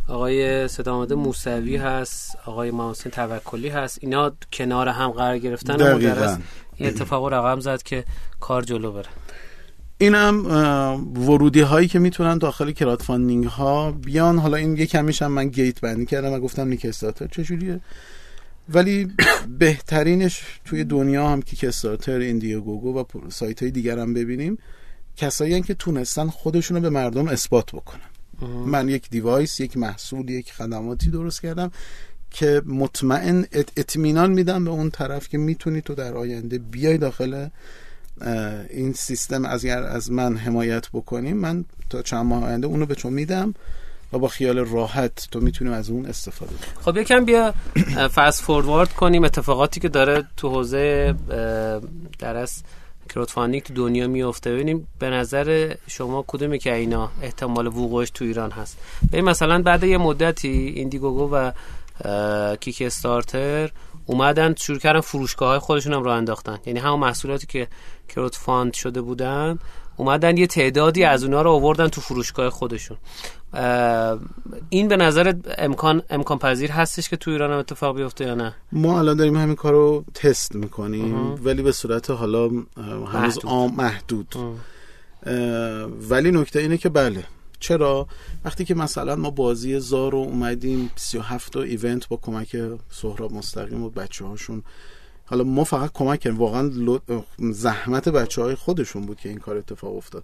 آقای 0.08 0.68
ستامده 0.68 1.16
موسوی 1.16 1.78
هست 1.78 2.38
آقای 2.46 2.72
محسن 2.72 3.10
توکلی 3.10 3.70
هست. 3.70 3.98
اینا 4.02 4.32
کنار 4.54 4.88
هم 4.88 5.12
قرار 5.12 5.38
گرفتن 5.38 5.82
و 5.82 6.38
این 6.76 6.90
اتفاق 6.90 7.34
رقم 7.34 7.60
زد 7.60 7.84
که 7.84 8.06
کار 8.40 8.62
جلو 8.62 8.92
بره. 8.92 9.06
اینم 9.98 10.46
ورودی 11.16 11.62
هایی 11.62 11.88
که 11.88 12.00
می‌تونن 12.00 12.38
داخل 12.38 12.72
crowdfunding 12.72 13.46
ها 13.46 13.92
بیان. 13.92 14.40
حالا 14.40 14.58
این 14.58 14.78
یه 14.78 14.86
کمیش 14.86 15.22
هم 15.22 15.32
من 15.32 15.48
gate 15.48 15.82
بندی 15.82 16.06
کردم 16.06 16.34
و 16.34 16.40
گفتم 16.40 16.68
نیک 16.68 16.86
استارتر 16.86 17.28
چجوریه 17.28 17.80
ولی 18.70 19.12
بهترینش 19.60 20.42
توی 20.66 20.84
دنیا 20.84 21.30
هم 21.30 21.42
که 21.42 21.56
کیک 21.56 21.88
استارتر 21.88 22.20
ایندیگوگو 22.20 23.00
و 23.00 23.04
سایت 23.30 23.62
های 23.62 23.72
دیگر 23.72 24.00
هم 24.00 24.14
ببینیم 24.14 24.58
کسایی 25.18 25.62
که 25.62 25.74
تونستن 25.74 26.28
خودشونو 26.28 26.80
به 26.80 26.90
مردم 26.90 27.28
اثبات 27.28 27.72
بکنن. 27.72 28.02
من 28.66 28.90
یک 28.90 29.10
دیوایس 29.10 29.60
یک 29.60 29.78
محصول 29.78 30.30
یک 30.30 30.54
خدماتی 30.54 31.10
درست 31.10 31.42
کردم 31.42 31.72
که 32.32 32.62
مطمئن 32.66 33.46
اطمینان 33.52 34.32
میدم 34.32 34.64
به 34.64 34.70
اون 34.70 34.90
طرف 34.90 35.28
که 35.30 35.38
می‌تونی 35.38 35.82
تو 35.82 35.96
در 35.96 36.14
آینده 36.14 36.58
بیای 36.58 36.98
داخل 36.98 37.48
این 38.70 38.94
سیستم 38.94 39.46
از 39.46 39.66
از 39.66 40.12
من 40.12 40.38
حمایت 40.38 40.90
بکنیم 40.90 41.38
من 41.38 41.66
تا 41.90 42.02
چند 42.02 42.26
ماه 42.26 42.44
آینده 42.44 42.68
اونو 42.68 42.86
به 42.86 42.96
تو 42.96 43.10
میدم. 43.10 43.54
و 44.14 44.18
با 44.18 44.28
خیال 44.28 44.58
راحت 44.58 45.28
تو 45.32 45.40
می‌تونیم 45.40 45.74
از 45.74 45.90
اون 45.90 46.06
استفاده 46.06 46.52
کنیم 46.52 46.82
خب 46.82 46.98
یکم 46.98 47.26
بیا 47.26 47.54
فست 48.16 48.42
فوروارد 48.42 48.94
کنیم. 48.94 49.24
اتفاقاتی 49.24 49.80
که 49.80 49.90
داره 49.90 50.24
تو 50.38 50.50
حوزه 50.50 51.16
در 52.20 52.64
crowdfunding 53.10 53.64
تو 53.64 53.74
دنیا 53.74 54.08
میفته 54.08 54.52
ببینیم 54.52 54.88
به 55.00 55.10
نظر 55.10 55.76
شما 55.88 56.24
کدومی 56.28 56.60
که 56.60 56.74
اینا 56.74 57.12
احتمال 57.22 57.68
وقوعش 57.68 58.10
تو 58.10 58.26
ایران 58.26 58.52
هست؟ 58.52 58.78
ببین 59.12 59.26
مثلا 59.26 59.62
بعد 59.62 59.84
یه 59.84 59.98
مدتی 59.98 60.74
ایندیگوگو 60.76 61.36
و 61.36 61.52
کیک 62.56 62.82
استارتر 62.82 63.72
اومدن 64.06 64.56
شروع 64.56 64.80
کردن 64.80 65.00
فروشگاه 65.00 65.50
های 65.50 65.60
خودشون 65.60 65.94
هم 65.94 66.04
رو 66.04 66.12
انداختن. 66.12 66.60
یعنی 66.66 66.80
همون 66.80 67.00
محصولاتی 67.00 67.48
که 67.48 67.68
crowdfund 68.10 68.74
شده 68.74 69.02
بودن 69.02 69.60
اومدن 69.98 70.38
یه 70.38 70.48
تعدادی 70.48 71.04
از 71.04 71.24
اونا 71.24 71.42
رو 71.42 71.52
آوردن 71.52 71.88
تو 71.88 72.02
فروشگاه 72.02 72.50
خودشون. 72.50 72.98
این 74.70 74.88
به 74.88 74.98
نظر 74.98 75.34
امکان 75.58 76.04
امکان 76.10 76.38
پذیر 76.40 76.72
هستش 76.72 77.10
که 77.10 77.18
تو 77.18 77.32
ایران 77.32 77.52
هم 77.52 77.58
اتفاق 77.58 77.96
بیفته 77.96 78.26
یا 78.26 78.36
نه؟ 78.36 78.56
ما 78.72 79.00
الان 79.00 79.18
داریم 79.18 79.36
همین 79.36 79.56
کار 79.56 79.74
رو 79.74 80.06
تست 80.14 80.56
می‌کنیم 80.56 81.46
ولی 81.46 81.62
به 81.62 81.72
صورت 81.72 82.10
حالا 82.10 82.50
هنوز 83.14 83.46
محدود, 83.46 83.78
محدود. 83.78 84.36
ولی 86.10 86.32
نکته 86.32 86.60
اینه 86.60 86.78
که 86.78 86.90
بله. 86.90 87.24
چرا؟ 87.60 88.08
وقتی 88.46 88.66
که 88.66 88.76
مثلا 88.76 89.16
ما 89.16 89.30
بازی 89.30 89.80
زار 89.80 90.12
رو 90.12 90.18
اومدیم 90.18 90.92
37 90.96 91.54
تا 91.54 91.62
event 91.62 92.08
با 92.08 92.18
کمک 92.22 92.58
سهراب 92.90 93.34
مستقیم 93.34 93.84
و 93.84 93.90
بچه 93.90 94.26
هاشون 94.26 94.64
حالا 95.30 95.44
ما 95.44 95.64
فقط 95.64 95.92
کمک 95.94 96.20
کردیم 96.20 96.40
واقعا 96.40 96.72
زحمت 97.40 98.10
بچه 98.10 98.42
های 98.42 98.56
خودشون 98.56 99.06
بود 99.06 99.20
که 99.20 99.30
این 99.30 99.38
کار 99.38 99.58
اتفاق 99.58 99.96
افتاد. 99.96 100.24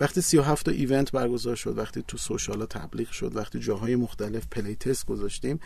وقتی 0.00 0.20
37 0.20 0.66
تا 0.66 0.72
event 0.72 1.12
برگزار 1.12 1.56
شد 1.56 1.78
وقتی 1.78 2.04
تو 2.08 2.16
social 2.16 2.64
تبلیغ 2.64 3.10
شد 3.10 3.36
وقتی 3.36 3.58
جاهای 3.58 3.96
مختلف 3.96 4.46
playtest 4.50 5.06
گذاشتیم 5.06 5.60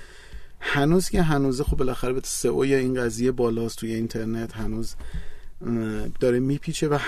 هنوز 0.61 1.09
که 1.09 1.23
هنوزه 1.23 1.65
خب 1.65 1.77
بالاخره 1.77 2.13
به 2.13 2.21
SEO 2.25 2.59
این 2.59 2.95
قضیه 2.95 3.33
بالاست 3.33 3.79
توی 3.79 3.95
اینترنت 3.95 4.57
هنوز 4.57 4.95
داره 6.21 6.41
میپیچه 6.41 6.89
و 6.89 6.99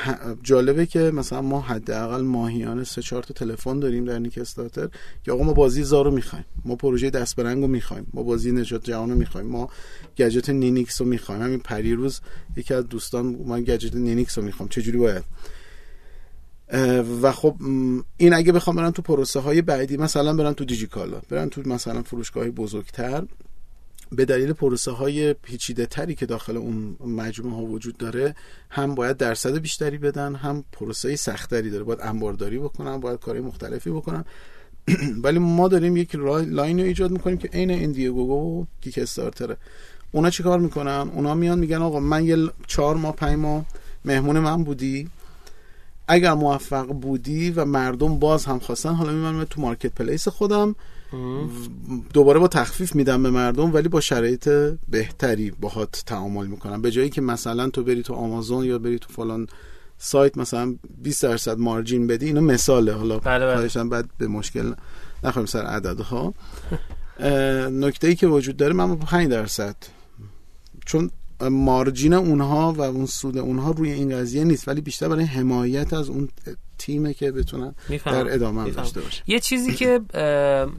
جالبه 0.43 0.87
که 0.87 0.99
مثلا 0.99 1.43
ما 1.43 1.61
حداقل 1.61 2.21
ماهیانه 2.21 2.85
سه 2.85 3.03
چهار 3.03 3.23
تا 3.23 3.35
تلفن 3.35 3.81
داریم 3.81 4.05
در 4.05 4.19
نیک 4.19 4.39
استارتر 4.39 4.89
که 5.25 5.33
آقا 5.33 5.45
ما 5.45 5.53
بازی 5.53 5.83
زارو 5.83 6.11
می‌خوایم. 6.11 6.45
ما 6.65 6.77
پروژه 6.77 7.11
دست 7.11 7.39
رو 7.39 7.67
می‌خوایم. 7.67 8.07
ما 8.15 8.23
بازی 8.23 8.53
نجات 8.53 8.85
جهان 8.85 9.11
رو 9.11 9.17
می‌خوایم. 9.17 9.47
ما 9.47 9.69
گجت 10.19 10.51
نینیکس 10.51 11.01
رو 11.01 11.07
می‌خوایم. 11.07 11.43
همین 11.43 11.59
پریروز 11.59 12.21
یکی 12.57 12.75
از 12.75 12.89
دوستان 12.89 13.27
من 13.27 13.63
گجت 13.63 13.95
نینیکس 13.95 14.39
رو 14.39 14.45
می‌خوام. 14.45 14.69
چجوری 14.69 14.99
باید؟ 14.99 15.25
و 17.23 17.33
خب 17.33 17.57
این 18.17 18.35
اگه 18.35 18.53
بخوام 18.53 18.77
برن 18.77 18.91
تو 18.91 19.03
پروسه 19.03 19.41
های 19.41 19.63
بعدی 19.63 19.97
مثلا 19.97 20.35
برن 20.35 20.53
تو 20.53 20.65
دیجیکالا. 20.65 21.21
برن 21.29 21.49
تو 21.49 21.63
مثلا 21.67 22.03
فروشگاه 22.03 22.51
بزرگتر. 22.51 23.25
به 24.13 24.25
دلیل 24.25 24.53
پروسه 24.53 24.91
های 24.91 25.33
پیچیده 25.33 25.87
تری 25.87 26.15
که 26.15 26.27
داخل 26.27 26.57
اون 26.57 26.97
مجموعه 27.07 27.57
ها 27.57 27.63
وجود 27.63 27.97
داره 27.97 28.35
هم 28.71 28.95
باید 28.95 29.17
درصد 29.17 29.59
بیشتری 29.59 29.99
بدن 29.99 30.35
هم 30.35 30.65
پروسه 30.73 31.17
سختری 31.17 31.71
داره. 31.71 31.85
باید 31.85 32.01
انبارداری 32.03 32.59
بکنن 32.59 33.01
باید 33.01 33.21
کاری 33.21 33.41
مختلفی 33.41 33.91
بکنن. 33.91 34.25
ولی 35.25 35.39
ما 35.39 35.69
داریم 35.69 35.97
یک 35.97 36.15
line 36.15 36.81
رو 36.81 36.87
ایجاد 36.87 37.11
می‌کنیم 37.11 37.39
که 37.39 37.49
عین 37.49 37.71
Indiegogo 37.71 38.61
و 38.61 38.65
Kickstarter 38.81 38.99
ه. 38.99 39.57
اونا 40.13 40.31
چیکار 40.31 40.59
می‌کنن؟ 40.59 41.11
اونا 41.15 41.35
میان 41.35 41.59
میگن 41.59 41.83
آقا 41.83 42.01
من 42.01 42.25
یه 42.25 42.37
چهار 42.67 42.97
ماه 42.97 43.17
پنج 43.17 43.39
ماه 43.39 43.65
مهمون 44.05 44.39
من 44.39 44.65
بودی. 44.65 45.09
اگر 46.09 46.35
موفق 46.35 46.87
بودی 46.87 47.51
و 47.51 47.65
مردم 47.65 48.19
باز 48.19 48.45
هم 48.45 48.59
خواستن 48.59 48.95
حالا 48.95 49.13
میمونم 49.13 49.45
تو 49.45 49.61
marketplace 49.61 50.29
خودم. 50.29 50.77
دوباره 52.13 52.39
با 52.39 52.49
تخفیف 52.49 52.95
میدم 52.95 53.23
به 53.23 53.31
مردم 53.31 53.75
ولی 53.75 53.89
با 53.89 54.01
شرایط 54.01 54.49
بهتری 54.89 55.51
باهات 55.51 56.03
تعامل 56.07 56.47
می‌کنم. 56.47 56.83
به 56.83 56.91
جایی 56.91 57.11
که 57.11 57.21
مثلا 57.21 57.69
تو 57.69 57.85
بری 57.85 58.03
تو 58.03 58.15
آمازون 58.15 58.65
یا 58.65 58.79
بری 58.79 58.99
تو 58.99 59.13
فلان 59.13 59.47
سایت 59.99 60.39
مثلا 60.39 60.75
20 61.03 61.23
درصد 61.23 61.59
مارجین 61.59 62.07
بدی 62.07 62.27
اینو 62.27 62.41
مثاله. 62.41 62.93
حالا 62.93 63.19
بله 63.19 63.69
بله. 63.69 63.85
بعد 63.85 64.09
به 64.19 64.29
مشکل 64.29 64.73
نخواهیم 65.25 65.47
سر 65.47 65.63
عددها. 65.63 66.35
نکته 67.71 68.09
ای 68.09 68.15
که 68.15 68.27
وجود 68.27 68.57
داره 68.57 68.73
من 68.73 68.89
با 68.89 68.97
5 68.97 69.29
درصد. 69.31 69.77
چون 70.87 71.11
مارجین 71.51 72.15
اونها 72.15 72.73
و 72.73 72.83
اون 72.83 73.07
سود 73.07 73.39
اونها 73.39 73.71
روی 73.71 73.93
این 73.93 74.17
قضیه 74.17 74.45
نیست 74.45 74.69
ولی 74.69 74.81
بیشتر 74.81 75.09
برای 75.09 75.25
حمایت 75.25 75.93
از 75.93 76.09
اون 76.09 76.29
تیمه 76.79 77.15
که 77.15 77.33
بتونن 77.33 77.75
در 78.05 78.35
ادامه 78.35 78.63
هم 78.63 78.71
داشته 78.71 79.01
باشه 79.01 79.23
یه 79.27 79.41
چیزی 79.41 79.75
که 79.75 80.01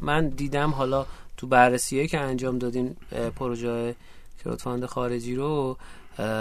من 0.01 0.29
دیدم 0.29 0.69
حالا 0.69 1.05
تو 1.37 1.47
بررسیه 1.47 2.07
که 2.07 2.19
انجام 2.19 2.57
دادین 2.57 2.95
پروژه 3.35 3.95
crowdfund 4.43 4.85
خارجی 4.85 5.35
رو 5.35 5.77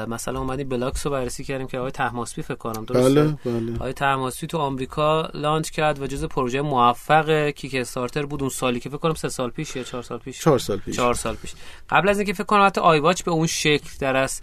مثلا 0.09 0.39
اومدیم 0.39 0.69
Blocks 0.69 1.07
رو 1.07 1.13
بررسی 1.13 1.45
کردیم 1.45 1.67
که 1.67 1.79
آقای 1.79 1.91
طهماسبی 1.91 2.43
فکر 2.43 2.55
کنم 2.55 2.85
درسته؟ 2.85 3.23
بله 3.23 3.39
بله. 3.45 3.75
آقای 3.75 3.93
طهماسبی 3.93 4.47
تو 4.47 4.59
آمریکا 4.59 5.29
launch 5.35 5.71
کرد 5.71 6.03
و 6.03 6.07
جز 6.07 6.25
پروژه 6.25 6.61
موفق 6.61 7.51
Kickstarter 7.51 8.27
بود 8.27 8.41
اون 8.41 8.51
سالی 8.51 8.81
که 8.81 8.89
فکر 8.89 8.99
کنم 8.99 9.15
سه 9.15 9.29
سال 9.29 9.51
پیش 9.51 9.77
یا 9.77 9.83
چهار 9.83 10.03
سال 10.03 10.19
پیش؟ 10.19 10.41
چهار 10.41 10.59
سال 10.59 10.77
پیش. 10.77 10.97
چهار 10.97 11.15
سال 11.15 11.35
پیش. 11.35 11.55
قبل 11.91 12.09
از 12.09 12.19
اینکه 12.19 12.33
فکر 12.33 12.45
کنم 12.45 12.67
حتی 12.67 12.81
iWatch 12.81 13.23
به 13.23 13.31
اون 13.31 13.47
شکل 13.47 13.91
در 14.01 14.17
از 14.17 14.41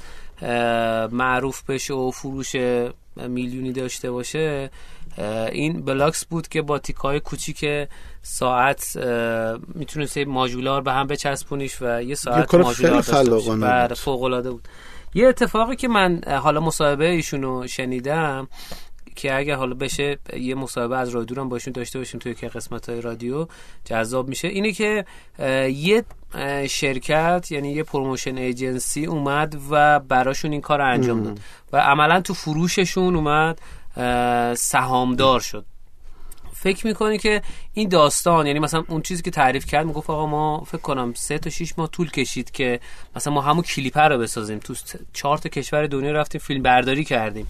معروف 1.11 1.63
بشه 1.69 1.93
و 1.93 2.11
فروش 2.11 2.55
میلیونی 3.15 3.71
داشته 3.71 4.11
باشه 4.11 4.69
این 5.51 5.81
Blocks 5.85 6.25
بود 6.25 6.47
که 6.47 6.61
با 6.61 6.79
تیکای 6.79 7.19
کوچیک 7.19 7.65
ساعت 8.21 8.97
می‌تونست 9.75 10.17
ماژولار 10.17 10.81
به 10.81 10.91
هم 10.91 11.07
بچسبونیش 11.07 11.81
و 11.81 12.01
یه 12.01 12.15
ساعت 12.15 12.55
ماژولار 12.55 13.01
داشته 13.01 13.55
بله، 13.55 13.93
فوق 13.93 14.23
العاده 14.23 14.51
بود. 14.51 14.67
یه 15.13 15.27
اتفاقی 15.27 15.75
که 15.75 15.87
من 15.87 16.21
حالا 16.27 16.59
مصاحبه 16.59 17.09
ایشونو 17.09 17.67
شنیدم 17.67 18.47
که 19.15 19.35
اگه 19.35 19.55
حالا 19.55 19.75
بشه 19.75 20.17
یه 20.39 20.55
مصاحبه 20.55 20.97
از 20.97 21.09
رادیو 21.09 21.39
هم 21.39 21.49
باشون 21.49 21.73
داشته 21.73 21.99
باشیم 21.99 22.19
توی 22.19 22.33
که 22.33 22.47
قسمت 22.47 22.89
های 22.89 23.01
رادیو 23.01 23.47
جذاب 23.85 24.27
میشه. 24.27 24.47
اینه 24.47 24.71
که 24.71 25.05
یه 25.69 26.03
شرکت 26.69 27.47
یعنی 27.51 27.71
یه 27.71 27.83
promotion 27.83 28.37
agency 28.37 29.05
اومد 29.05 29.57
و 29.69 29.99
براشون 29.99 30.51
این 30.51 30.61
کار 30.61 30.81
انجام 30.81 31.23
داد. 31.23 31.39
و 31.73 31.77
عملا 31.77 32.21
تو 32.21 32.33
فروششون 32.33 33.15
اومد. 33.15 33.61
سهامدار 34.55 35.39
شد. 35.39 35.65
فکر 36.53 36.87
می‌کنی 36.87 37.17
که 37.17 37.41
این 37.73 37.89
داستان 37.89 38.47
یعنی 38.47 38.59
مثلا 38.59 38.83
اون 38.87 39.01
چیزی 39.01 39.23
که 39.23 39.31
تعریف 39.31 39.65
کرد 39.65 39.85
می‌گفت 39.85 40.09
آقا 40.09 40.25
ما 40.25 40.63
فکر 40.67 40.81
کنم 40.81 41.13
سه 41.15 41.37
تا 41.37 41.49
6 41.49 41.73
ماه 41.77 41.89
طول 41.89 42.11
کشید 42.11 42.51
که 42.51 42.79
مثلا 43.15 43.33
ما 43.33 43.41
همون 43.41 43.63
کلیپر 43.63 44.09
رو 44.09 44.17
بسازیم. 44.17 44.59
تو 44.59 44.75
چهار 45.13 45.37
تا 45.37 45.49
کشور 45.49 45.87
دنیا 45.87 46.11
رفتیم 46.11 46.41
فیلم 46.41 46.63
برداری 46.63 47.03
کردیم. 47.03 47.47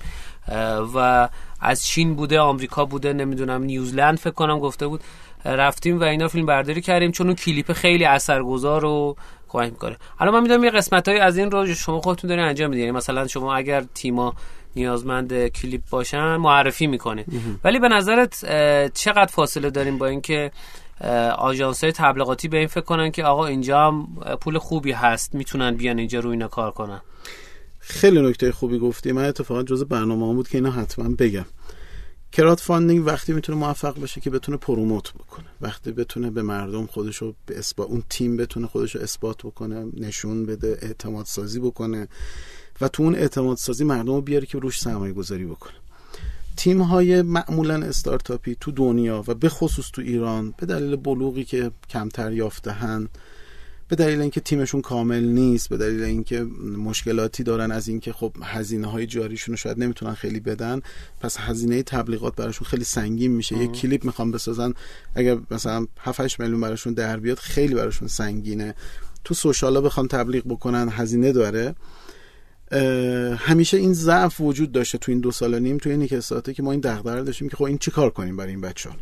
و 0.96 1.30
از 1.60 1.86
چین 1.86 2.16
بوده 2.16 2.40
آمریکا 2.40 2.86
بوده 2.86 3.14
نمی‌دونم 3.14 3.64
نیوزلند 3.64 4.18
فکر 4.18 4.34
کنم 4.34 4.60
گفته 4.60 4.88
بود. 4.88 5.02
رفتیم 5.46 6.00
و 6.00 6.04
اینا 6.04 6.28
فیلم 6.28 6.46
برداری 6.46 6.82
کردیم. 6.82 7.12
چون 7.12 7.28
اون 7.28 7.36
کلیپ 7.36 7.74
خیلی 7.74 8.06
اثرگذار 8.06 8.86
و 8.86 9.16
کمک 9.50 9.72
می‌کنه. 9.72 9.98
حالا 10.16 10.32
من 10.32 10.42
می‌دونم 10.42 10.64
یه 10.64 10.70
قسمت 10.70 11.08
های 11.08 11.20
از 11.20 11.38
این 11.38 11.52
رو 11.52 11.74
شما 11.74 12.02
خودتون 12.02 12.28
دارین 12.28 12.46
انجام 12.46 12.70
میدین. 12.70 12.86
یعنی 12.86 12.98
مثلا 12.98 13.28
شما 13.28 13.56
اگر 13.56 13.84
تیما 13.94 14.34
نیازمند 14.76 15.48
کلیپ 15.48 15.82
باشن 15.90 16.36
معرفی 16.36 16.88
می‌کنه. 16.88 17.26
ولی 17.64 17.80
به 17.80 17.88
نظرت 17.88 18.40
چقدر 18.94 19.32
فاصله 19.32 19.70
داریم 19.70 19.98
با 19.98 20.08
اینکه 20.08 20.52
آژانس 21.38 21.84
های 21.84 21.94
تبلیغاتی 21.94 22.48
به 22.48 22.58
این 22.58 22.68
فکر 22.68 22.82
کنن 22.82 23.12
که 23.12 23.24
آقا 23.24 23.46
اینجا 23.46 23.88
هم 23.88 24.08
پول 24.42 24.58
خوبی 24.58 24.92
هست 24.92 25.36
می‌تونن 25.36 25.76
بیان 25.76 26.00
اینجا 26.00 26.20
رو 26.20 26.30
اینا 26.30 26.48
کار 26.48 26.72
کنن؟ 26.72 27.02
خیلی 27.80 28.22
نکته 28.22 28.52
خوبی 28.52 28.80
گفتی. 28.80 29.12
من 29.12 29.26
اتفاقا 29.26 29.64
جز 29.64 29.84
برنامه 29.84 30.30
هم 30.30 30.36
بود 30.36 30.48
که 30.48 30.58
اینا 30.58 30.72
حتما 30.72 31.16
بگم. 31.20 31.46
crowdfunding 32.36 33.06
وقتی 33.06 33.34
می‌تونه 33.34 33.58
موفق 33.58 34.00
باشه 34.00 34.22
که 34.22 34.30
بتونه 34.30 34.58
promote 34.58 35.14
بکنه. 35.14 35.46
وقتی 35.62 35.92
بتونه 35.92 36.32
به 36.32 36.42
مردم 36.42 36.86
خودشو 36.86 37.34
به 37.46 37.60
اثبات 37.60 37.90
اون 37.90 38.04
تیم 38.10 38.38
بتونه 38.38 38.68
خودشو 38.68 39.00
اثبات 39.00 39.38
بکنه 39.38 39.86
نشون 39.94 40.46
بده 40.46 40.80
اعتماد 40.82 41.26
سازی 41.26 41.60
بکنه 41.60 42.08
و 42.82 42.88
تو 42.88 43.04
اون 43.04 43.16
اعتماد 43.16 43.58
سازی 43.58 43.84
مردم 43.84 44.14
رو 44.14 44.22
بیاره 44.22 44.46
که 44.46 44.60
روش 44.60 44.80
سرمایه 44.80 45.14
گذاری 45.14 45.46
بکنه. 45.46 45.74
تیم 46.58 46.82
های 46.82 47.22
معمولا 47.22 47.86
استارتاپی 47.86 48.58
تو 48.60 48.72
دنیا 48.72 49.24
و 49.28 49.34
به 49.34 49.50
خصوص 49.50 49.92
تو 49.94 50.02
ایران 50.02 50.54
به 50.58 50.66
دلیل 50.66 50.96
بلوغی 50.96 51.44
که 51.44 51.72
کمتر 51.90 52.34
یافتهن 52.34 53.10
به 53.88 53.96
دلیل 53.96 54.22
اینکه 54.22 54.42
تیمشون 54.42 54.82
کامل 54.82 55.24
نیست 55.24 55.70
به 55.70 55.78
دلیل 55.78 56.04
اینکه 56.04 56.44
مشکلاتی 56.78 57.44
دارن 57.44 57.72
از 57.72 57.88
اینکه 57.88 58.14
خب 58.14 58.36
هزینه 58.44 58.88
های 58.88 59.06
جاریشون 59.06 59.54
رو 59.54 59.58
شاید 59.58 59.80
نمی‌تونن 59.80 60.14
خیلی 60.14 60.40
بدن 60.40 60.82
پس 61.20 61.38
هزینه 61.40 61.84
تبلیغات 61.84 62.36
براشون 62.36 62.68
خیلی 62.68 62.84
سنگین 62.84 63.32
میشه. 63.32 63.58
یه 63.58 63.68
کلیپ 63.68 64.06
می‌خوام 64.06 64.32
بسازن 64.32 64.74
اگر 65.16 65.38
مثلا 65.52 65.88
7 66.00 66.20
8 66.20 66.40
میلیون 66.40 66.62
براشون 66.62 66.94
در 66.94 67.18
بیاد 67.18 67.38
خیلی 67.38 67.76
براشون 67.76 68.08
سنگینه. 68.08 68.76
تو 69.24 69.34
social 69.34 69.75
ا 69.75 69.82
بخوان 69.82 70.08
تبلیغ 70.08 70.44
بکنن 70.48 70.90
هزینه 70.92 71.32
داره. 71.32 71.76
همیشه 73.38 73.78
این 73.78 73.94
ضعف 73.94 74.42
وجود 74.42 74.72
داشته 74.72 74.98
تو 74.98 75.12
این 75.12 75.22
دو 75.22 75.32
سال 75.32 75.54
و 75.54 75.60
نیم 75.60 75.78
تو 75.78 75.90
این 75.90 76.20
ساعته 76.20 76.54
که 76.54 76.64
ما 76.64 76.72
این 76.72 76.82
دغدغه 76.82 77.24
داشتیم 77.24 77.50
که 77.50 77.58
خب 77.58 77.64
این 77.64 77.78
چیکار 77.78 78.10
کنیم 78.10 78.38
برای 78.38 78.52
این 78.52 78.62
بچه‌ها؟ 78.62 78.96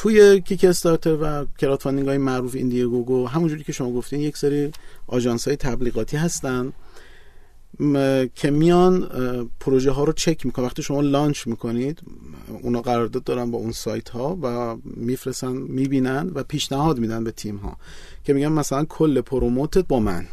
توی 0.00 0.40
Kickstarter 0.40 1.16
و 1.22 1.46
crowdfunding 1.58 2.08
های 2.08 2.18
معروف 2.18 2.54
Indiegogo 2.54 3.26
همونجوری 3.26 3.64
که 3.64 3.72
شما 3.72 3.92
گفتین 3.92 4.20
یک 4.20 4.36
سری 4.36 4.72
آژانس 5.06 5.48
های 5.48 5.56
تبلیغاتی 5.56 6.16
هستن 6.16 6.72
که 8.34 8.50
میان 8.50 9.08
پروژه 9.60 9.90
ها 9.90 10.04
رو 10.04 10.12
چک 10.12 10.46
می‌کنن. 10.46 10.64
وقتی 10.64 10.82
شما 10.82 11.00
launch 11.00 11.46
می‌کنید 11.46 12.00
اونا 12.62 12.82
قرارداد 12.82 13.24
دارن 13.24 13.50
با 13.50 13.58
اون 13.58 13.72
سایت 13.72 14.08
ها 14.08 14.38
و 14.42 14.76
میفرستن 14.84 15.52
می‌بینن 15.52 16.30
و 16.34 16.42
پیشنهاد 16.42 16.98
میدن 16.98 17.24
به 17.24 17.30
تیم 17.30 17.56
ها 17.56 17.76
که 18.24 18.32
میگن 18.32 18.52
مثلا 18.52 18.84
کل 18.84 19.20
promote 19.20 19.78
ت 19.78 19.86
با 19.88 20.00
من. 20.00 20.26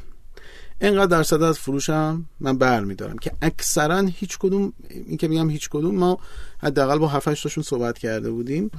اینقدر 0.82 1.06
درصد 1.06 1.42
از 1.42 1.60
فروشم 1.60 2.26
من 2.40 2.58
برمیدارم 2.58 3.18
که 3.18 3.32
اکثرا 3.42 4.00
هیچ 4.00 4.38
کدوم 4.38 4.74
این 4.90 5.18
که 5.18 5.28
میگم 5.28 5.50
هیچ 5.50 5.70
کدوم 5.70 5.96
ما 5.96 6.20
حداقل 6.58 6.98
با 6.98 7.08
7 7.08 7.30
تاشون 7.44 7.64
صحبت 7.64 7.98
کرده 7.98 8.32
بودیم. 8.32 8.72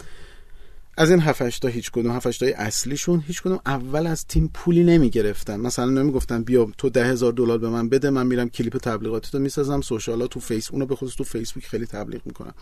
از 0.99 1.11
این 1.11 1.21
7 1.21 1.61
تا 1.61 1.69
هیچ 1.69 1.91
کدوم 1.91 2.13
7 2.13 2.41
تای 2.41 2.53
اصلیشون 2.53 3.25
هیچ 3.27 3.43
کدوم 3.43 3.61
اول 3.67 4.07
از 4.07 4.27
تیم 4.27 4.51
پولی 4.55 4.85
نمی 4.85 5.11
گرفتن 5.11 5.61
مثلا 5.61 5.85
نمی‌گفتن 5.85 6.43
بیا 6.43 6.69
تو 6.79 6.91
ده 6.91 7.07
هزار 7.07 7.33
دلار 7.33 7.59
به 7.59 7.69
من 7.69 7.89
بده 7.89 8.11
من 8.11 8.27
میرم 8.27 8.49
کلیپ 8.49 8.77
تبلیغاتی 8.77 9.31
تو 9.31 9.39
می‌سازم 9.39 9.81
social 9.81 10.20
ا 10.20 10.27
تو 10.27 10.41
فیس 10.41 10.71
اونو 10.71 10.87
به 10.87 10.97
خصوص 10.97 11.15
تو 11.17 11.25
فیسبوک 11.25 11.67
خیلی 11.67 11.87
تبلیغ 11.87 12.21
می‌کنم 12.27 12.55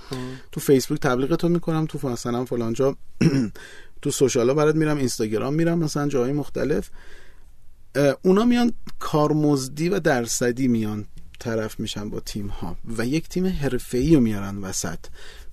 تو 0.52 0.60
فیسبوک 0.60 1.00
تبلیغ 1.00 1.44
می‌کنم 1.44 1.86
تو 1.86 2.08
مثلا 2.08 2.44
فلانجا 2.44 2.96
تو 4.02 4.10
social 4.10 4.48
ا 4.48 4.54
برات 4.54 4.74
میرم 4.74 4.96
اینستاگرام 4.96 5.54
میرم 5.54 5.78
مثلا 5.78 6.08
جای 6.08 6.32
مختلف. 6.32 6.90
اونا 8.22 8.44
میان 8.44 8.72
کارمزدی 8.98 9.88
و 9.88 10.00
درصدی 10.00 10.68
میان 10.68 11.06
طرف 11.40 11.80
میشن 11.80 12.10
با 12.10 12.20
تیم 12.20 12.46
ها 12.46 12.76
و 12.98 13.06
یک 13.06 13.28
تیم 13.28 13.46
حرفه‌ای 13.46 14.14
رو 14.14 14.20
میارن 14.20 14.58
وسط. 14.58 14.98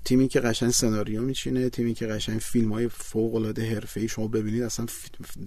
تیمی 0.05 0.27
که 0.27 0.39
قشنگ 0.39 0.69
سناریو 0.69 1.21
میچینه 1.21 1.69
تیمی 1.69 1.93
که 1.93 2.07
قشنگ 2.07 2.39
فیلم 2.39 2.73
های 2.73 2.87
فوق 2.87 3.35
العاده 3.35 3.75
حرفه‌ای 3.75 4.07
شما 4.07 4.27
ببینید 4.27 4.63
اصلا 4.63 4.85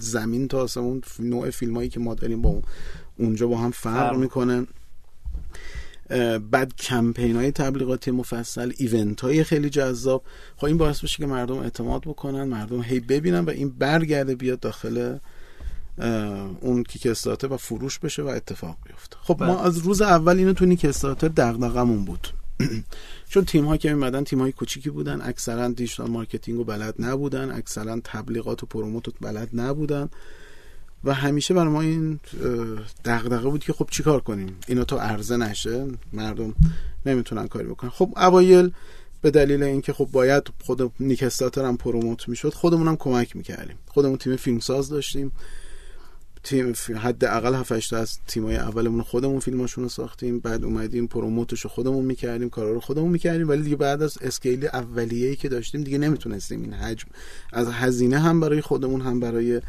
زمین 0.00 0.48
تا 0.48 0.68
اون 0.76 1.02
نوع 1.18 1.50
فیلم 1.50 1.76
هایی 1.76 1.88
که 1.88 2.00
ما 2.00 2.14
داریم 2.14 2.42
با 2.42 2.62
اونجا 3.18 3.46
با 3.46 3.58
هم 3.58 3.70
فرق 3.70 4.16
می‌کنن 4.16 4.66
بعد 6.50 6.76
کمپین 6.76 7.36
های 7.36 7.50
تبلیغاتی 7.50 8.10
مفصل 8.10 8.72
ایونت 8.76 9.20
های 9.20 9.44
خیلی 9.44 9.70
جذاب. 9.70 10.22
خب 10.56 10.64
این 10.64 10.78
باعث 10.78 11.00
بشه 11.00 11.16
که 11.16 11.26
مردم 11.26 11.56
اعتماد 11.56 12.02
بکنن 12.02 12.44
مردم 12.44 12.82
هی 12.82 13.00
ببینن 13.00 13.40
و 13.40 13.50
این 13.50 13.68
برگرده 13.68 14.34
بیاد 14.34 14.60
داخل 14.60 15.18
اون 16.60 16.82
Kickstarter 16.82 17.52
و 17.52 17.56
فروش 17.56 17.98
بشه 17.98 18.22
و 18.22 18.26
اتفاق 18.26 18.76
بیفته. 18.86 19.16
خب 19.22 19.42
ما 19.42 19.54
بله. 19.54 19.66
از 19.66 19.78
روز 19.78 20.02
اول 20.02 20.38
اینو 20.38 20.52
تو 20.52 20.66
نیک 20.66 20.84
استارتر 20.84 21.28
دغدغمون 21.28 22.04
بود. 22.04 22.28
چون 23.30 23.44
تیم 23.44 23.64
ها 23.64 23.76
که 23.76 23.88
میمدن 23.88 24.24
تیم 24.24 24.40
های 24.40 24.52
کوچیکی 24.52 24.90
بودن. 24.90 25.20
اکثرا 25.22 25.68
digital 25.68 26.10
marketing 26.10 26.60
و 26.60 26.64
بلد 26.64 26.94
نبودن. 26.98 27.50
اکثرا 27.50 28.00
تبلیغات 28.04 28.62
و 28.62 28.66
promote 28.66 29.04
بلد 29.20 29.48
نبودن. 29.52 30.08
و 31.04 31.14
همیشه 31.14 31.54
برای 31.54 31.72
ما 31.72 31.80
این 31.80 32.20
دغدغه 33.04 33.48
بود 33.48 33.64
که 33.64 33.72
خب 33.72 33.88
چیکار 33.90 34.20
کنیم؟ 34.20 34.56
اینا 34.68 34.84
تو 34.84 34.96
عرضه 34.96 35.36
نشه. 35.36 35.86
مردم 36.12 36.54
نمی‌تونن 37.06 37.48
کاری 37.48 37.66
بکنن. 37.66 37.90
خب 37.90 38.12
اوایل 38.16 38.70
به 39.22 39.30
دلیل 39.30 39.62
اینکه 39.62 39.92
خب 39.92 40.08
باید 40.12 40.42
خود 40.64 40.92
نیک 41.00 41.29
استارتر 41.29 41.64
هم 41.64 41.76
promote 41.76 42.28
می‌شد 42.28 42.54
خودمون 42.54 42.88
هم 42.88 42.96
کمک 42.96 43.36
می‌کردیم. 43.36 43.76
خودمون 43.86 44.16
تیم 44.16 44.36
فیلمساز 44.36 44.88
داشتیم. 44.88 45.32
تیم 46.44 46.72
حد 46.96 47.24
اقل 47.24 47.54
7 47.54 47.92
از 47.92 48.18
تیمای 48.26 48.56
اولمون 48.56 49.02
خودمون 49.02 49.40
فیلماشون 49.40 49.84
رو 49.84 49.90
ساختیم 49.90 50.38
بعد 50.38 50.64
اومدیم 50.64 51.06
پروموتش 51.06 51.60
رو 51.60 51.70
خودمون 51.70 52.04
می‌کردیم 52.04 52.50
کارا 52.50 52.72
رو 52.72 52.80
خودمون 52.80 53.10
می‌کردیم 53.10 53.48
ولی 53.48 53.62
دیگه 53.62 53.76
بعد 53.76 54.02
از 54.02 54.18
اسکیل 54.20 54.66
اولیه‌ای 54.66 55.36
که 55.36 55.48
داشتیم 55.48 55.82
دیگه 55.82 55.98
نمی‌تونستیم 55.98 56.62
این 56.62 56.72
حجم 56.72 57.08
از 57.52 57.68
هزینه 57.68 58.18
هم 58.18 58.40
برای 58.40 58.60
خودمون 58.60 59.00
هم 59.00 59.20
برای 59.20 59.60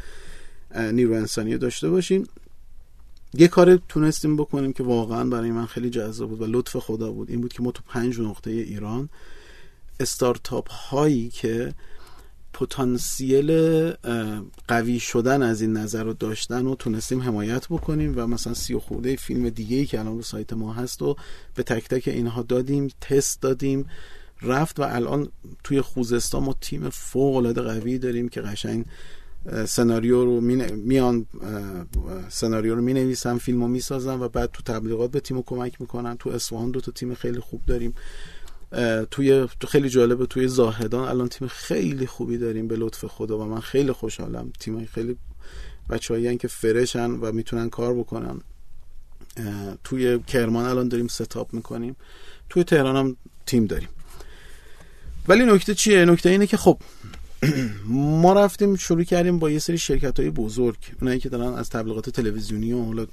نیرو 0.92 1.14
انسانی 1.14 1.58
داشته 1.58 1.90
باشیم. 1.90 2.26
یه 3.34 3.48
کار 3.48 3.76
تونستیم 3.76 4.36
بکنیم 4.36 4.72
که 4.72 4.82
واقعا 4.82 5.24
برای 5.24 5.50
من 5.50 5.66
خیلی 5.66 5.90
جذاب 5.90 6.28
بود 6.28 6.42
و 6.42 6.46
لطف 6.46 6.76
خدا 6.76 7.12
بود. 7.12 7.30
این 7.30 7.40
بود 7.40 7.52
که 7.52 7.62
ما 7.62 7.70
تو 7.70 7.82
پنج 7.88 8.20
نقطه 8.20 8.50
ایران 8.50 9.08
استارتاپ 10.00 10.70
هایی 10.70 11.28
که 11.28 11.74
پتانسیل 12.60 13.50
قوی 14.68 15.00
شدن 15.00 15.42
از 15.42 15.60
این 15.60 15.72
نظر 15.72 16.04
رو 16.04 16.12
داشتن 16.12 16.66
و 16.66 16.74
تونستیم 16.74 17.22
حمایت 17.22 17.68
بکنیم 17.68 18.12
و 18.16 18.26
مثلا 18.26 18.54
سی 18.54 18.74
و 18.74 18.78
خورده 18.78 19.16
فیلم 19.16 19.48
دیگه 19.48 19.76
ای 19.76 19.86
که 19.86 20.00
الان 20.00 20.16
رو 20.16 20.22
سایت 20.22 20.52
ما 20.52 20.72
هست 20.72 21.02
و 21.02 21.16
به 21.54 21.62
تک 21.62 21.88
تک 21.88 22.08
اینها 22.08 22.42
دادیم 22.42 22.88
تست 23.00 23.42
دادیم 23.42 23.86
رفت 24.42 24.80
و 24.80 24.82
الان 24.82 25.28
توی 25.64 25.80
خوزستان 25.80 26.42
ما 26.42 26.56
تیم 26.60 26.90
فوق 26.90 27.36
العاده 27.36 27.62
قوی 27.62 27.98
داریم 27.98 28.28
که 28.28 28.40
قشنگ 28.40 28.84
سناریو 29.66 30.24
رو 30.24 30.40
میان 30.40 31.26
سناریو 32.28 32.74
رو 32.74 32.82
می 32.82 32.94
نویسن 32.94 33.38
فیلم 33.38 33.62
رو 33.62 33.68
می 33.68 33.80
سازن 33.80 34.20
و 34.20 34.28
بعد 34.28 34.50
تو 34.52 34.62
تبلیغات 34.62 35.10
به 35.10 35.20
تیم 35.20 35.42
کمک 35.42 35.80
می‌کنن. 35.80 36.16
تو 36.16 36.30
اصفهان 36.30 36.70
دو 36.70 36.80
تا 36.80 36.92
تیم 36.92 37.14
خیلی 37.14 37.40
خوب 37.40 37.62
داریم. 37.66 37.94
توی 39.10 39.46
خیلی 39.68 39.88
جالبه 39.88 40.26
توی 40.26 40.48
زاهدان 40.48 41.08
الان 41.08 41.28
تیم 41.28 41.48
خیلی 41.48 42.06
خوبی 42.06 42.38
داریم 42.38 42.68
به 42.68 42.76
لطف 42.76 43.04
خدا 43.04 43.38
و 43.38 43.44
من 43.44 43.60
خیلی 43.60 43.92
خوشحالم. 43.92 44.52
تیم 44.60 44.84
خیلی 44.84 45.16
بچه‌ای 45.90 46.36
که 46.36 46.48
فرشن 46.48 47.10
و 47.10 47.32
می‌تونن 47.32 47.70
کار 47.70 47.94
بکنن. 47.94 48.40
توی 49.84 50.18
کرمان 50.18 50.64
الان 50.64 50.88
داریم 50.88 51.08
ستاپ 51.08 51.54
می‌کنیم. 51.54 51.96
توی 52.50 52.64
تهران 52.64 52.96
هم 52.96 53.16
تیم 53.46 53.66
داریم. 53.66 53.88
ولی 55.28 55.44
نکته 55.44 55.74
چیه؟ 55.74 56.04
نکته 56.04 56.30
اینه 56.30 56.46
که 56.46 56.56
خب 56.56 56.78
ما 58.22 58.32
رفتیم 58.32 58.76
شروع 58.76 59.04
کردیم 59.04 59.38
با 59.38 59.50
یه 59.50 59.58
سری 59.58 59.78
شرکت 59.78 60.20
های 60.20 60.30
بزرگ 60.30 60.76
اونایی 61.00 61.20
که 61.20 61.28
دارن 61.28 61.54
از 61.54 61.70
تبلیغات 61.70 62.10
تلویزیونی 62.10 62.72
و 62.72 62.84
حالا 62.84 63.06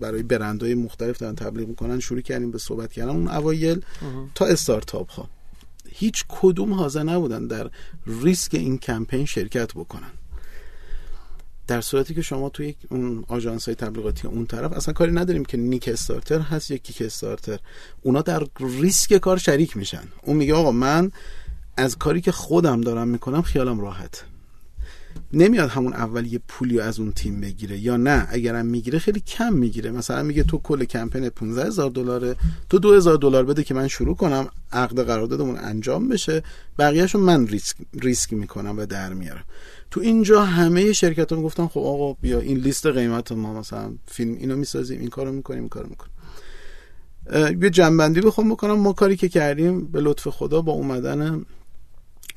برای 0.00 0.22
برندهای 0.22 0.74
مختلف 0.74 1.18
دارن 1.18 1.34
تبلیغ 1.34 1.68
می‌کنن 1.68 2.00
شروع 2.00 2.20
کردیم 2.20 2.50
به 2.50 2.58
صحبت 2.58 2.92
کردن 2.92 3.10
اون 3.10 3.28
اوایل 3.28 3.80
تا 4.34 4.46
استارتاپ 4.46 5.10
ها 5.10 5.28
هیچ 5.90 6.24
کدوم 6.28 6.74
حاضر 6.74 7.02
نبودن 7.02 7.46
در 7.46 7.70
ریسک 8.06 8.54
این 8.54 8.78
کمپین 8.78 9.24
شرکت 9.24 9.72
بکنن. 9.74 10.10
در 11.66 11.80
صورتی 11.80 12.14
که 12.14 12.22
شما 12.22 12.48
توی 12.48 12.74
اون 12.90 13.24
آژانس 13.28 13.64
های 13.64 13.74
تبلیغاتی 13.74 14.28
اون 14.28 14.46
طرف 14.46 14.72
اصلا 14.72 14.94
کاری 14.94 15.12
نداریم 15.12 15.44
که 15.44 15.56
نیک 15.56 15.88
استارتر 15.88 16.40
هست 16.40 16.70
یا 16.70 16.76
کیک 16.76 17.02
استارتر. 17.02 17.58
اونا 18.02 18.22
در 18.22 18.46
ریسک 18.60 19.18
کار 19.18 19.38
شریک 19.38 19.76
میشن. 19.76 20.02
اون 20.22 20.36
میگه 20.36 20.54
آقا 20.54 20.72
من 20.72 21.12
از 21.78 21.98
کاری 21.98 22.20
که 22.20 22.32
خودم 22.32 22.80
دارم 22.80 23.08
می‌کنم 23.08 23.42
خیالم 23.42 23.80
راحت. 23.80 24.24
نمیاد 25.32 25.68
همون 25.68 25.92
اول 25.92 26.26
یه 26.26 26.40
پولی 26.48 26.80
از 26.80 27.00
اون 27.00 27.12
تیم 27.12 27.40
بگیره 27.40 27.78
یا 27.78 27.96
نه؟ 27.96 28.26
اگرم 28.30 28.66
می‌گیره 28.66 28.98
خیلی 28.98 29.20
کم 29.20 29.52
می‌گیره. 29.52 29.90
مثلا 29.90 30.22
میگه 30.22 30.42
تو 30.42 30.58
کل 30.58 30.84
کمپین 30.84 31.28
15 31.28 31.66
هزار 31.66 31.90
دلاره 31.90 32.36
تو 32.70 32.78
2000 32.78 33.16
دلار 33.16 33.44
بده 33.44 33.64
که 33.64 33.74
من 33.74 33.88
شروع 33.88 34.16
کنم 34.16 34.48
عقد 34.72 35.00
قراردادمون 35.00 35.56
انجام 35.58 36.08
بشه 36.08 36.42
بقیهشو 36.78 37.18
من 37.18 37.46
ریسک 37.46 37.76
ریسک 37.94 38.32
می‌کنم 38.32 38.78
و 38.78 38.86
در 38.86 39.12
میارم. 39.12 39.44
تو 39.90 40.00
اینجا 40.00 40.44
همه 40.44 40.92
شرکت 40.92 41.32
ها 41.32 41.42
گفتن 41.42 41.66
خب 41.66 41.80
آقا 41.80 42.12
بیا 42.12 42.40
این 42.40 42.56
لیست 42.58 42.86
قیمت 42.86 43.32
ما 43.32 43.60
مثلا 43.60 43.92
فیلم 44.06 44.36
اینو 44.36 44.56
می‌سازیم 44.56 45.00
این 45.00 45.08
کارو 45.08 45.32
می‌کنیم 45.32 45.60
این 45.60 45.68
کارو 45.68 45.88
می‌کنیم. 45.88 46.12
یه 47.62 47.70
جنبندی 47.70 48.20
بخوام 48.20 48.50
بکنم. 48.50 48.72
ما 48.72 48.92
کاری 48.92 49.16
که 49.16 49.28
کردیم 49.28 49.86
به 49.86 50.00
لطف 50.00 50.28
خدا 50.28 50.62
با 50.62 50.72
اومدن 50.72 51.44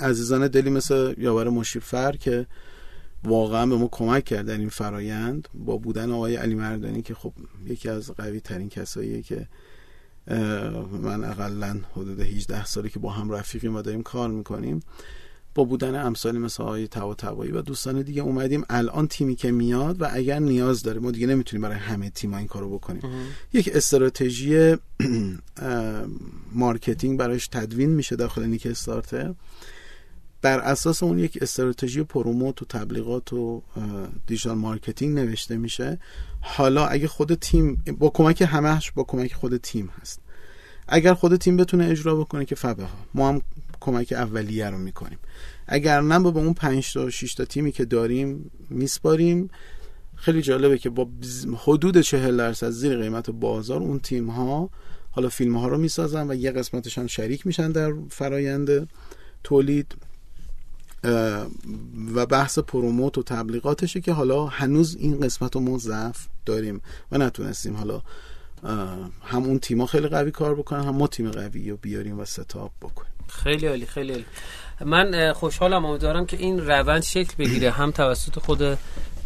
عزیزان 0.02 0.48
دلی 0.48 0.70
مثل 0.70 1.14
یاور 1.18 1.50
مشیفر 1.50 2.12
که 2.12 2.48
واقعا 3.24 3.66
به 3.66 3.76
ما 3.76 3.90
کمک 3.92 4.26
کرد 4.26 4.46
در 4.46 4.58
این 4.58 4.70
فرایند 4.70 5.48
با 5.54 5.78
بودن 5.78 6.12
آقای 6.12 6.36
علی 6.36 6.56
مردانی 6.56 7.02
که 7.02 7.14
خب 7.14 7.34
یکی 7.66 7.90
از 7.90 8.12
قوی 8.12 8.40
ترین 8.40 8.70
کساییه 8.70 9.22
که 9.22 9.48
من 10.92 11.24
اقلا 11.24 11.80
حدود 11.96 12.20
18 12.20 12.66
سالی 12.66 12.90
که 12.90 13.00
با 13.00 13.10
هم 13.10 13.32
رفیقیم 13.32 13.76
و 13.76 13.82
داریم 13.82 14.04
کار 14.04 14.30
می‌کنیم 14.30 14.80
با 15.56 15.64
بودن 15.64 16.06
امثالی 16.06 16.38
مثل 16.38 16.64
آقای 16.64 16.88
توا 16.88 17.14
توایی 17.14 17.52
و 17.52 17.62
دوستان 17.62 18.02
دیگه 18.02 18.22
اومدیم. 18.22 18.64
الان 18.70 19.08
تیمی 19.08 19.36
که 19.36 19.52
میاد 19.52 20.02
و 20.02 20.10
اگر 20.12 20.40
نیاز 20.40 20.84
داره 20.84 21.00
ما 21.00 21.12
دیگه 21.12 21.28
نمی‌تونیم 21.28 21.62
برای 21.62 21.78
همه 21.78 22.10
تیم‌ها 22.10 22.38
این 22.38 22.48
کارو 22.48 22.70
بکنیم. 22.70 23.02
یک 23.54 23.70
استراتژی 23.74 24.76
marketing 26.52 27.20
براش 27.20 27.48
تدوین 27.48 27.90
میشه 27.90 28.16
داخل 28.16 28.44
نیک 28.44 28.68
استارتر. 28.68 29.34
بر 30.42 30.60
اساس 30.60 31.04
اون 31.04 31.20
یک 31.20 31.38
استراتژی 31.42 32.04
promote 32.04 32.62
و 32.62 32.66
تبلیغات 32.66 33.34
و 33.34 33.62
digital 34.28 34.58
marketing 34.58 35.20
نوشته 35.20 35.58
میشه 35.58 36.00
حالا 36.42 36.86
اگه 36.86 37.08
خود 37.08 37.34
تیم 37.34 37.84
با 38.00 38.10
کمک 38.10 38.42
همهش 38.42 38.92
با 38.92 39.04
کمک 39.04 39.34
خود 39.34 39.58
تیم 39.58 39.90
هست. 40.02 40.20
اگر 40.88 41.14
خود 41.14 41.36
تیم 41.36 41.58
بتونه 41.58 41.86
اجرا 41.86 42.16
بکنه 42.16 42.46
که 42.46 42.56
فبها. 42.56 42.98
ما 43.14 43.30
هم 43.30 43.42
کمک 43.80 44.14
اولیه 44.14 44.70
رو 44.70 44.78
می‌کنیم. 44.78 45.20
اگر 45.68 46.02
نه 46.02 46.20
با 46.20 46.30
اون 46.42 46.54
5 46.54 46.94
تا 46.94 47.10
6 47.10 47.34
تا 47.34 47.46
تیمی 47.46 47.72
که 47.72 47.86
داریم 47.86 48.52
میسپاریم. 48.70 49.50
خیلی 50.16 50.42
جالبه 50.42 50.78
که 50.78 50.90
با 50.90 51.08
حدود 51.58 52.02
40 52.02 52.38
درصد 52.38 52.70
زیر 52.70 52.98
قیمت 52.98 53.30
بازار 53.30 53.82
اون 53.82 54.00
تیم 54.00 54.30
ها 54.30 54.70
حالا 55.12 55.30
فیلم 55.30 55.58
ها 55.58 55.68
رو 55.68 55.78
می‌سازن 55.78 56.32
و 56.32 56.36
یه 56.36 56.52
قسمتشان 56.52 57.08
شریک 57.08 57.48
میشن 57.48 57.72
در 57.72 57.94
فرایند 58.10 58.90
تولید. 59.44 59.96
و 62.16 62.26
بحث 62.26 62.60
پروموت 62.60 63.18
و 63.18 63.24
تبلیغاتشه 63.24 64.02
که 64.02 64.14
حالا 64.14 64.46
هنوز 64.46 64.96
این 65.00 65.20
قسمت 65.20 65.56
رو 65.56 65.62
ما 65.62 65.78
ضعف 65.78 66.28
داریم 66.46 66.82
و 67.12 67.18
نتونستیم 67.18 67.76
حالا 67.76 68.02
هم 69.24 69.44
اون 69.44 69.60
تیما 69.60 69.86
خیلی 69.86 70.08
قوی 70.08 70.32
کار 70.32 70.56
بکنن 70.56 70.84
هم 70.84 70.96
ما 70.96 71.08
تیم 71.08 71.32
قوی 71.32 71.70
رو 71.70 71.78
بیاریم 71.78 72.20
و 72.20 72.26
ستاپ 72.26 72.72
بکنیم. 72.82 73.12
خیلی 73.28 73.68
عالی 73.68 73.86
خیلی 73.86 74.12
عالی. 74.12 74.26
من 74.86 75.34
خوشحالم 75.34 75.86
امیدوارم 75.86 76.26
که 76.26 76.38
این 76.38 76.68
روند 76.68 77.04
شکل 77.04 77.34
بگیره 77.38 77.72
هم 77.72 77.92
توسط 77.92 78.40
خود 78.40 78.78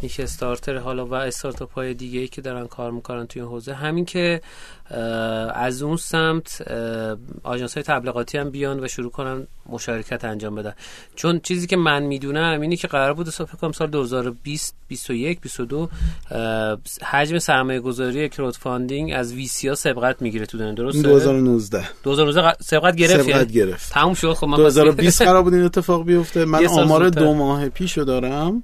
نیش 0.06 0.20
استارتر 0.20 0.78
حالا 0.78 1.06
و 1.06 1.14
استارتاپ 1.14 1.74
های 1.74 1.94
دیگه 1.94 2.20
ای 2.20 2.28
که 2.28 2.42
دارن 2.42 2.68
کار 2.68 2.92
می‌کنن 2.92 3.28
توی 3.28 3.42
این 3.42 3.52
حوزه. 3.52 3.74
همین 3.74 4.06
که 4.06 4.42
از 5.54 5.82
اون 5.82 5.98
سمت 5.98 6.62
آژانس 7.44 7.74
های 7.74 7.84
تبلیغاتی 7.84 8.38
هم 8.38 8.50
بیان 8.50 8.84
و 8.84 8.88
شروع 8.88 9.12
کنن 9.12 9.48
مشارکت 9.70 10.26
انجام 10.26 10.56
بدن. 10.56 10.74
چون 11.16 11.40
چیزی 11.40 11.68
که 11.68 11.78
من 11.78 12.04
می‌دونم 12.04 12.62
اینی 12.62 12.78
که 12.78 12.88
قرار 12.88 13.14
بود 13.14 13.30
فکر 13.30 13.46
کنم 13.46 13.72
سال 13.72 13.88
2020 13.88 14.76
21 14.88 15.42
22 15.42 15.90
حجم 17.04 17.40
سرمایه 17.40 17.80
گذاری 17.80 18.30
crowdfunding 18.30 19.14
از 19.16 19.34
VC 19.34 19.68
ها 19.68 19.76
سبقت 19.76 20.22
می‌گیره 20.22 20.46
تو 20.46 20.58
دنیا 20.58 20.74
درسته؟ 20.74 21.02
2019 21.02 21.84
2019 22.04 22.54
سبقت 22.62 22.96
گرفت؟ 22.96 23.24
سبقت 23.24 23.36
یعنی؟ 23.36 23.52
گرفت. 23.52 23.94
تموم 23.94 24.14
شد؟ 24.14 24.34
خب 24.34 24.48
2020 24.56 25.22
قرار 25.22 25.44
بود 25.44 25.54
این 25.54 25.64
اتفاق 25.64 26.06
بیفته. 26.06 26.46
من 26.56 26.68
آمار 26.68 27.10
دو 27.10 27.34
ماه 27.34 27.70
پیشو 27.70 28.04
دارم. 28.04 28.64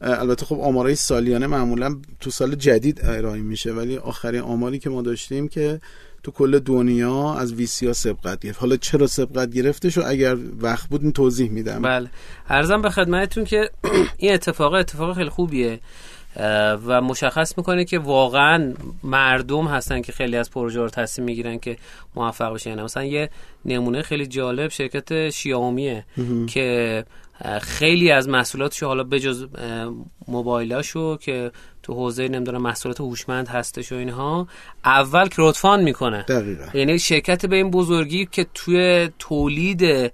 البته 0.00 0.46
خب 0.46 0.60
آمارای 0.60 0.94
سالیانه 0.94 1.46
معمولا 1.46 1.96
تو 2.20 2.30
سال 2.30 2.54
جدید 2.54 3.00
ارائه 3.02 3.40
میشه 3.40 3.72
ولی 3.72 3.96
آخرین 3.96 4.40
آماری 4.40 4.78
که 4.78 4.90
ما 4.90 5.02
داشتیم 5.02 5.48
که 5.48 5.80
تو 6.22 6.30
کل 6.30 6.58
دنیا 6.58 7.34
از 7.34 7.52
ویسی 7.52 7.86
ها 7.86 7.92
سبقت 7.92 8.40
گرفت. 8.40 8.60
حالا 8.60 8.76
چرا 8.76 9.06
سبقت 9.06 9.50
گرفته 9.50 9.90
شو 9.90 10.02
اگر 10.06 10.36
وقت 10.60 10.88
بود 10.88 11.02
این 11.02 11.12
توضیح 11.12 11.50
میدم. 11.50 11.82
بله. 11.82 12.10
ارزم 12.48 12.82
به 12.82 12.90
خدمتتون 12.90 13.44
که 13.44 13.70
این 14.16 14.34
اتفاق 14.34 14.72
اتفاق 14.72 15.16
خیلی 15.16 15.30
خوبیه 15.30 15.80
و 16.86 17.00
مشخص 17.00 17.58
می‌کنه 17.58 17.84
که 17.84 17.98
واقعا 17.98 18.74
مردم 19.02 19.66
هستن 19.66 20.02
که 20.02 20.12
خیلی 20.12 20.36
از 20.36 20.50
پروژه 20.50 20.80
رو 20.80 20.88
تصمیم 20.88 21.26
می‌گیرن 21.26 21.58
که 21.58 21.76
موفق 22.16 22.54
بشن. 22.54 22.70
یعنی 22.70 22.82
مثلا 22.82 23.04
یه 23.04 23.30
نمونه 23.64 24.02
خیلی 24.02 24.26
جالب 24.26 24.70
شرکت 24.70 25.30
شیائومیه 25.30 26.04
که 26.46 27.04
خیلی 27.60 28.10
از 28.10 28.28
محصولاتش 28.28 28.82
حالا 28.82 29.04
بجز 29.04 29.46
موبایلاشو 30.28 31.16
که 31.16 31.50
تو 31.82 31.94
حوزه 31.94 32.28
نمی‌دونم 32.28 32.62
محصولات 32.62 33.00
هوشمند 33.00 33.48
هستش 33.48 33.92
و 33.92 33.94
اینها 33.94 34.48
اول 34.84 35.28
کرودفاند 35.28 35.84
می‌کنه 35.84 36.22
دقیقا. 36.22 36.64
یعنی 36.74 36.98
شرکت 36.98 37.46
به 37.46 37.56
این 37.56 37.70
بزرگی 37.70 38.28
که 38.32 38.46
توی 38.54 39.10
تولید 39.18 40.12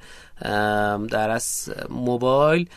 در 1.10 1.30
از 1.30 1.74
موبایل 1.90 2.68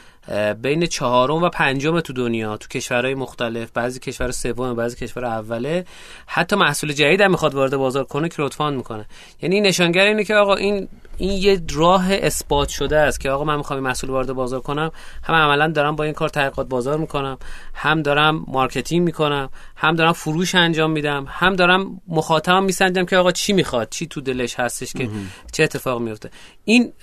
بین 0.62 0.86
چهارم 0.86 1.44
و 1.44 1.50
پنجم 1.50 2.00
تو 2.00 2.14
دنیا 2.14 2.58
تو 2.58 2.68
کشورهای 2.68 3.16
مختلف 3.16 3.72
بعضی 3.72 4.00
کشور 4.00 4.32
سوم 4.32 4.76
بعضی 4.76 4.96
کشور 4.96 5.26
اوله 5.26 5.86
حتی 6.28 6.56
محصول 6.56 6.94
جدید 6.94 7.22
هم 7.22 7.32
می‌خواد 7.32 7.56
وارد 7.56 7.78
بازار 7.78 8.04
کنه 8.04 8.30
کرودفاند 8.30 8.78
می‌کنه 8.78 9.06
یعنی 9.42 9.62
نشانگر 9.62 10.06
اینه 10.06 10.24
که 10.24 10.36
آقا 10.36 10.56
این 10.56 10.88
این 11.18 11.32
یه 11.32 11.62
راه 11.74 12.14
اثبات 12.14 12.70
شده 12.70 12.98
است 12.98 13.20
که 13.20 13.30
آقا 13.30 13.44
من 13.44 13.58
می‌خوام 13.58 13.80
محصول 13.80 14.10
وارد 14.10 14.34
بازار 14.34 14.62
کنم. 14.62 14.92
هم 15.24 15.36
عملا 15.36 15.68
دارم 15.68 15.96
با 15.96 16.04
این 16.04 16.14
کار 16.14 16.30
تحقیقات 16.30 16.68
بازار 16.68 16.98
می‌کنم 16.98 17.38
هم 17.74 18.02
دارم 18.02 18.46
marketing 18.48 19.06
می‌کنم 19.06 19.50
هم 19.76 19.96
دارم 19.96 20.14
فروش 20.14 20.56
انجام 20.56 20.92
میدم 20.92 21.26
هم 21.30 21.56
دارم 21.56 22.02
مخاطبم 22.08 22.64
میسنجم 22.64 23.06
که 23.06 23.18
آقا 23.18 23.32
چی 23.32 23.54
می‌خواد 23.54 23.88
چی 23.90 24.08
تو 24.08 24.22
دلش 24.22 24.60
هستش 24.60 24.94
که 24.94 25.10
چه 25.52 25.64
اتفاق 25.64 26.02
میفته 26.02 26.30
این 26.66 26.94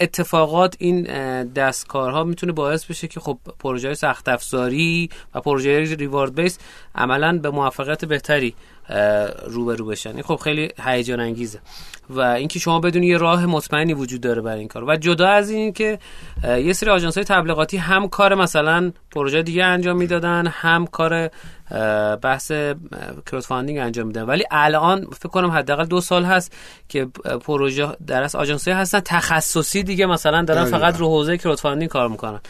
اتفاقات 0.00 0.76
این 0.78 1.02
دست 1.44 1.78
کارها 1.78 2.24
می‌تونه 2.24 2.52
باعث 2.52 2.84
بشه 2.84 3.08
که 3.08 3.20
خب 3.20 3.38
پروژه 3.58 3.94
سخت 3.94 4.28
افزاری 4.28 5.10
و 5.34 5.40
پروژه 5.40 5.94
reward 5.94 6.34
based 6.34 6.58
عملا 6.94 7.38
به 7.38 7.50
موفقیت 7.50 8.04
بهتری 8.04 8.54
روبرو 9.46 9.86
بشن. 9.86 10.10
این 10.10 10.22
خب 10.22 10.36
خیلی 10.36 10.68
هیجان 10.84 11.20
انگیزه. 11.20 11.58
و 12.10 12.20
اینکه 12.20 12.58
شما 12.58 12.80
بدون 12.80 13.02
یه 13.02 13.18
راه 13.18 13.46
مطمئنی 13.46 13.94
وجود 13.94 14.20
داره 14.20 14.42
برای 14.42 14.58
این 14.58 14.68
کار. 14.68 14.84
و 14.84 14.96
جدا 14.96 15.28
از 15.28 15.50
این 15.50 15.72
که 15.72 15.98
یه 16.44 16.72
سری 16.72 16.90
آژانس 16.90 17.14
های 17.14 17.24
تبلیغاتی 17.24 17.76
هم 17.76 18.08
کار 18.08 18.34
مثلا 18.34 18.92
پروژه 19.10 19.42
دیگه 19.42 19.64
انجام 19.64 19.96
می‌دادن 19.96 20.46
هم 20.46 20.86
کار 20.86 21.30
بحث 22.22 22.52
crowdfunding 23.26 23.78
انجام 23.78 24.06
میدن 24.06 24.22
ولی 24.22 24.44
الان 24.50 25.04
فکر 25.04 25.28
کنم 25.28 25.50
حداقل 25.50 25.84
دو 25.84 26.00
سال 26.00 26.24
هست 26.24 26.56
که 26.88 27.04
پروژه 27.44 27.88
در 28.06 28.22
از 28.22 28.34
آژانسی 28.34 28.70
هستن. 28.70 29.00
تخصصی 29.00 29.82
دیگه 29.82 30.06
مثلا 30.06 30.42
دارن 30.42 30.64
فقط 30.64 30.96
رو 30.96 31.08
حوزه 31.08 31.38
crowdfunding 31.38 31.90
کار 31.90 32.08
می‌کنن. 32.08 32.40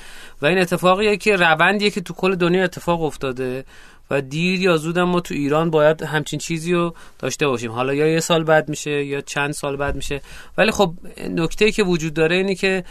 و 0.43 0.47
این 0.47 0.59
اتفاقیه 0.59 1.17
که 1.17 1.37
روندیه 1.37 1.91
که 1.91 2.01
تو 2.01 2.15
کل 2.15 2.35
دنیا 2.35 2.65
اتفاق 2.65 3.03
افتاده. 3.03 3.65
و 4.11 4.21
دیر 4.21 4.61
یا 4.61 4.77
زود 4.77 4.99
ما 4.99 5.21
تو 5.21 5.35
ایران 5.35 5.71
باید 5.71 6.03
همچین 6.03 6.39
چیزی 6.39 6.73
رو 6.73 6.95
داشته 7.19 7.49
باشیم. 7.49 7.73
حالا 7.73 7.95
یا 7.95 8.07
یه 8.07 8.21
سال 8.21 8.45
بعد 8.45 8.69
میشه 8.69 9.05
یا 9.05 9.21
چند 9.21 9.53
سال 9.53 9.77
بعد 9.77 9.97
میشه. 9.97 10.21
ولی 10.59 10.71
خب 10.71 10.95
نکته 11.31 11.73
که 11.73 11.83
وجود 11.83 12.15
داره 12.15 12.37
اینه 12.37 12.55
که 12.55 12.85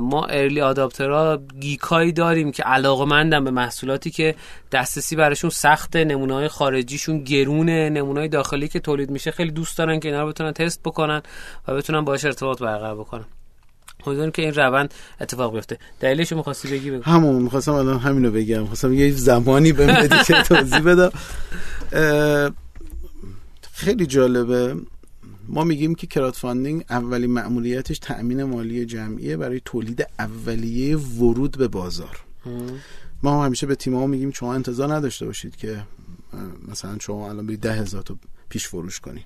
ما 0.00 0.24
ارلی 0.24 0.60
آداپترها 0.60 1.38
گیکایی 1.60 2.12
داریم 2.12 2.52
که 2.52 2.62
علاقمندن 2.62 3.44
به 3.44 3.50
محصولاتی 3.50 4.10
که 4.10 4.34
دسترسی 4.72 5.16
براشون 5.16 5.50
سخته 5.50 6.04
نمونه 6.04 6.34
های 6.34 6.48
خارجیشون 6.48 7.24
گرونه 7.24 7.90
نمونه 7.90 8.28
داخلی 8.28 8.68
که 8.68 8.80
تولید 8.80 9.10
میشه 9.10 9.30
خیلی 9.30 9.50
دوست 9.50 9.78
دارن 9.78 10.00
که 10.00 10.08
اینا 10.08 10.22
رو 10.22 10.28
بتونن 10.28 10.52
تست 10.52 10.82
بکنن 10.82 11.22
و 11.68 11.74
بتونن 11.74 12.04
باش 12.04 12.24
ارتباط 12.24 12.62
برقرار 12.62 12.96
بکنن. 12.96 13.24
امیدوارم 14.06 14.30
که 14.30 14.42
این 14.42 14.54
روند 14.54 14.94
اتفاق 15.20 15.54
بیفته 15.54 15.78
دلیلش 16.00 16.32
می‌خواستی 16.32 16.68
بگی؟ 16.68 16.90
بگو. 16.90 17.02
همون 17.02 17.42
می‌خواستم 17.42 17.72
الان 17.72 17.98
همینو 17.98 18.30
بگم. 18.30 18.66
خواستم 18.66 18.92
یه 18.92 19.10
زمانی 19.10 19.72
بهم 19.72 19.94
بدی 19.94 20.24
که 20.24 20.42
توضیح 20.42 20.80
بدم. 20.80 21.10
خیلی 23.72 24.06
جالبه. 24.06 24.76
ما 25.48 25.64
میگیم 25.64 25.94
که 25.94 26.06
crowdfunding 26.06 26.84
اولین 26.90 27.32
مأموریتش 27.32 27.98
تأمین 27.98 28.44
مالی 28.44 28.86
جمعیه 28.86 29.36
برای 29.36 29.60
تولید 29.64 30.06
اولیه 30.18 30.96
ورود 30.96 31.58
به 31.58 31.68
بازار. 31.68 32.20
ما 33.22 33.44
همیشه 33.44 33.66
به 33.66 33.74
تیم 33.74 34.10
میگیم 34.10 34.30
شما 34.30 34.54
انتظار 34.54 34.94
نداشته 34.94 35.26
باشید 35.26 35.56
که 35.56 35.82
مثلا 36.68 36.96
شما 37.00 37.30
الان 37.30 37.46
به 37.46 37.56
ده 37.56 37.72
هزار 37.72 38.02
تا 38.02 38.16
پیش 38.48 38.68
فروش 38.68 39.00
کنی. 39.00 39.24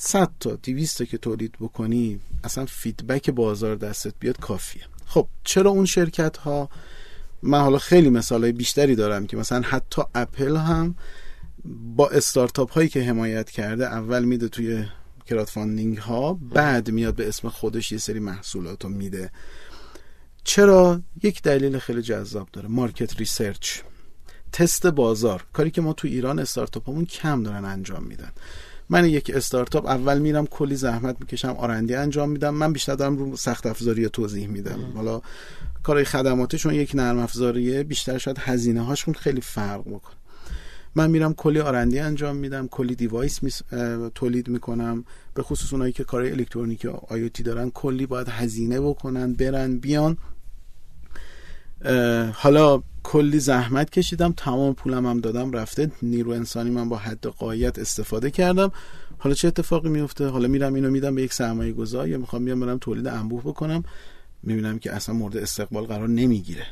100 0.00 0.30
تا 0.40 0.54
200 0.54 1.02
که 1.02 1.18
تولید 1.18 1.54
بکنی 1.60 2.20
اصلا 2.44 2.66
feedback 2.66 3.30
بازار 3.30 3.76
دستت 3.76 4.14
بیاد 4.20 4.40
کافیه. 4.40 4.82
خب 5.06 5.28
چرا 5.44 5.70
اون 5.70 5.84
شرکت 5.84 6.36
ها 6.36 6.68
من 7.42 7.60
حالا 7.60 7.78
خیلی 7.78 8.10
مثال 8.10 8.42
های 8.42 8.52
بیشتری 8.52 8.94
دارم 8.94 9.26
که 9.26 9.36
مثلا 9.36 9.60
حتی 9.60 10.02
اپل 10.14 10.56
هم 10.56 10.94
با 11.96 12.08
استارتاپ 12.08 12.72
هایی 12.72 12.88
که 12.88 13.02
حمایت 13.02 13.50
کرده 13.50 13.86
اول 13.86 14.24
میده 14.24 14.48
توی 14.48 14.84
crowdfunding 15.26 15.98
ها 15.98 16.34
بعد 16.34 16.90
میاد 16.90 17.14
به 17.14 17.28
اسم 17.28 17.48
خودش 17.48 17.92
یه 17.92 17.98
سری 17.98 18.20
محصولات 18.20 18.84
رو 18.84 18.90
میده. 18.90 19.30
چرا؟ 20.44 21.00
یک 21.22 21.42
دلیل 21.42 21.78
خیلی 21.78 22.02
جذاب 22.02 22.48
داره. 22.52 22.68
market 22.68 23.16
research 23.16 23.80
تست 24.52 24.86
بازار. 24.86 25.44
کاری 25.52 25.70
که 25.70 25.80
ما 25.80 25.92
تو 25.92 26.08
ایران 26.08 26.38
استارتاپ 26.38 26.88
هامون 26.88 27.04
کم 27.04 27.42
دارن 27.42 27.64
انجام 27.64 28.04
میدن. 28.04 28.32
من 28.90 29.04
یک 29.04 29.30
استارتاپ 29.34 29.86
اول 29.86 30.18
میرم 30.18 30.46
کلی 30.46 30.76
زحمت 30.76 31.16
می‌کشم 31.20 31.48
R&D 31.48 31.94
انجام 31.94 32.30
میدم. 32.30 32.54
من 32.54 32.72
بیشتر 32.72 32.94
دارم 32.94 33.16
رو 33.16 33.36
سخت 33.36 33.66
افزاری 33.66 34.08
توضیح 34.08 34.46
میدم. 34.48 34.92
حالا 34.94 35.20
کارهای 35.82 36.04
خدماتشون 36.04 36.74
یک 36.74 36.90
نرم 36.94 37.18
افزاریه 37.18 37.82
بیشتر 37.82 38.18
شاید 38.18 38.38
هزینه 38.40 38.80
هاشون 38.80 39.14
خیلی 39.14 39.40
فرق 39.40 39.80
بکنه 39.80 40.14
من 40.94 41.10
میرم 41.10 41.34
کلی 41.34 41.60
آرندی 41.60 41.98
انجام 41.98 42.36
میدم 42.36 42.68
کلی 42.68 42.94
دیوایس 42.94 43.42
می... 43.42 43.50
تولید 44.14 44.48
می‌کنم. 44.48 45.04
به 45.34 45.42
خصوص 45.42 45.72
اونایی 45.72 45.92
که 45.92 46.04
کار 46.04 46.22
الکترونیک 46.22 46.84
یا 46.84 47.02
آیوتی 47.08 47.42
دارن 47.42 47.70
کلی 47.70 48.06
باید 48.06 48.28
هزینه 48.28 48.80
بکنن 48.80 49.32
برن 49.32 49.78
بیان. 49.78 50.16
حالا 52.34 52.82
کلی 53.02 53.38
زحمت 53.38 53.90
کشیدم 53.90 54.34
تمام 54.36 54.74
پولم 54.74 55.06
هم 55.06 55.20
دادم 55.20 55.52
رفته 55.52 55.90
نیرو 56.02 56.30
انسانی 56.30 56.70
من 56.70 56.88
با 56.88 56.96
حد 56.96 57.26
قایت 57.26 57.78
استفاده 57.78 58.30
کردم. 58.30 58.72
حالا 59.18 59.34
چه 59.34 59.48
اتفاقی 59.48 59.88
میفته؟ 59.88 60.26
حالا 60.26 60.48
میرم 60.48 60.74
اینو 60.74 60.90
میدم 60.90 61.14
به 61.14 61.22
یک 61.22 61.32
سرمایه 61.32 61.72
گذار 61.72 62.08
یا 62.08 62.18
می‌خوام 62.18 62.44
بیام 62.44 62.60
برم 62.60 62.78
تولید 62.78 63.06
انبوه 63.06 63.42
بکنم. 63.42 63.82
می‌بینم 64.42 64.78
که 64.78 64.92
اصلا 64.92 65.14
مورد 65.14 65.36
استقبال 65.36 65.84
قرار 65.84 66.08
نمی‌گیره. 66.08 66.66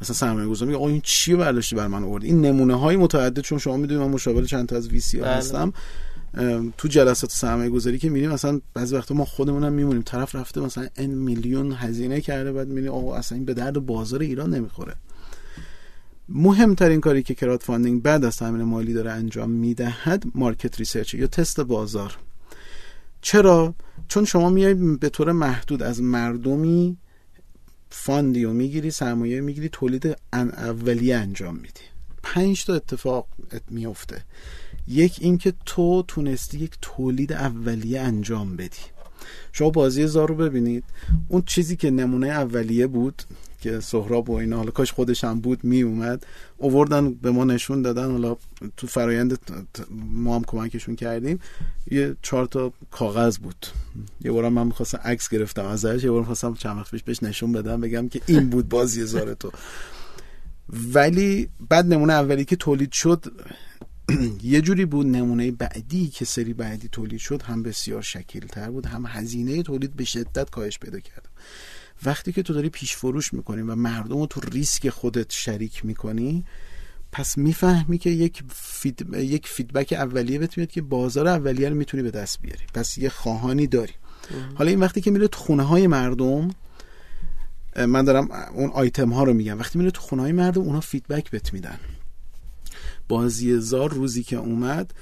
مثلا 0.00 0.14
سرمایه 0.14 0.48
گذار 0.48 0.68
میگه 0.68 0.80
این 0.80 1.00
چی 1.04 1.34
برداشتی 1.34 1.76
برا 1.76 1.86
من 1.86 2.04
آوردی؟ 2.04 2.26
این 2.26 2.40
نمونه 2.40 2.74
های 2.74 2.96
متعدد 2.96 3.40
چون 3.40 3.58
شما 3.58 3.76
می‌دونید 3.76 4.02
من 4.02 4.10
مشاور 4.10 4.44
چند 4.44 4.68
تا 4.68 4.76
از 4.76 4.88
VC 4.88 5.20
بله. 5.20 5.72
تو 6.78 6.88
جلسات 6.88 7.30
سرمایه 7.30 7.70
گذاری 7.70 7.98
که 7.98 8.10
میریم 8.10 8.30
مثلا 8.30 8.60
بعضی 8.74 8.96
وقتا 8.96 9.14
ما 9.14 9.24
خودمونم 9.24 9.72
میمونیم. 9.72 10.02
طرف 10.02 10.34
رفته 10.34 10.60
مثلا 10.60 10.88
n 10.96 11.10
میلیون 11.10 11.72
هزینه 11.72 12.20
کرده 12.20 12.52
بعد 12.52 12.68
می‌بینی 12.68 12.88
آقا 12.88 13.16
اصلا 13.16 13.36
این 13.36 13.44
به 13.44 13.54
درد 13.54 13.86
بازار 13.86 14.20
ایران 14.20 14.54
نمی‌خوره. 14.54 14.94
مهمترین 16.28 17.00
کاری 17.00 17.22
که 17.22 17.34
crowdfunding 17.34 18.02
بعد 18.02 18.24
از 18.24 18.36
تامین 18.36 18.62
مالی 18.62 18.92
داره 18.92 19.10
انجام 19.10 19.50
می‌دهد 19.50 20.24
market 20.34 20.78
research 20.78 21.14
یا 21.14 21.26
تست 21.26 21.60
بازار. 21.60 22.18
چرا؟ 23.20 23.74
چون 24.08 24.24
شما 24.24 24.50
میای 24.50 24.74
به 24.74 25.08
طور 25.08 25.32
محدود 25.32 25.82
از 25.82 26.02
مردمی 26.02 26.96
فاندی 27.90 28.44
و 28.44 28.52
می‌گیری 28.52 28.90
سرمایه 28.90 29.40
می‌گیری 29.40 29.68
تولید 29.68 30.16
اولیه 30.32 31.16
انجام 31.16 31.54
میدی. 31.54 31.80
پنج 32.22 32.64
تا 32.64 32.74
اتفاق 32.74 33.26
میفته 33.70 34.24
یک 34.88 35.18
اینکه 35.20 35.52
تو 35.66 36.04
تونستی 36.08 36.58
یک 36.58 36.78
تولید 36.82 37.32
اولیه 37.32 38.00
انجام 38.00 38.56
بدی. 38.56 38.78
شما 39.52 39.70
بازی 39.70 40.06
زار 40.06 40.28
رو 40.28 40.34
ببینید. 40.34 40.84
اون 41.28 41.42
چیزی 41.46 41.76
که 41.76 41.90
نمونه 41.90 42.26
اولیه 42.26 42.86
بود 42.86 43.22
که 43.60 43.80
سهراب 43.80 44.30
و 44.30 44.32
اینا 44.32 44.56
حالا 44.56 44.70
کاش 44.70 44.92
خودش 44.92 45.24
هم 45.24 45.40
بود 45.40 45.64
می 45.64 45.82
اومد. 45.82 46.26
اووردن 46.56 47.14
به 47.14 47.30
ما 47.30 47.44
نشون 47.44 47.82
دادن. 47.82 48.10
حالا 48.10 48.36
تو 48.76 48.86
فرایند 48.86 49.38
ما 50.10 50.36
هم 50.36 50.44
کمکشون 50.44 50.96
کردیم. 50.96 51.40
یه 51.90 52.16
چهار 52.22 52.46
تا 52.46 52.72
کاغذ 52.90 53.38
بود. 53.38 53.66
یه 54.20 54.30
بارم 54.30 54.52
من 54.52 54.66
می‌خواستم 54.66 55.00
عکس 55.04 55.28
گرفتم 55.28 55.64
ازش 55.64 56.04
یه 56.04 56.10
بارم 56.10 56.24
خواستم 56.24 56.54
چند 56.54 56.76
وقت 56.76 56.90
پیش 56.90 57.02
بهش 57.02 57.22
نشون 57.22 57.52
بدم 57.52 57.80
بگم 57.80 58.08
که 58.08 58.20
این 58.26 58.50
بود 58.50 58.68
بازی 58.68 59.04
زار 59.04 59.34
تو. 59.34 59.52
ولی 60.92 61.48
بعد 61.68 61.86
نمونه 61.86 62.12
اولی 62.12 62.44
که 62.44 62.56
تولید 62.56 62.92
شد 62.92 63.24
یه 64.42 64.60
جوری 64.60 64.84
بود 64.84 65.06
نمونه 65.06 65.50
بعدی 65.50 66.08
که 66.08 66.24
سری 66.24 66.54
بعدی 66.54 66.88
تولید 66.88 67.20
شد 67.20 67.42
هم 67.42 67.62
بسیار 67.62 68.02
شکیل 68.02 68.46
تر 68.46 68.70
بود 68.70 68.86
هم 68.86 69.06
هزینه 69.06 69.62
تولید 69.62 69.96
به 69.96 70.04
شدت 70.04 70.50
کاهش 70.50 70.78
پیدا 70.78 71.00
کرد. 71.00 71.28
وقتی 72.04 72.32
که 72.32 72.42
تو 72.42 72.52
داری 72.52 72.68
پیش 72.68 72.96
فروش 72.96 73.34
می‌کنی 73.34 73.62
و 73.62 73.74
مردم 73.74 74.18
رو 74.18 74.26
تو 74.26 74.40
ریسک 74.40 74.88
خودت 74.88 75.32
شریک 75.32 75.84
می‌کنی 75.84 76.44
پس 77.12 77.38
می‌فهمی 77.38 77.98
که 77.98 78.10
یک, 78.10 78.42
فید... 78.54 79.14
یک 79.14 79.48
feedback 79.48 79.92
اولیه 79.92 80.38
بهت 80.38 80.58
میاد 80.58 80.70
که 80.70 80.82
بازار 80.82 81.28
اولیه 81.28 81.68
رو 81.68 81.74
می‌تونی 81.74 82.02
به 82.02 82.10
دست 82.10 82.40
بیاری. 82.42 82.64
پس 82.74 82.98
یه 82.98 83.08
خواهانی 83.08 83.66
داری. 83.66 83.92
حالا 84.54 84.70
این 84.70 84.80
وقتی 84.80 85.00
که 85.00 85.10
میره 85.10 85.28
تو 85.28 85.38
خونه 85.38 85.62
های 85.62 85.86
مردم 85.86 86.50
من 87.76 88.04
دارم 88.04 88.28
اون 88.54 88.70
آیتم 88.70 89.10
ها 89.10 89.24
رو 89.24 89.34
میگم. 89.34 89.58
وقتی 89.58 89.78
میره 89.78 89.90
تو 89.90 90.00
خونه 90.00 90.22
های 90.22 90.32
مردم 90.32 90.62
اونا 90.62 90.80
feedback 90.80 91.30
بهت 91.30 91.52
میدن. 91.52 91.78
بازی 93.08 93.58
زار 93.58 93.90
روزی 93.90 94.22
که 94.22 94.36
اومد 94.36 94.94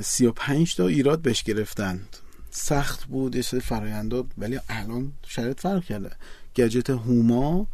35 0.00 0.74
تا 0.76 0.86
ایراد 0.86 1.22
بهش 1.22 1.42
گرفتند. 1.42 2.16
سخت 2.50 3.04
بود 3.04 3.36
یه 3.36 3.42
فراینده 3.42 4.24
ولی 4.38 4.60
الان 4.68 5.12
شرط 5.26 5.60
فرق 5.60 5.84
کرده. 5.84 6.10
گجت 6.56 6.90
هوما 6.90 7.66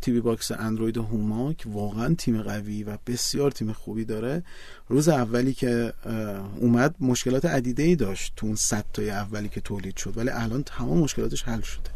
TV 0.00 0.20
box 0.20 0.50
اندروید 0.52 0.96
هوما 0.96 1.52
که 1.52 1.68
واقعا 1.68 2.14
تیم 2.14 2.42
قوی 2.42 2.84
و 2.84 2.98
بسیار 3.06 3.50
تیم 3.50 3.72
خوبی 3.72 4.04
داره. 4.04 4.42
روز 4.88 5.08
اولی 5.08 5.54
که 5.54 5.92
اومد 6.56 6.94
مشکلات 7.00 7.44
عدیده 7.44 7.82
ای 7.82 7.96
داشت 7.96 8.32
تو 8.36 8.46
اون 8.46 8.56
صد 8.56 8.84
تای 8.92 9.10
اولی 9.10 9.48
که 9.48 9.60
تولید 9.60 9.96
شد 9.96 10.16
ولی 10.16 10.30
الان 10.30 10.62
تمام 10.62 10.98
مشکلاتش 10.98 11.42
حل 11.42 11.60
شده. 11.60 11.90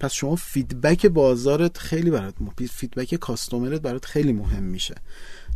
پس 0.00 0.12
شما 0.12 0.36
feedback 0.36 1.06
بازارت 1.06 1.78
خیلی 1.78 2.10
برات 2.10 2.34
feedback 2.70 3.14
customer 3.14 3.73
ت 3.73 3.80
برات 3.80 4.04
خیلی 4.04 4.32
مهم 4.32 4.62
میشه. 4.62 4.94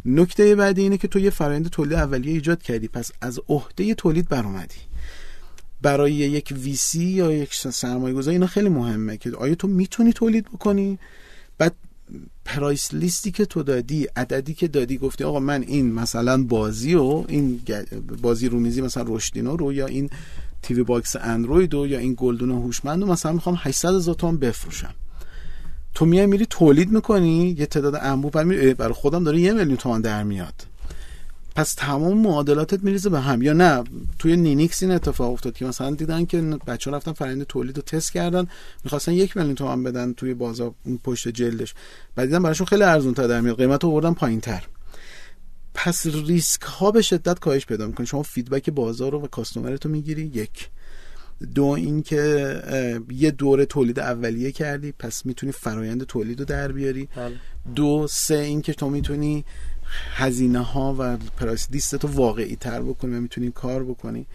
نکته 0.05 0.55
بعدی 0.55 0.83
اینه 0.83 0.99
که 0.99 1.09
تو 1.09 1.19
یه 1.19 1.31
فرآیند 1.31 1.69
تولید 1.69 1.93
اولیه 1.93 2.33
ایجاد 2.33 2.63
کردی 2.63 2.89
پس 2.89 3.11
از 3.21 3.41
عهده 3.49 3.95
تولید 3.95 4.29
برآمدی. 4.29 4.77
برای 5.83 6.13
یک 6.13 6.55
VC 6.57 7.05
یا 7.05 7.33
یک 7.33 7.55
سرمایه 7.55 8.15
گذاری 8.15 8.35
اینا 8.35 8.47
خیلی 8.47 8.69
مهمه 8.69 9.17
که 9.17 9.31
آیا 9.31 9.55
تو 9.55 9.69
می‌تونی 9.69 10.13
تولید 10.13 10.45
بکنی؟ 10.45 10.99
بعد 11.59 11.75
price 12.45 12.95
list 12.95 13.24
ی 13.24 13.31
که 13.31 13.45
تو 13.45 13.63
دادی 13.63 14.05
عددی 14.17 14.55
که 14.55 14.69
دادی 14.69 14.99
گفتی 14.99 15.25
آقا 15.25 15.41
من 15.41 15.63
این 15.63 15.93
مثلا 15.93 16.43
بازی 16.43 16.95
و 16.95 17.25
این 17.29 17.61
بازی 18.23 18.49
رومیزی 18.49 18.81
مثلا 18.81 19.05
رشدینو 19.07 19.57
رو 19.57 19.73
یا 19.73 19.87
این 19.87 20.11
TV 20.63 20.83
box 20.83 21.17
اندروید 21.17 21.75
و 21.75 21.87
یا 21.87 21.99
این 21.99 22.15
گلدون 22.17 22.51
هوشمند 22.51 23.03
رو 23.03 23.13
مثلا 23.13 23.33
می‌خوام 23.33 23.59
800 23.59 23.89
هزار 23.89 24.15
تومان 24.15 24.37
بفروشم. 24.37 24.95
تو 25.95 26.07
میای 26.07 26.27
میری 26.27 26.47
تولید 26.51 26.91
می‌کنی 26.91 27.57
یه 27.59 27.67
تعداد 27.67 27.95
انبوه 28.01 28.45
برای 28.75 28.93
خودم 28.93 29.25
داره 29.25 29.41
یه 29.41 29.53
میلیون 29.53 29.77
تومان 29.77 30.01
در 30.01 30.23
میاد. 30.23 30.55
پس 31.57 31.75
تمام 31.75 32.19
معادلاتت 32.19 32.85
میریزه 32.85 33.11
به 33.11 33.21
هم. 33.21 33.43
یا 33.43 33.53
نه 33.53 33.85
توی 34.19 34.37
نینیکس 34.37 34.83
این 34.83 34.93
اتفاق 34.93 35.33
افتاد 35.33 35.55
که 35.55 35.65
مثلا 35.65 35.91
دیدن 35.91 36.25
که 36.25 36.41
بچه 36.41 36.91
ها 36.91 36.97
رفتن 36.97 37.13
فرآیند 37.13 37.43
تولید 37.43 37.77
رو 37.77 37.83
تست 37.83 38.13
کردن 38.13 38.47
می‌خواستن 38.85 39.13
یک 39.13 39.37
میلیون 39.37 39.55
تومن 39.55 39.83
بدن 39.83 40.13
توی 40.13 40.35
بازار 40.35 40.75
اون 40.85 40.99
پشت 41.05 41.29
جلدش. 41.29 41.75
بعد 42.15 42.27
دیدن 42.27 42.43
براشون 42.43 42.67
خیلی 42.67 42.83
ارزون 42.83 43.15
تر 43.15 43.27
در 43.27 43.41
میاد 43.41 43.57
قیمت 43.57 43.85
رو 43.85 44.15
پایین 44.15 44.41
تر 44.41 44.65
پس 45.75 46.07
ریسک 46.07 46.63
ها 46.63 46.91
به 46.91 47.03
شدت 47.03 47.39
کاهش 47.39 47.67
پیدا 47.67 47.87
می‌کنه. 47.87 48.07
شما 48.07 48.23
feedback 48.23 48.71
بازار 48.71 49.13
رو 49.13 49.21
و 49.21 49.27
customer 49.27 49.76
تو 49.76 49.89
می‌گیری 49.89 50.23
یک. 50.23 50.69
دو 51.55 51.65
اینکه 51.65 53.03
یه 53.11 53.31
دوره 53.31 53.67
تولید 53.67 54.01
اولیه 54.01 54.53
کردی 54.53 54.93
پس 54.93 55.27
می‌تونی 55.27 55.53
فرایند 55.53 56.05
تولید 56.05 56.39
رو 56.39 56.45
در 56.45 56.73
بیاری. 56.73 57.09
بله. 57.17 57.35
دو 57.75 58.07
سه 58.11 58.35
اینکه 58.35 58.73
تو 58.73 58.91
می‌تونی 58.91 59.45
هزینه 60.15 60.59
ها 60.59 60.97
و 60.99 61.17
price 61.17 61.69
list 61.71 61.97
تو 61.97 62.09
واقعی 62.09 62.57
تر 62.57 62.83
بکنی 62.83 63.17
و 63.17 63.21
می‌تونی 63.21 63.51
کار 63.51 63.85
بکنی. 63.85 64.27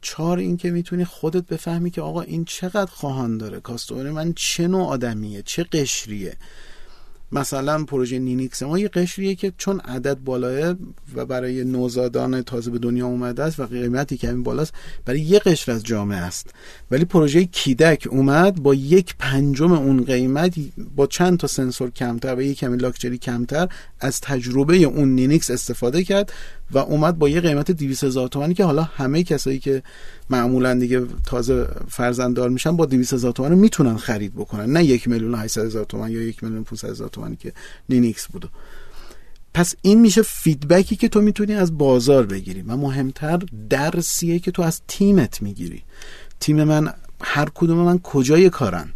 چهار 0.00 0.38
اینکه 0.38 0.70
می‌تونی 0.70 1.04
خودت 1.04 1.46
بفهمی 1.46 1.90
که 1.90 2.00
آقا 2.00 2.20
این 2.20 2.44
چقدر 2.44 2.90
خواهان 2.90 3.38
داره. 3.38 3.60
customer 3.60 4.10
من 4.10 4.32
چه 4.36 4.68
نوع 4.68 4.86
آدمیه؟ 4.86 5.42
چه 5.42 5.64
قشریه؟ 5.64 6.36
مثلا 7.32 7.84
پروژه 7.84 8.18
نینیکس 8.18 8.62
ما 8.62 8.78
یه 8.78 8.88
قشریه 8.88 9.34
که 9.34 9.52
چون 9.58 9.80
عدد 9.80 10.18
بالاه 10.24 10.76
و 11.14 11.26
برای 11.26 11.64
نوزادان 11.64 12.42
تازه 12.42 12.70
به 12.70 12.78
دنیا 12.78 13.06
اومده 13.06 13.42
است 13.42 13.60
و 13.60 13.66
قیمتی 13.66 14.16
که 14.16 14.28
همین 14.28 14.42
بالاست 14.42 14.72
برای 15.04 15.20
یه 15.20 15.38
قشر 15.38 15.72
از 15.72 15.84
جامعه 15.84 16.18
است. 16.18 16.50
ولی 16.90 17.04
پروژه 17.04 17.44
کیدک 17.44 18.08
اومد 18.10 18.62
با 18.62 18.74
یک 18.74 19.14
پنجم 19.18 19.72
اون 19.72 20.04
قیمت 20.04 20.54
با 20.96 21.06
چند 21.06 21.38
تا 21.38 21.46
سنسور 21.46 21.90
کمتر 21.90 22.34
و 22.34 22.42
یک 22.42 22.58
کمی 22.58 22.76
لاکچری 22.76 23.18
کمتر 23.18 23.68
از 24.00 24.20
تجربه 24.20 24.76
اون 24.76 25.14
نینیکس 25.14 25.50
استفاده 25.50 26.04
کرد. 26.04 26.32
و 26.72 26.78
اومد 26.78 27.18
با 27.18 27.28
یه 27.28 27.40
قیمت 27.40 27.70
200 27.70 28.04
هزار 28.04 28.28
تومانی 28.28 28.54
که 28.54 28.64
حالا 28.64 28.82
همه 28.82 29.22
کسایی 29.22 29.58
که 29.58 29.82
معمولا 30.30 30.74
دیگه 30.74 31.06
تازه 31.26 31.68
فرزنددار 31.88 32.48
میشن 32.48 32.76
با 32.76 32.86
200 32.86 33.12
هزار 33.12 33.32
تومان 33.32 33.54
می‌تونن 33.54 33.96
خرید 33.96 34.34
بکنن. 34.34 34.72
نه 34.72 34.84
یک 34.84 35.08
میلیون 35.08 35.34
800 35.34 35.64
هزار 35.64 35.84
تومان 35.84 36.10
یا 36.10 36.22
یک 36.22 36.44
میلیون 36.44 36.64
500 36.64 36.88
هزار 36.90 37.08
تومانی 37.08 37.36
که 37.36 37.52
نینیکس 37.88 38.26
بود. 38.26 38.50
پس 39.54 39.74
این 39.82 40.00
میشه 40.00 40.22
feedback 40.22 40.88
ی 40.88 40.96
که 40.96 41.08
تو 41.08 41.20
می‌تونی 41.20 41.54
از 41.54 41.78
بازار 41.78 42.26
بگیری 42.26 42.62
و 42.62 42.76
مهمتر 42.76 43.42
درسیه 43.70 44.38
که 44.38 44.50
تو 44.50 44.62
از 44.62 44.80
تیمت 44.88 45.42
می‌گیری. 45.42 45.82
تیم 46.40 46.64
من 46.64 46.92
هر 47.22 47.48
کدوم 47.54 47.78
من 47.78 47.98
کجای 47.98 48.50
کارن؟ 48.50 48.88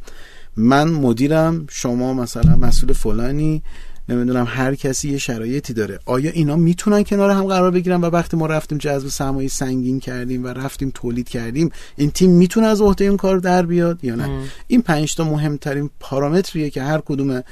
من 0.56 0.90
مدیرم 0.90 1.66
شما 1.70 2.14
مثلا 2.14 2.56
مسئول 2.56 2.92
فلانی 2.92 3.62
نمی‌دونم 4.08 4.46
هر 4.48 4.74
کسی 4.74 5.10
یه 5.10 5.18
شرایطی 5.18 5.72
داره. 5.72 5.98
آیا 6.06 6.30
اینا 6.30 6.56
می‌تونن 6.56 7.04
کنار 7.04 7.30
هم 7.30 7.44
قرار 7.44 7.70
بگیرن؟ 7.70 8.00
و 8.00 8.04
وقتی 8.04 8.36
ما 8.36 8.46
رفتیم 8.46 8.78
جذب 8.78 9.08
سرمایه 9.08 9.48
سنگین 9.48 10.00
کردیم 10.00 10.44
و 10.44 10.48
رفتیم 10.48 10.90
تولید 10.94 11.28
کردیم 11.28 11.70
این 11.96 12.10
تیم 12.10 12.30
می‌تونه 12.30 12.66
از 12.66 12.80
عهده 12.80 13.04
این 13.04 13.16
کار 13.16 13.38
در 13.38 13.66
بیاد 13.66 14.04
یا 14.04 14.14
نه؟ 14.14 14.40
این 14.66 14.82
پنج 14.82 15.14
تا 15.14 15.24
مهمترین 15.24 15.90
پارامتریه 16.00 16.70
که 16.70 16.82
هر 16.82 17.00
کدوم 17.06 17.42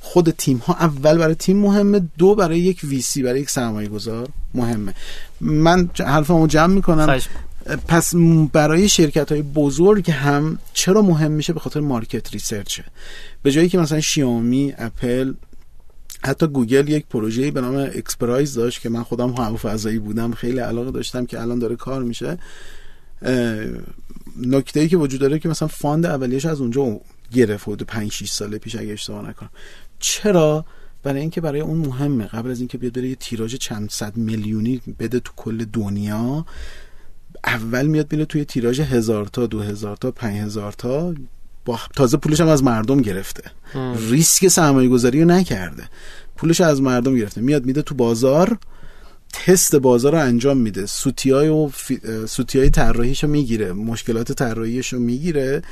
خود 0.00 0.30
تیم 0.30 0.56
ها 0.56 0.74
اول 0.74 1.18
برای 1.18 1.34
تیم 1.34 1.56
مهمه 1.56 2.00
دو 2.18 2.34
برای 2.34 2.58
یک 2.58 2.80
ویسی 2.84 3.22
برای 3.22 3.40
یک 3.40 3.50
سرمایه 3.50 3.88
گذار 3.88 4.28
مهمه. 4.54 4.94
من 5.40 5.90
حرفمو 5.98 6.46
جمع 6.46 6.74
می‌کنم. 6.74 7.18
پس 7.88 8.14
برای 8.52 8.88
شرکت 8.88 9.32
های 9.32 9.42
بزرگ 9.42 10.10
هم 10.10 10.58
چرا 10.72 11.02
مهم 11.02 11.30
میشه؟ 11.32 11.52
به 11.52 11.60
خاطر 11.60 11.80
market 11.80 12.32
research 12.32 12.74
ه. 12.74 12.84
به 13.42 13.50
جایی 13.50 13.68
که 13.68 13.78
مثلا 13.78 14.00
شیائومی 14.00 14.74
اپل 14.78 15.32
حتی 16.22 16.46
گوگل 16.46 16.88
یک 16.88 17.06
پروژه 17.06 17.50
به 17.50 17.60
نام 17.60 17.74
XPRIZE 17.74 18.54
داشت 18.54 18.80
که 18.80 18.88
من 18.88 19.02
خودم 19.02 19.30
هوافضایی 19.30 19.98
بودم. 19.98 20.32
خیلی 20.32 20.58
علاقه 20.58 20.90
داشتم 20.90 21.26
که 21.26 21.40
الان 21.40 21.58
داره 21.58 21.76
کار 21.76 22.02
میشه. 22.02 22.38
نکته 24.36 24.80
ای 24.80 24.88
که 24.88 24.96
وجود 24.96 25.20
داره 25.20 25.38
که 25.38 25.48
مثلا 25.48 25.68
fund 25.68 26.06
اولیش 26.06 26.46
از 26.46 26.60
اونجا 26.60 27.00
گرفت 27.32 27.64
بود 27.64 27.82
5 27.82 28.12
6 28.12 28.30
سال 28.30 28.58
پیش 28.58 28.76
اگه 28.76 28.92
اشتباه 28.92 29.28
نکنم. 29.28 29.50
چرا؟ 29.98 30.64
برای 31.02 31.20
اینکه 31.20 31.40
برای 31.40 31.60
اون 31.60 31.78
مهمه. 31.78 32.26
قبل 32.26 32.50
از 32.50 32.58
اینکه 32.58 32.78
بیاد 32.78 32.92
بره 32.92 33.08
یه 33.08 33.14
تیراژ 33.14 33.54
چند 33.54 33.90
صد 33.90 34.16
میلیونی 34.16 34.80
بده 34.98 35.20
تو 35.20 35.32
کل 35.36 35.64
دنیا 35.64 36.46
اول 37.44 37.86
میاد 37.86 38.12
میره 38.12 38.24
توی 38.24 38.44
تیراژ 38.44 38.80
هزار 38.80 39.26
تا 39.26 39.46
دو 39.46 39.60
هزار 39.60 39.96
تا 39.96 40.10
پنج 40.10 40.36
هزار 40.40 40.72
تا. 40.72 41.14
با 41.64 41.80
تازه 41.96 42.16
پولش 42.16 42.40
هم 42.40 42.48
از 42.48 42.62
مردم 42.62 43.00
گرفته. 43.00 43.42
ریسک 44.10 44.48
سرمایه 44.48 44.88
گذاری 44.88 45.20
رو 45.20 45.28
نکرده. 45.28 45.84
پولش 46.36 46.60
از 46.60 46.82
مردم 46.82 47.14
گرفته. 47.14 47.40
میاد 47.40 47.66
میده 47.66 47.82
تو 47.82 47.94
بازار 47.94 48.58
تست 49.32 49.76
بازار 49.76 50.12
رو 50.12 50.18
انجام 50.18 50.56
میده. 50.56 50.86
سوتیای 50.86 51.48
و 51.48 51.68
فی... 51.68 52.00
سوتیای 52.26 52.70
طراحیشو 52.70 53.26
می‌گیره. 53.26 53.72
مشکلات 53.72 54.32
طراحیش 54.32 54.92
رو 54.92 54.98
می‌گیره. 54.98 55.62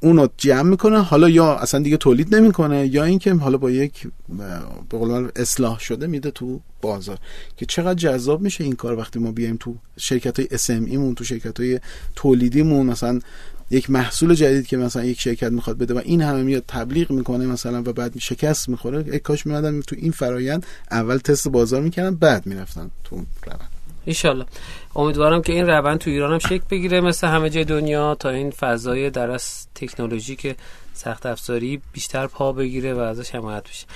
اونو 0.00 0.26
جمع 0.36 0.62
می‌کنه. 0.62 1.02
حالا 1.02 1.28
یا 1.28 1.54
اصلا 1.54 1.80
دیگه 1.80 1.96
تولید 1.96 2.34
نمی‌کنه 2.34 2.86
یا 2.86 3.04
اینکه 3.04 3.34
حالا 3.34 3.58
با 3.58 3.70
یک 3.70 4.08
به 4.90 4.98
قول 4.98 5.28
اصلاح 5.36 5.78
شده 5.78 6.06
میده 6.06 6.30
تو 6.30 6.60
بازار. 6.80 7.18
که 7.56 7.66
چقدر 7.66 7.94
جذاب 7.94 8.40
میشه 8.40 8.64
این 8.64 8.72
کار 8.72 8.98
وقتی 8.98 9.18
ما 9.18 9.32
بیایم 9.32 9.56
تو 9.60 9.74
شرکت 9.96 10.40
های 10.40 10.48
SME 10.48 10.96
مون 10.96 11.14
تو 11.14 11.24
شرکت 11.24 11.60
های 11.60 11.80
تولیدیمون. 12.16 12.86
مثلا 12.86 13.20
یک 13.72 13.90
محصول 13.90 14.34
جدید 14.34 14.66
که 14.66 14.76
مثلا 14.76 15.04
یک 15.04 15.20
شرکت 15.20 15.52
می‌خواد 15.52 15.78
بده 15.78 15.94
و 15.94 16.00
این 16.04 16.22
همه 16.22 16.42
میاد 16.42 16.64
تبلیغ 16.68 17.10
می‌کنه 17.10 17.46
مثلا 17.46 17.82
و 17.86 17.92
بعد 17.92 18.18
شکست 18.18 18.68
می‌خوره 18.68 19.14
یک 19.14 19.22
کاش 19.22 19.46
میادن 19.46 19.80
تو 19.80 19.96
این 19.98 20.12
فرایند 20.12 20.66
اول 20.90 21.18
تست 21.18 21.48
بازار 21.48 21.82
می‌کردن 21.82 22.14
بعد 22.14 22.46
می‌رفتن 22.46 22.90
تو 23.04 23.16
روند. 23.16 23.70
ایشالله 24.04 24.46
امیدوارم 24.96 25.42
که 25.42 25.52
این 25.52 25.66
روند 25.66 25.98
تو 25.98 26.10
ایران 26.10 26.32
هم 26.32 26.38
شکل 26.38 26.62
بگیره 26.70 27.00
مثل 27.00 27.26
همه 27.26 27.50
جای 27.50 27.64
دنیا 27.64 28.14
تا 28.14 28.28
این 28.28 28.50
فضای 28.50 29.10
درس 29.10 29.66
تکنولوژی 29.74 30.36
که 30.36 30.56
سخت 30.94 31.26
افزاری 31.26 31.80
بیشتر 31.92 32.26
پا 32.26 32.52
بگیره 32.52 32.94
و 32.94 32.98
ازش 32.98 33.34
حمایت 33.34 33.62
بشه. 33.68 33.86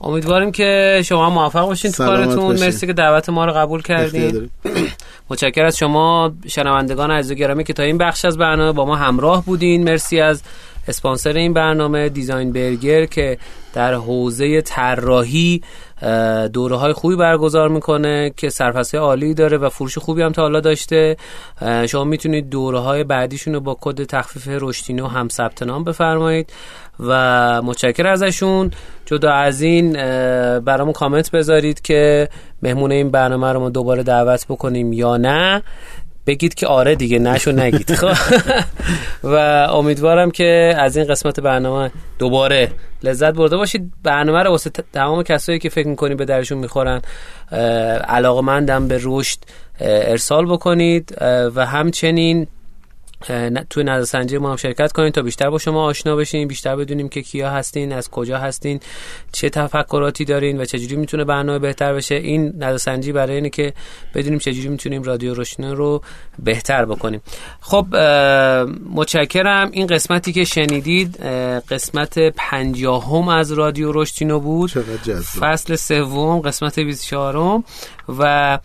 امیدواریم 0.00 0.52
که 0.52 1.00
شما 1.04 1.30
موفق 1.30 1.66
باشین 1.66 1.92
تو 1.92 2.04
کارتون. 2.04 2.60
مرسی 2.60 2.86
که 2.86 2.92
دعوت 2.92 3.28
ما 3.28 3.44
رو 3.44 3.52
قبول 3.52 3.82
کردین. 3.82 4.50
متشکر 5.30 5.64
از 5.64 5.76
شما 5.76 6.32
شنوندگان 6.48 7.10
عزیز 7.10 7.32
و 7.32 7.34
گرامی 7.34 7.64
که 7.64 7.72
تا 7.72 7.82
این 7.82 7.98
بخش 7.98 8.24
از 8.24 8.38
برنامه 8.38 8.72
با 8.72 8.84
ما 8.84 8.96
همراه 8.96 9.44
بودین. 9.44 9.84
مرسی 9.84 10.20
از 10.20 10.42
اسپانسر 10.88 11.32
این 11.32 11.52
برنامه 11.52 12.08
دیزاین 12.08 12.52
برگر 12.52 13.06
که 13.06 13.38
در 13.74 13.94
حوزه 13.94 14.60
طراحی 14.60 15.62
دوره 16.52 16.76
های 16.76 16.92
خوبی 16.92 17.16
برگزار 17.16 17.68
می‌کنه 17.68 18.32
که 18.36 18.48
سرفصل 18.48 18.98
عالی 18.98 19.34
داره 19.34 19.58
و 19.58 19.68
فروش 19.68 19.98
خوبی 19.98 20.22
هم 20.22 20.32
تا 20.32 20.42
حالا 20.42 20.60
داشته. 20.60 21.16
شما 21.88 22.04
می‌تونید 22.04 22.48
دوره 22.48 22.78
های 22.78 23.04
بعدیشون 23.04 23.54
رو 23.54 23.60
با 23.60 23.78
کد 23.80 24.04
تخفیف 24.04 24.48
رشتینو 24.48 25.06
هم 25.06 25.28
ثبت 25.28 25.62
نام 25.62 25.84
بفرمایید. 25.84 26.52
و 27.00 27.62
متشکر 27.62 28.06
ازشون. 28.06 28.70
جدا 29.06 29.32
از 29.32 29.60
این 29.60 29.92
برامون 30.60 30.92
کامنت 30.92 31.30
بذارید 31.30 31.82
که 31.82 32.28
مهمون 32.62 32.92
این 32.92 33.10
برنامه 33.10 33.52
رو 33.52 33.60
ما 33.60 33.70
دوباره 33.70 34.02
دعوت 34.02 34.46
بکنیم 34.48 34.92
یا 34.92 35.16
نه. 35.16 35.62
بگید 36.26 36.54
که 36.54 36.66
آره 36.66 36.94
دیگه 36.94 37.18
نشو 37.18 37.52
نگید. 37.52 37.94
خب. 38.00 38.14
و 39.24 39.34
امیدوارم 39.70 40.30
که 40.30 40.74
از 40.78 40.96
این 40.96 41.06
قسمت 41.06 41.40
برنامه 41.40 41.90
دوباره 42.18 42.70
لذت 43.02 43.34
برده 43.34 43.56
باشید. 43.56 43.92
برنامه 44.02 44.42
رو 44.42 44.50
واسه 44.50 44.70
تمام 44.92 45.22
کسایی 45.22 45.58
که 45.58 45.68
فکر 45.68 45.88
می‌کنید 45.88 46.16
به 46.16 46.24
درشون 46.24 46.58
می‌خورن 46.58 47.02
علاقمندم 48.08 48.88
به 48.88 49.00
رشد 49.02 49.38
ارسال 49.80 50.46
بکنید. 50.46 51.16
و 51.54 51.66
همچنین 51.66 52.46
توی 53.70 53.84
نظرسنجی 53.84 54.38
ما 54.38 54.50
هم 54.50 54.56
شرکت 54.56 54.92
کنید 54.92 55.14
تا 55.14 55.22
بیشتر 55.22 55.50
با 55.50 55.58
شما 55.58 55.84
آشنا 55.84 56.16
بشین 56.16 56.48
بیشتر 56.48 56.76
بدونیم 56.76 57.08
که 57.08 57.22
کیا 57.22 57.50
هستین 57.50 57.92
از 57.92 58.10
کجا 58.10 58.38
هستین 58.38 58.80
چه 59.32 59.50
تفکراتی 59.50 60.24
دارین 60.24 60.60
و 60.60 60.64
چجوری 60.64 60.96
می‌تونه 60.96 61.24
برنامه 61.24 61.58
بهتر 61.58 61.94
بشه. 61.94 62.14
این 62.14 62.52
نظرسنجی 62.58 63.12
برای 63.12 63.34
اینه 63.34 63.50
که 63.50 63.72
بدونیم 64.14 64.38
چجوری 64.38 64.68
می‌تونیم 64.68 65.02
رادیو 65.02 65.34
روشنه 65.34 65.74
رو 65.74 66.02
بهتر 66.38 66.84
بکنیم. 66.84 67.20
خب 67.60 67.86
متشکرم. 68.94 69.68
این 69.72 69.86
قسمتی 69.86 70.32
که 70.32 70.44
شنیدید 70.44 71.16
قسمت 71.70 72.18
پنجاهم 72.18 73.28
از 73.28 73.52
رادیو 73.52 73.92
روشتینو 73.92 74.40
بود. 74.40 74.70
فصل 75.40 75.76
سوم 75.76 76.40
قسمت 76.40 76.78
24 76.78 77.62
و 78.18 78.58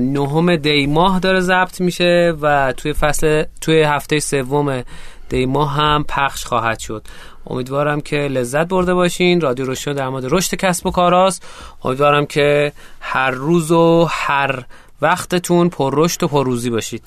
نهم 0.00 0.56
دی 0.56 0.86
ماه 0.86 1.20
داره 1.20 1.40
ضبط 1.40 1.80
میشه 1.80 2.34
و 2.42 2.74
توی 2.76 2.92
فصل 2.92 3.44
توی 3.60 3.82
هفته 3.82 4.20
سوم 4.20 4.82
دی 5.28 5.46
ماه 5.46 5.76
هم 5.76 6.04
پخش 6.08 6.44
خواهد 6.44 6.78
شد. 6.78 7.04
امیدوارم 7.46 8.00
که 8.00 8.16
لذت 8.16 8.68
برده 8.68 8.94
باشین. 8.94 9.40
رادیو 9.40 9.66
روشن 9.66 9.92
در 9.92 10.08
مورد 10.08 10.24
رشد 10.30 10.54
کسب 10.54 10.86
و 10.86 10.90
کاراست. 10.90 11.42
امیدوارم 11.84 12.26
که 12.26 12.72
هر 13.00 13.30
روز 13.30 13.70
و 13.70 14.06
هر 14.10 14.64
وقتتون 15.02 15.68
پر 15.68 15.92
رشد 15.96 16.22
و 16.22 16.28
پر 16.28 16.44
روزی 16.44 16.70
باشید. 16.70 17.02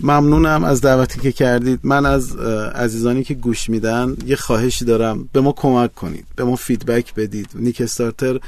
ممنونم 0.00 0.64
از 0.64 0.80
دعوتی 0.80 1.20
که 1.20 1.32
کردید. 1.32 1.80
من 1.82 2.06
از 2.06 2.36
عزیزانی 2.74 3.24
که 3.24 3.34
گوش 3.34 3.70
میدن 3.70 4.16
یه 4.26 4.36
خواهشی 4.36 4.84
دارم. 4.84 5.28
به 5.32 5.40
ما 5.40 5.52
کمک 5.52 5.94
کنید. 5.94 6.26
به 6.36 6.44
ما 6.44 6.56
feedback 6.56 7.14
بدید. 7.14 7.50
نیک 7.54 7.80
استارتر 7.80 8.40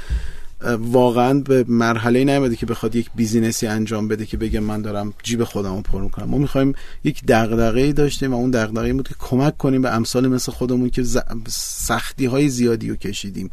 واقعا 0.79 1.39
به 1.39 1.65
مرحله 1.67 2.23
نیومده 2.23 2.55
که 2.55 2.65
بخواد 2.65 2.95
یک 2.95 3.09
business 3.15 3.61
ی 3.61 3.67
انجام 3.67 4.07
بده 4.07 4.25
که 4.25 4.37
بگه 4.37 4.59
من 4.59 4.81
دارم 4.81 5.13
جیب 5.23 5.43
خودم 5.43 5.75
رو 5.75 5.81
پر 5.81 6.01
می‌کنم. 6.01 6.29
ما 6.29 6.37
می‌خوایم 6.37 6.73
یک 7.03 7.25
دغدغه 7.27 7.81
ای 7.81 7.93
داشتیم 7.93 8.33
و 8.33 8.37
اون 8.37 8.51
دغدغه 8.51 8.93
بود 8.93 9.07
که 9.07 9.15
کمک 9.19 9.57
کنیم 9.57 9.81
به 9.81 9.89
امثال 9.89 10.27
مثل 10.27 10.51
خودمون 10.51 10.89
که 10.89 11.03
سختی 11.47 12.25
های 12.25 12.49
زیادی 12.49 12.89
رو 12.89 12.95
کشیدیم. 12.95 13.49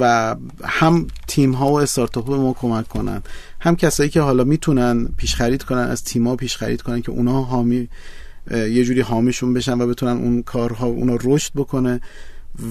و 0.00 0.36
هم 0.64 1.06
تیم 1.26 1.52
ها 1.52 1.70
و 1.70 1.80
استارتاپ 1.80 2.26
به 2.26 2.36
ما 2.36 2.52
کمک 2.52 2.88
کنن. 2.88 3.22
هم 3.60 3.76
کسایی 3.76 4.10
که 4.10 4.20
حالا 4.20 4.44
می‌تونن 4.44 5.08
پیش 5.16 5.34
خرید 5.34 5.62
کنن 5.62 5.78
از 5.78 6.04
تیم 6.04 6.28
ها 6.28 6.36
پیش 6.36 6.56
خرید 6.56 6.82
کنن 6.82 7.02
که 7.02 7.10
اونها 7.10 7.42
حامی 7.42 7.88
یه 8.50 8.84
جوری 8.84 9.00
حامیشون 9.00 9.54
بشن 9.54 9.80
و 9.80 9.86
بتونن 9.86 10.16
اون 10.16 10.42
کارها 10.42 10.86
اونا 10.86 11.18
رشد 11.24 11.52
بکنه. 11.54 12.00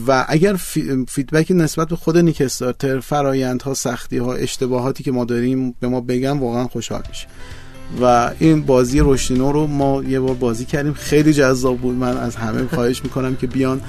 و 0.08 0.26
اگر 0.28 0.56
فیدبکی 1.08 1.54
نسبت 1.54 1.88
به 1.88 1.96
خود 1.96 2.18
نیک 2.18 2.42
استارتر 2.42 3.00
فرایندها 3.00 3.74
سختی 3.74 4.18
ها 4.18 4.34
اشتباهاتی 4.34 5.04
که 5.04 5.12
ما 5.12 5.26
داریم 5.26 5.76
به 5.80 5.88
ما 5.88 6.02
بگن 6.02 6.38
واقعا 6.38 6.68
خوشحال 6.68 7.04
میشه 7.10 7.28
و 8.02 8.32
این 8.40 8.62
بازی 8.62 9.00
رشدینو 9.00 9.52
رو 9.52 9.68
ما 9.68 10.04
یه 10.04 10.20
بار 10.20 10.36
بازی 10.36 10.66
کردیم. 10.66 10.94
خیلی 10.94 11.34
جذاب 11.34 11.78
بود. 11.78 11.96
من 11.96 12.18
از 12.18 12.36
همه 12.36 12.68
خواهش 12.68 13.04
می‌کنم 13.04 13.36
که 13.36 13.48
بیان. 13.48 13.82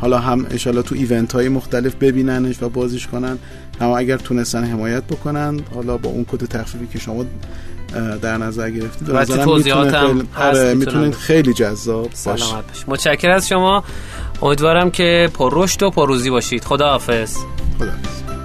حالا 0.00 0.18
هم 0.18 0.46
اشالا 0.50 0.82
تو 0.82 0.94
ایونت 0.94 1.32
های 1.32 1.48
مختلف 1.48 1.94
ببیننش 1.94 2.62
و 2.62 2.68
بازیش 2.68 3.06
کنن. 3.06 3.38
اما 3.80 3.98
اگر 3.98 4.16
تونستن 4.16 4.64
حمایت 4.64 5.04
بکنن 5.04 5.60
حالا 5.74 5.96
با 5.96 6.10
اون 6.10 6.24
کد 6.24 6.44
تخفیفی 6.44 6.86
که 6.86 6.98
شما 6.98 7.24
در 8.22 8.38
نظر 8.38 8.70
گرفتید 8.70 9.08
و 9.08 9.24
توضیحات 9.24 9.94
هم 9.94 10.76
می‌تونید 10.76 11.14
خیلی 11.14 11.52
جذاب 11.52 12.10
باشه. 12.24 12.54
متشکرم 12.88 13.34
از 13.34 13.48
شما. 13.48 13.84
امیدوارم 14.42 14.90
که 14.90 15.28
پر 15.34 15.50
رشد 15.54 15.82
و 15.82 15.90
پرروزی 15.90 16.30
باشید. 16.30 16.64
خدا 16.64 16.90
حافظ 16.90 17.36
خدا 17.78 17.86
حافظ 17.86 18.37